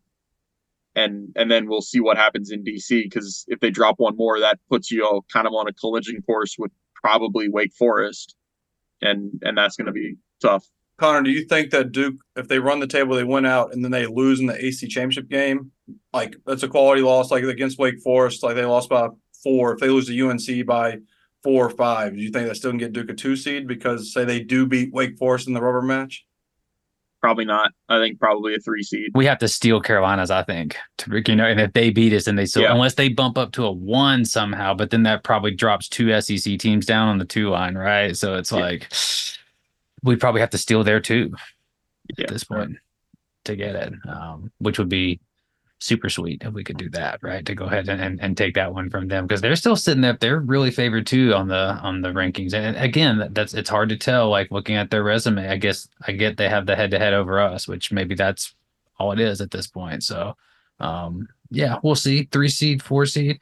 and 0.96 1.30
and 1.36 1.50
then 1.50 1.68
we'll 1.68 1.82
see 1.82 2.00
what 2.00 2.18
happens 2.18 2.52
in 2.52 2.64
DC 2.64 3.04
because 3.04 3.46
if 3.48 3.60
they 3.60 3.70
drop 3.70 4.00
one 4.00 4.18
more, 4.18 4.40
that 4.40 4.60
puts 4.70 4.92
you 4.92 5.06
all 5.06 5.26
kind 5.32 5.48
of 5.48 5.54
on 5.54 5.68
a 5.68 5.74
collision 5.74 6.22
course 6.24 6.56
with 6.58 6.72
probably 6.96 7.50
Wake 7.50 7.74
Forest, 7.74 8.36
and 9.02 9.32
and 9.44 9.58
that's 9.58 9.76
going 9.76 9.88
to 9.88 9.92
be 9.92 10.16
tough. 10.42 10.66
Conor, 10.98 11.24
do 11.24 11.32
you 11.32 11.46
think 11.46 11.72
that 11.72 11.92
Duke, 11.92 12.18
if 12.36 12.48
they 12.48 12.60
run 12.60 12.80
the 12.80 12.86
table, 12.86 13.16
they 13.16 13.24
win 13.24 13.44
out 13.44 13.74
and 13.74 13.84
then 13.84 13.92
they 13.92 14.06
lose 14.06 14.40
in 14.40 14.46
the 14.46 14.66
AC 14.66 14.88
championship 14.88 15.30
game, 15.30 15.72
like 16.14 16.36
that's 16.46 16.62
a 16.62 16.68
quality 16.68 17.02
loss, 17.02 17.32
like 17.32 17.44
against 17.44 17.80
Wake 17.80 18.00
Forest, 18.02 18.44
like 18.44 18.56
they 18.56 18.66
lost 18.66 18.90
by 18.90 19.08
four. 19.44 19.74
If 19.74 19.80
they 19.80 19.90
lose 19.90 20.06
to 20.08 20.30
UNC 20.30 20.66
by 20.68 21.00
four 21.44 21.66
or 21.66 21.70
five, 21.72 22.14
do 22.16 22.22
you 22.22 22.30
think 22.30 22.48
they 22.48 22.54
still 22.54 22.70
can 22.70 22.78
get 22.78 22.94
Duke 22.94 23.10
a 23.10 23.16
two 23.16 23.36
seed 23.36 23.68
because 23.68 24.14
say 24.14 24.26
they 24.26 24.42
do 24.42 24.68
beat 24.68 24.94
Wake 24.94 25.18
Forest 25.18 25.48
in 25.48 25.56
the 25.56 25.62
rubber 25.62 25.82
match? 25.82 26.24
Probably 27.22 27.46
not. 27.46 27.72
I 27.88 28.00
think 28.00 28.20
probably 28.20 28.56
a 28.56 28.60
three 28.60 28.82
seed. 28.84 29.12
we 29.14 29.26
have 29.28 29.38
to 29.40 29.48
steal 29.48 29.80
Carolinas, 29.80 30.32
I 30.32 30.42
think, 30.44 30.76
to 31.00 31.22
you 31.28 31.36
know, 31.36 31.46
and 31.46 31.60
if 31.60 31.72
they 31.74 31.92
beat 31.92 32.14
us, 32.14 32.26
and 32.28 32.38
they 32.38 32.48
still 32.48 32.64
Yeah. 32.64 32.74
unless 32.74 32.96
they 32.96 33.10
bump 33.10 33.38
up 33.38 33.52
to 33.54 33.66
a 33.66 33.72
one 33.72 34.26
somehow, 34.26 34.74
but 34.74 34.90
then 34.90 35.04
that 35.04 35.24
probably 35.24 35.52
drops 35.52 35.88
two 35.88 36.10
SEC 36.12 36.58
teams 36.58 36.86
down 36.86 37.08
on 37.10 37.20
the 37.20 37.26
two 37.26 37.50
line, 37.50 37.76
right? 37.76 38.18
So 38.18 38.38
it's 38.38 38.52
Yeah. 38.52 38.60
like 38.60 38.92
we 40.04 40.16
probably 40.16 40.42
have 40.42 40.50
to 40.50 40.58
steal 40.58 40.84
there 40.84 41.00
too 41.00 41.32
Yeah. 42.18 42.24
at 42.24 42.30
this 42.32 42.44
point 42.44 42.78
to 43.46 43.56
get 43.56 43.76
it, 43.76 43.94
um, 44.10 44.52
which 44.58 44.80
would 44.80 44.90
be 44.90 45.20
super 45.82 46.10
sweet 46.10 46.44
if 46.46 46.54
we 46.54 46.64
could 46.64 46.78
do 46.78 46.90
that, 46.92 47.20
right? 47.22 47.46
To 47.46 47.56
go 47.56 47.66
ahead 47.66 47.90
and, 47.90 48.02
and, 48.02 48.22
and 48.22 48.38
take 48.38 48.54
that 48.56 48.74
one 48.74 48.90
from 48.90 49.08
them 49.08 49.26
because 49.26 49.42
they're 49.42 49.56
still 49.56 49.76
sitting 49.76 50.04
up. 50.06 50.20
They're 50.20 50.40
really 50.40 50.72
favored 50.72 51.08
too 51.08 51.34
on 51.34 51.48
the 51.48 51.80
on 51.82 52.02
the 52.02 52.10
rankings, 52.10 52.54
and 52.54 52.78
again, 52.78 53.30
that's 53.32 53.54
it's 53.54 53.70
hard 53.70 53.90
to 53.90 53.98
tell. 53.98 54.30
Like 54.30 54.52
looking 54.52 54.76
at 54.76 54.90
their 54.90 55.04
resume, 55.04 55.48
I 55.48 55.58
guess 55.58 55.88
I 56.08 56.14
get 56.14 56.38
they 56.38 56.50
have 56.50 56.66
the 56.66 56.76
head 56.76 56.92
to 56.92 57.00
head 57.00 57.14
over 57.14 57.40
us, 57.40 57.68
which 57.68 57.92
maybe 57.92 58.16
that's 58.16 58.54
all 59.00 59.12
it 59.12 59.20
is 59.20 59.42
at 59.42 59.52
this 59.52 59.68
point. 59.68 60.04
So, 60.04 60.36
um, 60.80 61.28
yeah, 61.50 61.78
we'll 61.84 61.96
see. 61.96 62.28
Three 62.32 62.50
seed, 62.50 62.84
four 62.84 63.06
seed, 63.06 63.40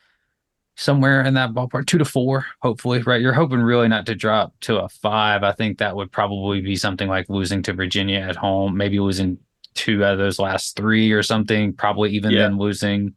somewhere 0.75 1.21
in 1.23 1.33
that 1.33 1.51
ballpark, 1.51 1.85
two 1.85 1.97
to 1.97 2.05
four, 2.05 2.45
hopefully, 2.61 3.01
right? 3.01 3.21
You're 3.21 3.33
hoping 3.33 3.59
really 3.59 3.89
not 3.89 4.05
to 4.05 4.15
drop 4.15 4.53
to 4.61 4.79
a 4.79 4.89
five. 4.89 5.43
I 5.43 5.51
think 5.51 5.77
that 5.77 5.95
would 5.95 6.11
probably 6.11 6.61
be 6.61 6.77
something 6.77 7.09
like 7.09 7.29
losing 7.29 7.61
to 7.63 7.73
Virginia 7.73 8.19
at 8.19 8.37
home, 8.37 8.77
maybe 8.77 8.99
losing 8.99 9.37
two 9.75 10.03
out 10.03 10.13
of 10.13 10.19
those 10.19 10.39
last 10.39 10.75
three 10.75 11.11
or 11.11 11.23
something, 11.23 11.73
probably 11.73 12.11
even 12.11 12.31
Yeah. 12.31 12.39
then 12.43 12.57
losing 12.57 13.13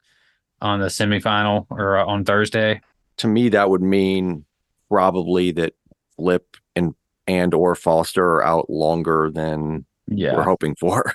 on 0.61 0.81
the 0.81 0.87
semifinal 0.87 1.67
or 1.71 1.99
uh, 1.99 2.05
on 2.07 2.25
Thursday. 2.25 2.81
To 3.19 3.27
me, 3.29 3.49
that 3.51 3.69
would 3.71 3.83
mean 3.83 4.45
probably 4.89 5.51
that 5.53 5.75
Lip 6.19 6.57
and 6.77 6.95
and 7.27 7.55
or 7.55 7.75
Foster 7.75 8.25
are 8.37 8.45
out 8.45 8.69
longer 8.71 9.31
than 9.33 9.85
Yeah. 10.09 10.35
we're 10.35 10.43
hoping 10.43 10.75
for. 10.75 11.15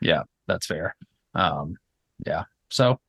Yeah, 0.00 0.22
that's 0.46 0.66
fair. 0.66 0.94
Um, 1.34 1.76
yeah. 2.24 2.44
So 2.70 3.00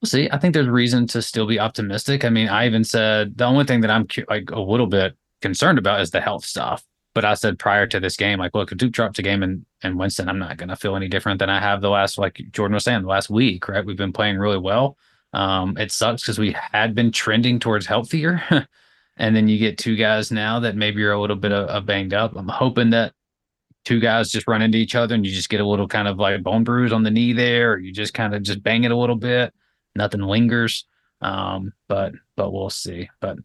we'll 0.00 0.08
see. 0.08 0.28
I 0.30 0.38
think 0.38 0.54
there's 0.54 0.68
reason 0.68 1.06
to 1.08 1.20
still 1.20 1.46
be 1.48 1.58
optimistic. 1.58 2.24
I 2.24 2.28
mean, 2.30 2.48
I 2.48 2.66
even 2.66 2.84
said 2.84 3.36
the 3.36 3.44
only 3.44 3.64
thing 3.64 3.80
that 3.80 3.90
I'm 3.90 4.06
cu- 4.06 4.24
like 4.28 4.50
a 4.52 4.60
little 4.60 4.86
bit 4.86 5.16
concerned 5.42 5.78
about 5.78 6.00
is 6.00 6.12
the 6.12 6.20
health 6.20 6.44
stuff. 6.44 6.84
But 7.18 7.24
I 7.24 7.34
said 7.34 7.58
prior 7.58 7.84
to 7.88 7.98
this 7.98 8.16
game, 8.16 8.38
like, 8.38 8.54
look, 8.54 8.70
if 8.70 8.78
Duke 8.78 8.92
drops 8.92 9.18
a 9.18 9.22
game 9.22 9.42
in, 9.42 9.66
in 9.82 9.98
Winston, 9.98 10.28
I'm 10.28 10.38
not 10.38 10.56
going 10.56 10.68
to 10.68 10.76
feel 10.76 10.94
any 10.94 11.08
different 11.08 11.40
than 11.40 11.50
I 11.50 11.58
have 11.58 11.80
the 11.80 11.90
last, 11.90 12.16
like 12.16 12.40
Jordan 12.52 12.74
was 12.74 12.84
saying, 12.84 13.02
the 13.02 13.08
last 13.08 13.28
week, 13.28 13.66
right? 13.66 13.84
We've 13.84 13.96
been 13.96 14.12
playing 14.12 14.38
really 14.38 14.56
well. 14.56 14.96
Um, 15.32 15.76
it 15.78 15.90
sucks 15.90 16.22
because 16.22 16.38
we 16.38 16.54
had 16.70 16.94
been 16.94 17.10
trending 17.10 17.58
towards 17.58 17.86
healthier. 17.86 18.40
and 19.16 19.34
then 19.34 19.48
you 19.48 19.58
get 19.58 19.78
two 19.78 19.96
guys 19.96 20.30
now 20.30 20.60
that 20.60 20.76
maybe 20.76 21.02
are 21.02 21.10
a 21.10 21.20
little 21.20 21.34
bit 21.34 21.50
of, 21.50 21.68
of 21.68 21.86
banged 21.86 22.14
up. 22.14 22.36
I'm 22.36 22.46
hoping 22.46 22.90
that 22.90 23.14
two 23.84 23.98
guys 23.98 24.30
just 24.30 24.46
run 24.46 24.62
into 24.62 24.78
each 24.78 24.94
other 24.94 25.16
and 25.16 25.26
you 25.26 25.32
just 25.32 25.48
get 25.48 25.60
a 25.60 25.66
little 25.66 25.88
kind 25.88 26.06
of 26.06 26.20
like 26.20 26.40
bone 26.44 26.62
bruise 26.62 26.92
on 26.92 27.02
the 27.02 27.10
knee 27.10 27.32
there, 27.32 27.72
or 27.72 27.78
you 27.78 27.92
just 27.92 28.14
kind 28.14 28.32
of 28.32 28.44
just 28.44 28.62
bang 28.62 28.84
it 28.84 28.92
a 28.92 28.96
little 28.96 29.16
bit. 29.16 29.52
Nothing 29.96 30.20
lingers. 30.20 30.84
Um, 31.20 31.72
but 31.88 32.12
but 32.36 32.52
we'll 32.52 32.70
see. 32.70 33.10
But 33.20 33.38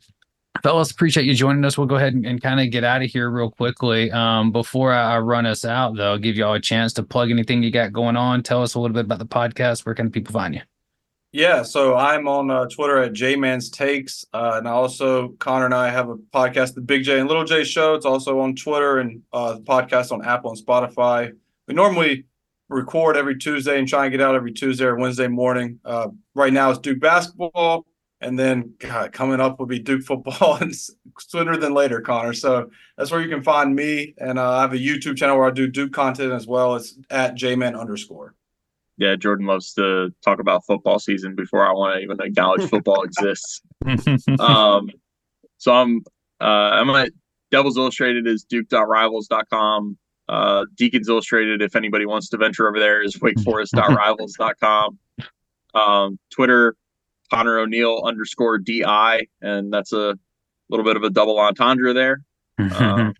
fellas, 0.61 0.91
appreciate 0.91 1.25
you 1.25 1.33
joining 1.33 1.65
us. 1.65 1.77
We'll 1.77 1.87
go 1.87 1.95
ahead 1.95 2.13
and, 2.13 2.25
and 2.25 2.41
kind 2.41 2.59
of 2.59 2.69
get 2.69 2.83
out 2.83 3.01
of 3.01 3.09
here 3.09 3.29
real 3.29 3.49
quickly. 3.49 4.11
Um, 4.11 4.51
before 4.51 4.93
I, 4.93 5.15
I 5.15 5.19
run 5.19 5.45
us 5.45 5.65
out, 5.65 5.95
though, 5.95 6.11
I'll 6.11 6.17
give 6.17 6.37
you 6.37 6.45
all 6.45 6.53
a 6.53 6.59
chance 6.59 6.93
to 6.93 7.03
plug 7.03 7.31
anything 7.31 7.63
you 7.63 7.71
got 7.71 7.91
going 7.91 8.15
on. 8.15 8.43
Tell 8.43 8.61
us 8.61 8.75
a 8.75 8.79
little 8.79 8.93
bit 8.93 9.05
about 9.05 9.19
the 9.19 9.25
podcast. 9.25 9.85
Where 9.85 9.95
can 9.95 10.11
people 10.11 10.33
find 10.33 10.53
you? 10.53 10.61
Yeah, 11.31 11.63
so 11.63 11.95
I'm 11.95 12.27
on 12.27 12.51
uh, 12.51 12.67
Twitter 12.67 12.99
at 12.99 13.13
JMann's 13.13 13.71
Takes, 13.71 14.23
uh, 14.33 14.53
and 14.57 14.67
also 14.67 15.29
Conor 15.39 15.65
and 15.65 15.73
I 15.73 15.89
have 15.89 16.07
a 16.07 16.15
podcast, 16.15 16.75
the 16.75 16.81
Big 16.81 17.03
J 17.03 17.19
and 17.19 17.27
Little 17.27 17.43
J 17.43 17.63
Show. 17.63 17.95
It's 17.95 18.05
also 18.05 18.39
on 18.39 18.55
Twitter 18.55 18.99
and 18.99 19.23
uh, 19.33 19.53
the 19.53 19.61
podcast 19.61 20.11
on 20.11 20.23
Apple 20.23 20.51
and 20.51 20.63
Spotify. 20.63 21.33
We 21.67 21.73
normally 21.73 22.25
record 22.69 23.17
every 23.17 23.37
Tuesday 23.37 23.79
and 23.79 23.87
try 23.87 24.05
and 24.05 24.11
get 24.11 24.21
out 24.21 24.35
every 24.35 24.51
Tuesday 24.51 24.85
or 24.85 24.95
Wednesday 24.95 25.27
morning. 25.27 25.79
Uh, 25.83 26.09
right 26.35 26.53
now 26.53 26.69
it's 26.69 26.79
Duke 26.79 26.99
basketball, 26.99 27.87
and 28.23 28.39
then 28.39 28.73
God, 28.79 29.11
coming 29.11 29.39
up 29.39 29.59
will 29.59 29.65
be 29.65 29.79
Duke 29.79 30.03
football, 30.03 30.55
and 30.61 30.73
sooner 31.19 31.57
than 31.57 31.73
later, 31.73 32.01
Conor. 32.01 32.33
So 32.33 32.69
that's 32.97 33.11
where 33.11 33.21
you 33.21 33.29
can 33.29 33.43
find 33.43 33.75
me, 33.75 34.13
and 34.17 34.39
uh, 34.39 34.51
I 34.51 34.61
have 34.61 34.73
a 34.73 34.77
YouTube 34.77 35.17
channel 35.17 35.37
where 35.37 35.47
I 35.47 35.51
do 35.51 35.67
Duke 35.67 35.93
content 35.93 36.31
as 36.31 36.47
well. 36.47 36.75
It's 36.75 36.97
at 37.09 37.35
JMann 37.35 37.79
underscore. 37.79 38.35
Yeah, 38.97 39.15
Jordan 39.15 39.47
loves 39.47 39.73
to 39.73 40.13
talk 40.23 40.39
about 40.39 40.65
football 40.65 40.99
season 40.99 41.35
before 41.35 41.67
I 41.67 41.71
want 41.73 41.95
to 41.95 42.01
even 42.01 42.21
acknowledge 42.21 42.69
football 42.69 43.03
exists. 43.05 43.61
um, 44.39 44.89
so 45.57 45.73
I'm 45.73 46.03
uh, 46.39 46.43
I'm 46.43 46.89
at 46.91 47.11
Devils 47.51 47.77
Illustrated 47.77 48.27
is 48.27 48.43
Duke.rivals.com. 48.43 49.97
Uh, 50.29 50.65
Deacons 50.75 51.09
Illustrated, 51.09 51.61
if 51.61 51.75
anybody 51.75 52.05
wants 52.05 52.29
to 52.29 52.37
venture 52.37 52.67
over 52.67 52.79
there, 52.79 53.01
is 53.03 53.17
WakeForest.rivals.com. 53.17 54.97
Um, 55.75 56.19
Twitter, 56.29 56.75
Conor 57.33 57.59
O'Neill 57.59 58.01
underscore 58.05 58.57
DI, 58.59 59.27
and 59.41 59.73
that's 59.73 59.91
a 59.93 60.15
little 60.69 60.85
bit 60.85 60.95
of 60.97 61.03
a 61.03 61.09
double 61.09 61.39
entendre 61.39 61.93
there. 61.93 62.21
Um, 62.59 63.13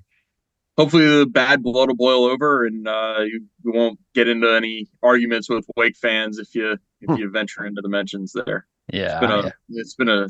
hopefully 0.77 1.05
the 1.19 1.25
bad 1.25 1.63
blood 1.63 1.87
will 1.89 1.95
boil 1.95 2.25
over 2.25 2.65
and 2.65 2.87
uh, 2.87 3.21
you, 3.25 3.45
you 3.63 3.71
won't 3.71 3.99
get 4.13 4.27
into 4.27 4.47
any 4.49 4.87
arguments 5.01 5.49
with 5.49 5.65
Wake 5.75 5.95
fans 5.97 6.37
if 6.39 6.53
you 6.55 6.77
if 7.01 7.17
you 7.19 7.29
venture 7.29 7.65
into 7.65 7.81
the 7.81 7.89
mentions 7.89 8.33
there. 8.33 8.65
yeah, 8.91 9.11
It's 9.11 9.19
been 9.19 9.31
a 9.31 9.43
yeah. 9.43 9.51
it's 9.81 9.95
been 9.95 10.09
a 10.09 10.27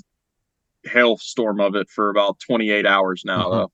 hailstorm 0.85 1.59
of 1.59 1.75
it 1.75 1.89
for 1.89 2.09
about 2.09 2.39
28 2.39 2.85
hours 2.85 3.23
now 3.25 3.45
Mhm. 3.47 3.51
though. 3.51 3.71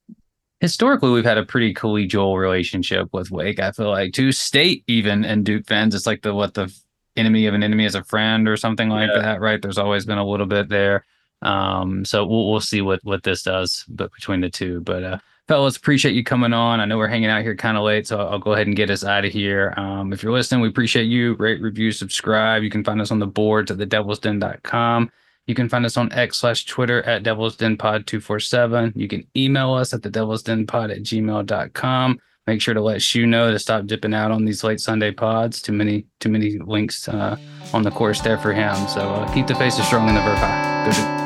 historically 0.59 1.09
we've 1.11 1.25
had 1.25 1.37
a 1.37 1.45
pretty 1.45 1.73
collegial 1.73 2.37
relationship 2.39 3.07
with 3.13 3.31
Wake. 3.31 3.59
I 3.59 3.71
feel 3.71 3.89
like 3.89 4.13
to 4.13 4.31
state 4.31 4.83
even 4.87 5.23
and 5.25 5.45
Duke 5.45 5.65
fans, 5.67 5.95
it's 5.95 6.05
like 6.05 6.21
the 6.21 6.33
what 6.33 6.53
the 6.55 6.73
enemy 7.19 7.45
of 7.47 7.53
an 7.53 7.63
enemy 7.63 7.85
is 7.85 7.95
a 7.95 8.03
friend 8.03 8.47
or 8.47 8.57
something 8.57 8.89
like 8.89 9.09
Yeah. 9.13 9.21
that, 9.21 9.41
right? 9.41 9.61
There's 9.61 9.77
always 9.77 10.05
been 10.05 10.17
a 10.17 10.25
little 10.27 10.45
bit 10.47 10.69
there. 10.69 11.05
Um, 11.41 12.03
so 12.05 12.25
we'll 12.25 12.49
we'll 12.49 12.59
see 12.59 12.81
what 12.81 12.99
what 13.03 13.23
this 13.23 13.43
does, 13.43 13.85
but 13.87 14.11
between 14.13 14.41
the 14.41 14.49
two. 14.49 14.81
But 14.81 15.03
uh, 15.03 15.17
fellas, 15.47 15.77
appreciate 15.77 16.13
you 16.15 16.23
coming 16.23 16.51
on. 16.53 16.79
I 16.81 16.85
know 16.85 16.97
we're 16.97 17.07
hanging 17.07 17.29
out 17.29 17.43
here 17.43 17.55
kind 17.55 17.77
of 17.77 17.83
late, 17.83 18.07
so 18.07 18.19
I'll 18.27 18.39
go 18.39 18.53
ahead 18.53 18.67
and 18.67 18.75
get 18.75 18.89
us 18.89 19.03
out 19.05 19.23
of 19.25 19.31
here. 19.31 19.73
Um, 19.77 20.11
if 20.11 20.21
you're 20.21 20.33
listening, 20.33 20.61
we 20.61 20.67
appreciate 20.67 21.05
you. 21.05 21.35
Rate, 21.35 21.61
review, 21.61 21.91
subscribe. 21.93 22.61
You 22.63 22.69
can 22.69 22.83
find 22.83 22.99
us 22.99 23.11
on 23.11 23.19
the 23.19 23.27
boards 23.27 23.71
at 23.71 23.77
thedevilsden.com. 23.77 25.11
You 25.47 25.55
can 25.55 25.67
find 25.69 25.85
us 25.85 25.97
on 25.97 26.11
X 26.13 26.37
slash 26.37 26.65
Twitter 26.65 27.01
at 27.03 27.23
Devil's 27.23 27.55
Den 27.55 27.75
Pod 27.77 28.05
247. 28.05 28.93
You 28.95 29.07
can 29.07 29.25
email 29.35 29.73
us 29.73 29.93
at 29.93 30.03
the 30.03 30.09
Devil's 30.09 30.43
Den 30.43 30.67
Pod 30.67 30.91
at 30.91 30.99
gmail.com. 30.99 32.19
Make 32.49 32.61
sure 32.61 32.73
to 32.73 32.81
let 32.81 32.99
Shu 32.99 33.27
know 33.27 33.51
to 33.51 33.59
stop 33.59 33.85
dipping 33.85 34.15
out 34.15 34.31
on 34.31 34.43
these 34.43 34.63
late 34.63 34.79
Sunday 34.79 35.11
pods. 35.11 35.61
Too 35.61 35.71
many, 35.71 36.07
too 36.19 36.29
many 36.29 36.57
links 36.57 37.07
uh, 37.07 37.37
on 37.75 37.83
the 37.83 37.91
course 37.91 38.21
there 38.21 38.39
for 38.39 38.53
him. 38.53 38.75
So 38.87 39.01
uh, 39.01 39.31
keep 39.35 39.45
the 39.45 39.53
faces 39.53 39.85
strong 39.85 40.09
in 40.09 40.15
the 40.15 40.21
Verify. 40.21 41.18